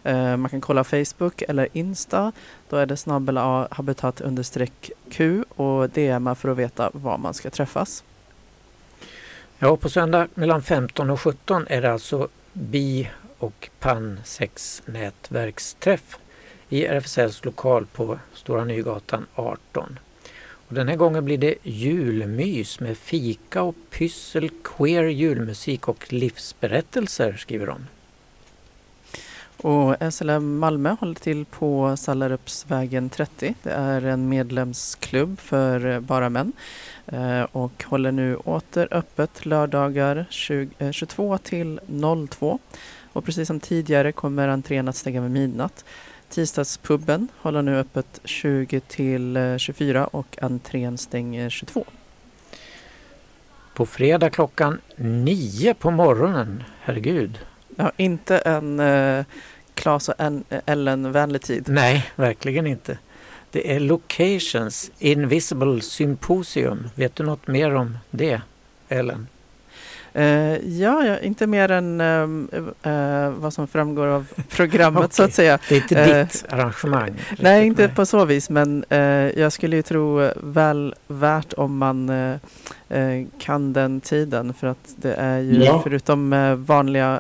Eh, 0.04 0.38
man 0.38 0.50
kan 0.50 0.62
kolla 0.62 0.84
Facebook 0.84 1.42
eller 1.42 1.68
Insta. 1.74 2.32
Då 2.70 2.78
är 2.78 2.86
det 2.86 2.98
snabbel 2.98 3.38
A 3.38 3.68
habitat 3.72 4.22
understreck 4.22 4.92
Q 5.10 5.44
och 5.56 5.90
DMa 5.90 6.36
för 6.36 6.50
att 6.50 6.58
veta 6.58 6.90
var 6.94 7.18
man 7.18 7.34
ska 7.34 7.50
träffas. 7.50 8.04
Ja, 9.60 9.78
på 9.78 9.90
söndag 9.90 10.28
mellan 10.34 10.62
15 10.62 11.10
och 11.10 11.22
17 11.22 11.68
är 11.70 11.82
det 11.82 11.94
alltså 11.94 12.28
BI 12.54 13.10
och 13.38 13.70
PAN 13.80 14.20
6 14.24 14.82
nätverksträff 14.86 16.18
i 16.70 16.86
RFSLs 16.86 17.46
lokal 17.46 17.86
på 17.86 18.20
Stora 18.34 18.66
Nygatan 18.66 19.26
18. 19.36 20.00
Och 20.74 20.78
den 20.78 20.88
här 20.88 20.96
gången 20.96 21.26
blir 21.26 21.38
det 21.38 21.56
julmys 21.64 22.80
med 22.80 22.98
fika 22.98 23.62
och 23.62 23.76
pyssel, 23.90 24.50
queer 24.64 25.04
julmusik 25.04 25.88
och 25.88 26.14
livsberättelser 26.14 27.34
skriver 27.34 27.68
de. 27.68 27.86
Och 29.58 30.14
SLM 30.14 30.58
Malmö 30.60 30.96
håller 31.00 31.16
till 31.16 31.46
på 31.46 31.98
Sallarupsvägen 31.98 33.10
30. 33.10 33.56
Det 33.64 33.72
är 33.72 34.02
en 34.02 34.30
medlemsklubb 34.30 35.40
för 35.40 36.00
bara 36.00 36.30
män 36.30 36.54
eh, 37.06 37.42
och 37.42 37.84
håller 37.88 38.12
nu 38.12 38.36
åter 38.36 38.88
öppet 38.92 39.46
lördagar 39.46 40.26
20, 40.30 40.92
22 40.94 41.34
eh, 41.34 41.38
till 41.38 41.80
02. 42.30 42.60
Och 43.14 43.26
precis 43.26 43.48
som 43.48 43.60
tidigare 43.60 44.12
kommer 44.12 44.48
entrén 44.48 44.88
att 44.88 44.96
stänga 44.96 45.22
vid 45.22 45.32
midnatt. 45.32 45.86
Tisdagspubben 46.34 47.28
håller 47.38 47.62
nu 47.62 47.78
öppet 47.78 48.20
20 48.24 48.80
till 48.80 49.38
eh, 49.38 49.58
24 49.58 50.08
och 50.08 50.38
entrén 50.42 50.98
stänger 50.98 51.50
22. 51.50 51.86
På 53.74 53.86
fredag 53.86 54.30
klockan 54.30 54.82
9 54.96 55.74
på 55.74 55.92
morgonen, 55.92 56.64
herregud. 56.82 57.40
Ja, 57.76 57.92
inte 57.98 58.38
en 58.38 58.80
eh, 58.80 59.26
Klas 59.74 60.10
och 60.10 60.16
en, 60.18 60.44
Ellen-vänlig 60.66 61.42
tid. 61.42 61.66
Nej, 61.68 62.12
verkligen 62.16 62.68
inte. 62.68 62.98
Det 63.52 63.76
är 63.76 63.80
Locations 63.80 64.92
Invisible 65.00 65.82
Symposium. 65.82 66.90
Vet 66.96 67.16
du 67.16 67.24
något 67.24 67.48
mer 67.48 67.76
om 67.76 67.98
det, 68.12 68.42
Ellen? 68.90 69.28
Eh, 70.14 70.58
ja, 70.80 71.06
ja, 71.06 71.20
inte 71.20 71.48
mer 71.48 71.72
än 71.72 72.02
ehm, 72.02 72.50
eh, 72.84 73.30
vad 73.30 73.54
som 73.54 73.68
framgår 73.68 74.08
av 74.08 74.28
programmet 74.50 75.14
så 75.14 75.24
att 75.24 75.34
säga. 75.34 75.60
Det 75.70 75.76
är 75.76 75.82
inte 75.82 75.96
Eh, 76.02 76.26
ditt 76.26 76.46
arrangemang? 76.50 77.12
Nej, 77.40 77.66
inte 77.66 77.88
på 77.90 78.06
så 78.06 78.26
vis, 78.26 78.50
men 78.50 78.86
jag 79.36 79.52
skulle 79.52 79.76
ju 79.76 79.82
tro 79.82 80.30
väl 80.36 80.96
värt 81.08 81.54
om 81.54 81.78
man 81.78 82.12
kan 83.40 83.74
den 83.74 84.02
tiden 84.02 84.54
för 84.54 84.68
att 84.68 84.94
det 84.96 85.14
är 85.14 85.40
ju 85.40 85.64
Ja. 85.64 85.82
förutom 85.84 86.36
vanliga 86.68 87.20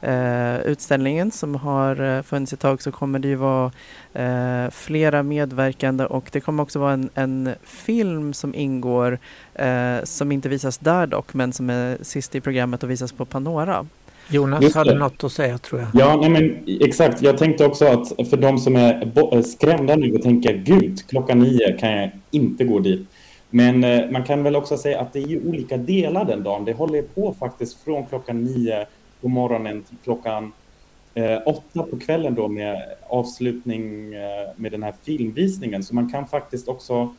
eh, 0.00 0.60
utställningen 0.60 1.30
som 1.30 1.54
har 1.54 2.16
eh, 2.16 2.22
funnits 2.22 2.52
ett 2.52 2.60
tag 2.60 2.82
så 2.82 2.92
kommer 2.92 3.18
det 3.18 3.28
ju 3.28 3.34
vara 3.34 3.72
eh, 4.14 4.70
flera 4.70 5.22
medverkande 5.22 6.04
och 6.04 6.28
det 6.32 6.40
kommer 6.40 6.62
också 6.62 6.78
vara 6.78 6.92
en, 6.92 7.10
en 7.14 7.54
film 7.62 8.32
som 8.32 8.54
ingår 8.54 9.18
eh, 9.54 9.96
som 10.04 10.32
inte 10.32 10.48
visas 10.48 10.78
där 10.78 11.06
dock 11.06 11.34
men 11.34 11.52
som 11.52 11.70
är 11.70 11.98
sist 12.02 12.34
i 12.34 12.40
programmet 12.40 12.82
och 12.82 12.90
visas 12.90 13.12
på 13.12 13.24
Panora. 13.24 13.86
Jonas 14.30 14.74
hade 14.74 14.94
något 14.94 15.24
att 15.24 15.32
säga 15.32 15.58
tror 15.58 15.80
jag. 15.80 15.88
Ja, 15.94 16.16
nej 16.20 16.30
men 16.30 16.64
exakt. 16.80 17.22
Jag 17.22 17.38
tänkte 17.38 17.66
också 17.66 17.84
att 17.84 18.28
för 18.30 18.36
de 18.36 18.58
som 18.58 18.76
är 18.76 19.12
eh, 19.32 19.42
skrämda 19.42 19.96
nu 19.96 20.14
och 20.14 20.22
tänker 20.22 20.54
gud, 20.54 21.08
klockan 21.08 21.38
nio 21.38 21.78
kan 21.78 21.90
jag 21.90 22.10
inte 22.30 22.64
gå 22.64 22.78
dit. 22.78 23.08
Men 23.50 23.84
eh, 23.84 24.10
man 24.10 24.24
kan 24.24 24.42
väl 24.42 24.56
också 24.56 24.76
säga 24.76 25.00
att 25.00 25.12
det 25.12 25.18
är 25.18 25.26
ju 25.26 25.48
olika 25.48 25.76
delar 25.76 26.24
den 26.24 26.42
dagen. 26.42 26.64
Det 26.64 26.72
håller 26.72 27.02
på 27.02 27.34
faktiskt 27.38 27.84
från 27.84 28.06
klockan 28.06 28.44
nio 28.44 28.86
på 29.20 29.28
morgonen 29.28 29.82
till 29.82 29.96
klockan 30.04 30.52
eh, 31.14 31.38
åtta 31.46 31.82
på 31.82 31.98
kvällen 31.98 32.34
då 32.34 32.48
med 32.48 32.94
avslutning 33.08 34.14
eh, 34.14 34.48
med 34.56 34.72
den 34.72 34.82
här 34.82 34.94
filmvisningen. 35.02 35.82
Så 35.82 35.94
man 35.94 36.10
kan 36.10 36.26
faktiskt 36.26 36.68
också 36.68 37.14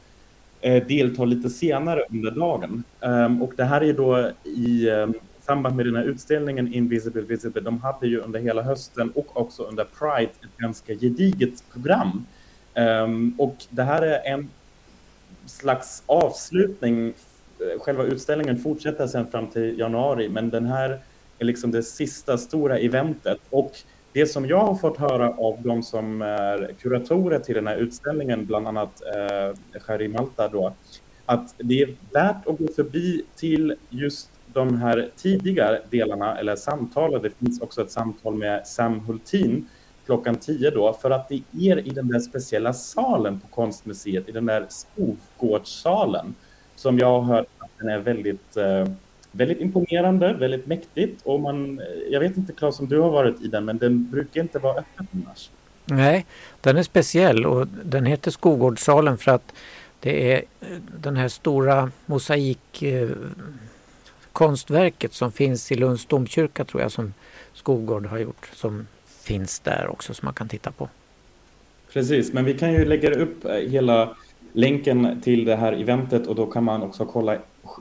eh, 0.61 0.87
delta 0.87 1.25
lite 1.25 1.49
senare 1.49 2.05
under 2.09 2.31
dagen. 2.31 2.83
Ehm, 3.01 3.41
och 3.41 3.53
det 3.57 3.63
här 3.63 3.83
är 3.83 3.93
då 3.93 4.31
i 4.43 4.89
ehm, 4.89 5.13
samband 5.41 5.75
med 5.75 5.85
den 5.85 5.95
här 5.95 6.03
utställningen 6.03 6.73
Invisible 6.73 7.21
Visible. 7.21 7.61
De 7.61 7.81
hade 7.81 8.07
ju 8.07 8.19
under 8.19 8.39
hela 8.39 8.61
hösten 8.61 9.11
och 9.15 9.41
också 9.41 9.63
under 9.63 9.85
Pride 9.99 10.31
ett 10.43 10.57
ganska 10.57 10.93
gediget 10.95 11.63
program. 11.71 12.25
Ehm, 12.73 13.35
och 13.37 13.55
det 13.69 13.83
här 13.83 14.01
är 14.01 14.33
en 14.33 14.49
slags 15.45 16.03
avslutning. 16.05 17.13
Själva 17.79 18.03
utställningen 18.03 18.57
fortsätter 18.57 19.07
sen 19.07 19.31
fram 19.31 19.47
till 19.47 19.79
januari, 19.79 20.29
men 20.29 20.49
den 20.49 20.65
här 20.65 20.99
är 21.41 21.45
liksom 21.45 21.71
det 21.71 21.83
sista 21.83 22.37
stora 22.37 22.79
eventet. 22.79 23.39
Och 23.49 23.71
det 24.13 24.25
som 24.25 24.45
jag 24.45 24.59
har 24.59 24.75
fått 24.75 24.97
höra 24.97 25.29
av 25.29 25.61
de 25.61 25.83
som 25.83 26.21
är 26.21 26.75
kuratorer 26.81 27.39
till 27.39 27.55
den 27.55 27.67
här 27.67 27.77
utställningen, 27.77 28.45
bland 28.45 28.67
annat 28.67 29.01
eh, 29.01 29.79
Shari 29.81 30.07
Malta 30.07 30.47
då, 30.47 30.75
att 31.25 31.55
det 31.57 31.81
är 31.81 31.95
värt 32.13 32.47
att 32.47 32.57
gå 32.57 32.67
förbi 32.75 33.23
till 33.35 33.75
just 33.89 34.29
de 34.53 34.77
här 34.77 35.09
tidigare 35.15 35.81
delarna, 35.89 36.37
eller 36.39 36.55
samtalen. 36.55 37.21
Det 37.21 37.29
finns 37.29 37.61
också 37.61 37.81
ett 37.81 37.91
samtal 37.91 38.35
med 38.35 38.67
Sam 38.67 38.99
Hultin 38.99 39.69
klockan 40.05 40.35
10 40.35 40.69
då, 40.69 40.93
för 40.93 41.11
att 41.11 41.29
det 41.29 41.43
är 41.59 41.87
i 41.87 41.89
den 41.89 42.07
där 42.07 42.19
speciella 42.19 42.73
salen 42.73 43.39
på 43.39 43.47
Konstmuseet, 43.47 44.29
i 44.29 44.31
den 44.31 44.45
där 44.45 44.65
Skogårdssalen, 44.69 46.35
som 46.75 46.99
jag 46.99 47.21
har 47.21 47.35
hört 47.35 47.47
att 47.57 47.71
den 47.79 47.89
är 47.89 47.99
väldigt, 47.99 48.57
eh, 48.57 48.87
väldigt 49.31 49.61
imponerande, 49.61 50.33
väldigt 50.33 50.67
mäktigt. 50.67 51.21
Och 51.23 51.39
man, 51.39 51.81
jag 52.09 52.19
vet 52.19 52.37
inte 52.37 52.53
Claes 52.53 52.79
om 52.79 52.87
du 52.87 52.99
har 52.99 53.09
varit 53.09 53.41
i 53.41 53.47
den, 53.47 53.65
men 53.65 53.77
den 53.77 54.11
brukar 54.11 54.41
inte 54.41 54.59
vara 54.59 54.73
öppen 54.73 55.07
annars. 55.11 55.49
Nej, 55.85 56.25
den 56.61 56.77
är 56.77 56.83
speciell 56.83 57.45
och 57.45 57.67
den 57.83 58.05
heter 58.05 58.31
Skogårdssalen 58.31 59.17
för 59.17 59.31
att 59.31 59.53
det 59.99 60.33
är 60.33 60.37
eh, 60.61 60.67
den 61.01 61.17
här 61.17 61.27
stora 61.27 61.91
mosaik 62.05 62.81
eh, 62.81 63.09
som 65.09 65.31
finns 65.31 65.71
i 65.71 65.75
Lunds 65.75 66.05
domkyrka 66.05 66.65
tror 66.65 66.81
jag 66.81 66.91
som 66.91 67.13
Skogård 67.53 68.05
har 68.05 68.17
gjort 68.19 68.49
som 68.53 68.87
finns 69.21 69.59
där 69.59 69.87
också 69.87 70.13
som 70.13 70.25
man 70.25 70.33
kan 70.33 70.47
titta 70.47 70.71
på. 70.71 70.89
Precis, 71.93 72.33
men 72.33 72.45
vi 72.45 72.53
kan 72.57 72.73
ju 72.73 72.85
lägga 72.85 73.11
upp 73.11 73.45
eh, 73.45 73.51
hela 73.51 74.15
länken 74.53 75.21
till 75.21 75.45
det 75.45 75.55
här 75.55 75.73
eventet 75.73 76.27
och 76.27 76.35
då 76.35 76.45
kan 76.45 76.63
man 76.63 76.83
också 76.83 77.05
kolla 77.05 77.37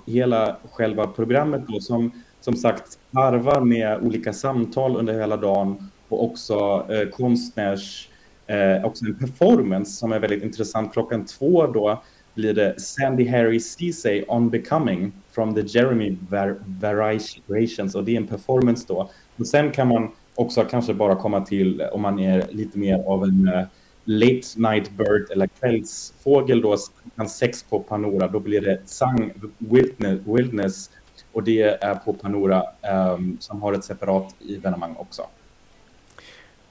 hela 0.06 0.56
själva 0.72 1.06
programmet 1.06 1.62
då 1.68 1.80
som 1.80 2.10
som 2.40 2.56
sagt 2.56 2.98
harvar 3.12 3.60
med 3.60 4.02
olika 4.02 4.32
samtal 4.32 4.96
under 4.96 5.12
hela 5.20 5.36
dagen 5.36 5.90
och 6.08 6.24
också 6.24 6.86
eh, 6.90 7.08
konstnärs, 7.08 8.08
eh, 8.46 8.84
också 8.84 9.04
en 9.04 9.18
performance 9.18 9.92
som 9.92 10.12
är 10.12 10.18
väldigt 10.18 10.42
intressant. 10.42 10.92
Klockan 10.92 11.24
två 11.24 11.66
då 11.66 12.02
blir 12.34 12.54
det 12.54 12.80
Sandy 12.80 13.28
Harry 13.28 13.60
Ceesay 13.60 14.24
On 14.28 14.50
Becoming 14.50 15.12
from 15.32 15.54
the 15.54 15.60
Jeremy 15.60 16.16
Var- 16.28 16.58
Variations 16.80 17.94
och 17.94 18.04
det 18.04 18.12
är 18.12 18.16
en 18.16 18.26
performance 18.26 18.84
då. 18.88 19.10
Och 19.36 19.46
sen 19.46 19.70
kan 19.70 19.88
man 19.88 20.10
också 20.34 20.64
kanske 20.64 20.94
bara 20.94 21.16
komma 21.16 21.40
till 21.40 21.82
om 21.92 22.02
man 22.02 22.18
är 22.18 22.46
lite 22.50 22.78
mer 22.78 22.98
av 23.06 23.24
en 23.24 23.48
eh, 23.48 23.62
late 24.04 24.42
night 24.56 24.90
bird 24.90 25.30
eller 25.30 25.46
kvällsfågel 25.46 26.60
då, 26.62 26.76
klockan 27.02 27.28
sex 27.28 27.62
på 27.62 27.80
Panora, 27.80 28.28
då 28.28 28.40
blir 28.40 28.60
det 28.60 28.80
Sang 28.86 29.32
Wilderness, 29.58 30.20
Wilderness 30.26 30.90
och 31.32 31.42
det 31.42 31.62
är 31.62 31.94
på 31.94 32.12
Panora 32.12 32.64
ehm, 32.82 33.36
som 33.40 33.62
har 33.62 33.72
ett 33.72 33.84
separat 33.84 34.34
evenemang 34.48 34.96
också. 34.96 35.26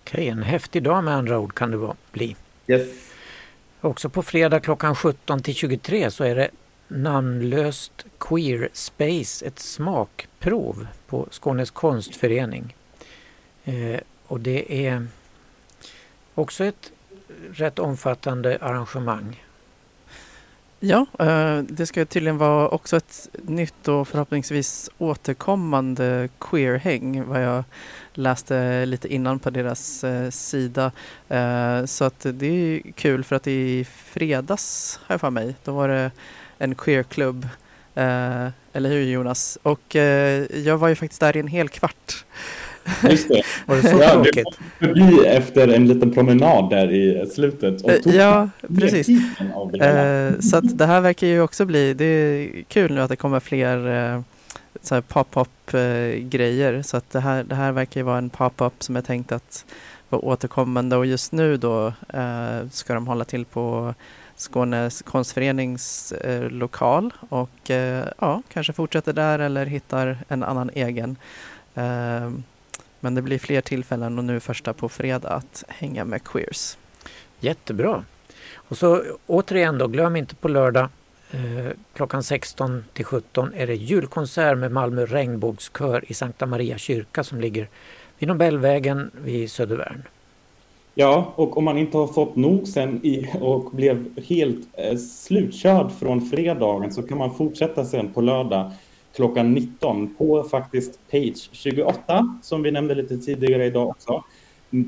Okej, 0.04 0.28
en 0.28 0.44
häftig 0.44 0.84
dag 0.84 1.04
med 1.04 1.16
andra 1.16 1.40
ord 1.40 1.56
kan 1.56 1.72
det 1.72 1.94
bli. 2.12 2.36
Yes. 2.68 2.88
Också 3.82 4.10
på 4.10 4.24
fredag 4.24 4.60
klockan 4.60 4.96
17 4.96 5.42
till 5.42 5.56
23 5.56 6.12
så 6.12 6.24
är 6.24 6.36
det 6.36 6.50
namnlöst 6.88 8.06
Queer 8.20 8.70
Space, 8.74 9.46
ett 9.46 9.60
smakprov 9.60 10.88
på 11.08 11.28
Skånes 11.32 11.72
konstförening. 11.72 12.76
Eh, 13.64 14.00
och 14.28 14.40
det 14.40 14.88
är 14.88 15.08
också 16.36 16.64
ett 16.64 16.92
rätt 17.52 17.80
omfattande 17.80 18.58
arrangemang. 18.62 19.44
Ja, 20.82 21.06
eh, 21.20 21.58
det 21.58 21.86
ska 21.86 22.06
tydligen 22.06 22.38
vara 22.38 22.70
också 22.70 22.98
ett 22.98 23.30
nytt 23.44 23.88
och 23.88 24.08
förhoppningsvis 24.08 24.90
återkommande 24.98 26.30
queerhäng, 26.40 27.24
vad 27.28 27.44
jag 27.44 27.64
läste 28.14 28.86
lite 28.86 29.14
innan 29.14 29.40
på 29.40 29.50
deras 29.50 30.04
eh, 30.04 30.30
sida. 30.30 30.92
Eh, 31.30 31.86
så 31.86 32.06
att 32.06 32.26
det 32.34 32.48
är 32.48 32.92
kul 32.92 33.24
för 33.24 33.36
att 33.36 33.48
i 33.48 33.86
fredags 33.86 35.00
har 35.04 35.14
jag 35.14 35.22
för 35.22 35.30
mig, 35.30 35.56
då 35.64 35.72
var 35.72 35.88
det 35.88 36.12
en 36.58 36.76
queerklubb. 36.76 37.48
Eller 38.74 38.90
hur 38.90 39.04
Jonas? 39.04 39.58
Och 39.64 39.96
jag 40.54 40.78
var 40.78 40.88
ju 40.88 40.96
faktiskt 40.96 41.22
där 41.22 41.38
i 41.38 41.40
en 41.40 41.48
hel 41.48 41.70
kvart. 41.70 42.26
Just 43.10 43.28
det. 43.30 43.42
Var 43.66 43.76
det 43.76 43.82
så 43.82 43.98
Ja, 44.02 44.10
tråkigt? 44.14 44.60
förbi 44.80 45.26
efter 45.28 45.68
en 45.68 45.88
liten 45.88 46.12
promenad 46.14 46.70
där 46.70 46.92
i 46.92 47.30
slutet. 47.34 47.82
och 47.82 47.90
Eh, 47.92 48.00
tog 48.02 48.14
Ja, 48.14 48.50
precis. 48.80 49.10
Eh, 49.82 50.40
Så 50.40 50.58
att 50.58 50.78
det 50.78 50.86
här 50.86 51.02
verkar 51.02 51.28
ju 51.28 51.42
också 51.42 51.66
bli, 51.66 51.94
det 51.94 52.06
är 52.06 52.64
kul 52.64 52.94
nu 52.96 53.02
att 53.02 53.10
det 53.10 53.16
kommer 53.16 53.40
fler 53.40 53.88
eh, 54.16 54.22
så 54.82 54.96
här 54.96 55.02
pop-up 55.02 55.74
eh, 55.74 56.20
grejer. 56.30 56.82
Så 56.82 56.98
att 56.98 57.10
det 57.12 57.20
här, 57.20 57.44
det 57.44 57.56
här 57.56 57.72
verkar 57.72 58.00
ju 58.00 58.06
vara 58.06 58.18
en 58.18 58.30
pop-up 58.30 58.74
som 58.80 58.96
är 58.96 59.02
tänkt 59.02 59.32
att 59.32 59.66
vara 60.10 60.22
återkommande 60.22 60.96
och 60.96 61.06
just 61.06 61.32
nu 61.32 61.58
då 61.58 61.94
ska 62.72 62.94
de 62.94 63.08
hålla 63.08 63.26
till 63.26 63.46
på 63.46 63.94
Skånes 64.36 65.02
konstförenings 65.02 66.12
eh, 66.12 66.50
lokal 66.50 67.14
och 67.30 67.72
eh, 67.72 68.06
ja, 68.20 68.42
kanske 68.54 68.74
fortsätter 68.74 69.14
där 69.14 69.40
eller 69.40 69.66
hittar 69.66 70.18
en 70.28 70.44
annan 70.44 70.70
egen. 70.74 71.16
Eh, 71.76 72.30
men 73.00 73.16
det 73.16 73.22
blir 73.22 73.40
fler 73.40 73.62
tillfällen 73.62 74.18
och 74.18 74.24
nu 74.24 74.40
första 74.40 74.74
på 74.74 74.90
fredag 74.90 75.30
att 75.30 75.64
hänga 75.68 76.06
med 76.06 76.24
queers. 76.24 76.78
Jättebra. 77.40 78.04
Och 78.54 78.78
så 78.78 79.04
återigen 79.28 79.78
då, 79.78 79.88
glöm 79.88 80.16
inte 80.16 80.36
på 80.36 80.48
lördag 80.48 80.90
eh, 81.32 81.72
klockan 81.94 82.24
16 82.24 82.86
till 82.94 83.06
17 83.06 83.54
är 83.54 83.68
det 83.68 83.76
julkonsert 83.76 84.58
med 84.58 84.72
Malmö 84.72 85.06
regnbågskör 85.06 86.04
i 86.08 86.14
Sankta 86.14 86.46
Maria 86.46 86.78
kyrka 86.78 87.24
som 87.24 87.42
ligger 87.42 87.68
vid 88.20 88.28
Nobelvägen 88.28 89.12
vid 89.24 89.52
Södervärn. 89.52 90.04
Ja, 90.96 91.34
och 91.36 91.58
om 91.58 91.64
man 91.64 91.78
inte 91.78 91.98
har 91.98 92.08
fått 92.08 92.36
nog 92.36 92.68
sen 92.68 93.06
i, 93.06 93.30
och 93.42 93.72
blev 93.72 94.22
helt 94.22 94.68
eh, 94.74 94.98
slutkörd 94.98 95.92
från 95.92 96.22
fredagen 96.22 96.94
så 96.94 97.04
kan 97.04 97.18
man 97.18 97.36
fortsätta 97.36 97.86
sen 97.86 98.14
på 98.14 98.22
lördag 98.22 98.72
klockan 99.16 99.54
19 99.54 100.16
på 100.16 100.44
faktiskt 100.44 101.00
Page 101.12 101.50
28 101.52 102.40
som 102.42 102.64
vi 102.64 102.72
nämnde 102.72 102.96
lite 102.96 103.18
tidigare 103.18 103.66
idag 103.66 103.88
också 103.88 104.24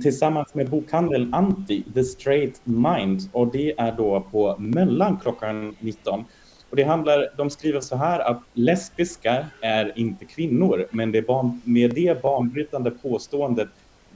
tillsammans 0.02 0.54
med 0.54 0.70
bokhandeln 0.70 1.34
Anti, 1.34 1.84
The 1.94 2.04
Straight 2.04 2.62
Mind 2.64 3.30
och 3.32 3.48
det 3.48 3.80
är 3.80 3.92
då 3.92 4.26
på 4.32 4.56
Möllan 4.60 5.18
klockan 5.22 5.76
19. 5.80 6.26
Och 6.70 6.76
det 6.76 6.84
handlar, 6.84 7.34
de 7.38 7.50
skriver 7.50 7.82
så 7.82 7.96
här 7.96 8.20
att 8.20 8.42
lesbiska 8.54 9.46
är 9.62 10.00
inte 10.00 10.26
kvinnor, 10.26 10.88
men 10.92 11.12
det 11.12 11.22
ban, 11.22 11.62
med 11.64 11.94
det 11.94 12.22
banbrytande 12.22 12.92
påståendet 12.92 13.70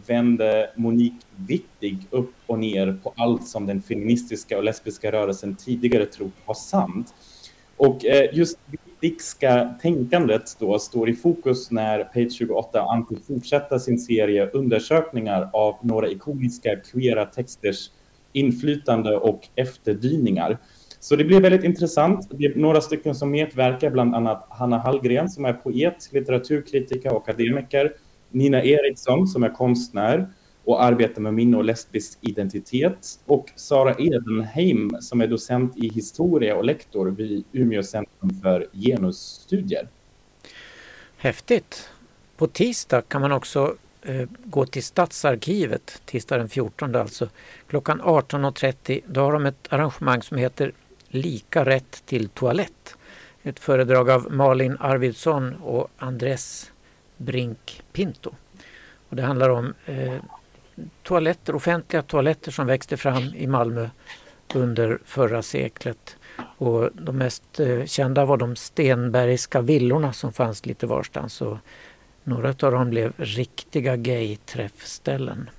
vände 0.07 0.69
Monique 0.75 1.25
Wittig 1.35 1.97
upp 2.09 2.33
och 2.45 2.59
ner 2.59 2.97
på 3.03 3.13
allt 3.17 3.47
som 3.47 3.65
den 3.65 3.81
feministiska 3.81 4.57
och 4.57 4.63
lesbiska 4.63 5.11
rörelsen 5.11 5.55
tidigare 5.55 6.05
trott 6.05 6.33
var 6.45 6.55
sant. 6.55 7.13
Och 7.77 8.05
eh, 8.05 8.29
just 8.33 8.59
Wittigska 8.99 9.75
tänkandet 9.81 10.55
då 10.59 10.79
står 10.79 11.09
i 11.09 11.13
fokus 11.13 11.71
när 11.71 12.03
Page 12.03 12.31
28 12.31 12.81
Anti 12.81 13.15
fortsätter 13.27 13.77
sin 13.77 13.99
serie 13.99 14.49
undersökningar 14.49 15.49
av 15.53 15.75
några 15.81 16.09
ikoniska 16.09 16.75
queera 16.75 17.25
texters 17.25 17.89
inflytande 18.33 19.17
och 19.17 19.47
efterdyningar. 19.55 20.57
Så 20.99 21.15
det 21.15 21.23
blir 21.23 21.41
väldigt 21.41 21.63
intressant. 21.63 22.27
Det 22.31 22.45
är 22.45 22.55
några 22.55 22.81
stycken 22.81 23.15
som 23.15 23.31
medverkar, 23.31 23.89
bland 23.89 24.15
annat 24.15 24.47
Hanna 24.49 24.77
Hallgren 24.77 25.29
som 25.29 25.45
är 25.45 25.53
poet, 25.53 26.09
litteraturkritiker 26.11 27.13
och 27.13 27.29
akademiker, 27.29 27.93
Nina 28.31 28.63
Eriksson 28.63 29.27
som 29.27 29.43
är 29.43 29.49
konstnär 29.49 30.27
och 30.65 30.83
arbetar 30.83 31.21
med 31.21 31.33
minne 31.33 31.57
och 31.57 31.63
lesbisk 31.63 32.17
identitet 32.21 33.19
och 33.25 33.51
Sara 33.55 33.95
Edenheim 33.99 34.97
som 34.99 35.21
är 35.21 35.27
docent 35.27 35.77
i 35.77 35.89
historia 35.89 36.55
och 36.55 36.65
lektor 36.65 37.07
vid 37.07 37.43
Umeå 37.51 37.83
centrum 37.83 38.41
för 38.41 38.67
genusstudier. 38.73 39.87
Häftigt! 41.17 41.89
På 42.37 42.47
tisdag 42.47 43.01
kan 43.01 43.21
man 43.21 43.31
också 43.31 43.75
eh, 44.01 44.29
gå 44.43 44.65
till 44.65 44.83
Stadsarkivet, 44.83 46.01
tisdag 46.05 46.37
den 46.37 46.49
14 46.49 46.95
alltså, 46.95 47.29
klockan 47.67 48.01
18.30. 48.01 49.01
Då 49.07 49.21
har 49.21 49.33
de 49.33 49.45
ett 49.45 49.67
arrangemang 49.69 50.21
som 50.21 50.37
heter 50.37 50.71
Lika 51.07 51.65
rätt 51.65 52.03
till 52.05 52.29
toalett. 52.29 52.95
Ett 53.43 53.59
föredrag 53.59 54.09
av 54.09 54.31
Malin 54.31 54.77
Arvidsson 54.79 55.55
och 55.55 55.87
Andres 55.97 56.71
Brink 57.17 57.83
Pinto. 57.93 58.31
Och 59.09 59.15
det 59.15 59.21
handlar 59.21 59.49
om 59.49 59.73
eh, 59.85 60.19
toaletter, 61.03 61.55
offentliga 61.55 62.01
toaletter 62.01 62.51
som 62.51 62.67
växte 62.67 62.97
fram 62.97 63.23
i 63.35 63.47
Malmö 63.47 63.89
under 64.53 64.99
förra 65.05 65.41
seklet. 65.41 66.17
Och 66.57 66.89
de 66.93 67.17
mest 67.17 67.59
eh, 67.59 67.85
kända 67.85 68.25
var 68.25 68.37
de 68.37 68.55
Stenbergska 68.55 69.61
villorna 69.61 70.13
som 70.13 70.33
fanns 70.33 70.65
lite 70.65 70.87
varstans. 70.87 71.41
Och 71.41 71.57
några 72.23 72.49
av 72.49 72.71
dem 72.71 72.89
blev 72.89 73.13
riktiga 73.17 73.95
gay-träffställen. 73.95 75.49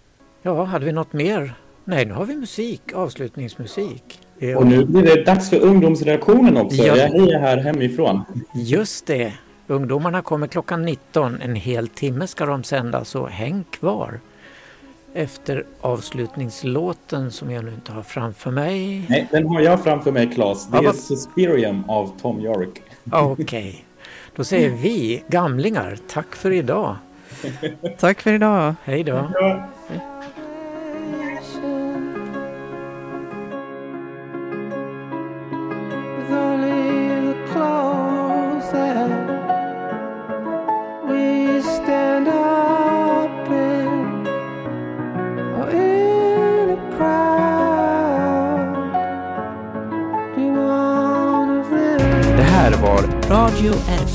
Ja, 0.42 0.64
hade 0.64 0.84
vi 0.84 0.92
något 0.92 1.12
mer? 1.12 1.54
Nej, 1.84 2.06
nu 2.06 2.14
har 2.14 2.24
vi 2.24 2.36
musik, 2.36 2.92
avslutningsmusik. 2.94 4.20
Ja. 4.38 4.58
Och 4.58 4.66
nu 4.66 4.84
blir 4.84 5.02
det 5.02 5.24
dags 5.24 5.50
för 5.50 5.60
ungdomsredaktionen 5.60 6.56
också. 6.56 6.82
Ja. 6.82 6.96
Jag 6.96 7.14
är 7.14 7.38
här 7.38 7.56
hemifrån. 7.56 8.22
Just 8.54 9.06
det. 9.06 9.32
Ungdomarna 9.66 10.22
kommer 10.22 10.46
klockan 10.46 10.82
19. 10.82 11.40
En 11.40 11.54
hel 11.54 11.88
timme 11.88 12.26
ska 12.26 12.46
de 12.46 12.64
sända, 12.64 13.04
så 13.04 13.26
häng 13.26 13.64
kvar. 13.70 14.20
Efter 15.18 15.64
avslutningslåten 15.80 17.30
som 17.32 17.50
jag 17.50 17.64
nu 17.64 17.70
inte 17.70 17.92
har 17.92 18.02
framför 18.02 18.50
mig. 18.50 19.06
Nej, 19.08 19.28
den 19.30 19.46
har 19.46 19.60
jag 19.60 19.82
framför 19.84 20.12
mig, 20.12 20.30
Claes. 20.34 20.66
Det 20.66 20.76
Ja, 20.76 20.80
är 20.82 20.86
vad- 20.86 20.96
Suspirium 20.96 21.84
av 21.90 22.12
Tom 22.20 22.40
York. 22.40 22.82
Okej. 23.12 23.84
Då 24.36 24.44
säger 24.44 24.70
vi, 24.70 25.22
gamlingar, 25.28 25.98
tack 26.08 26.36
för 26.36 26.50
idag. 26.52 26.96
Tack 27.98 28.20
för 28.20 28.32
idag. 28.32 28.74
Hej 28.84 29.04
då. 29.04 29.12
With 29.88 30.04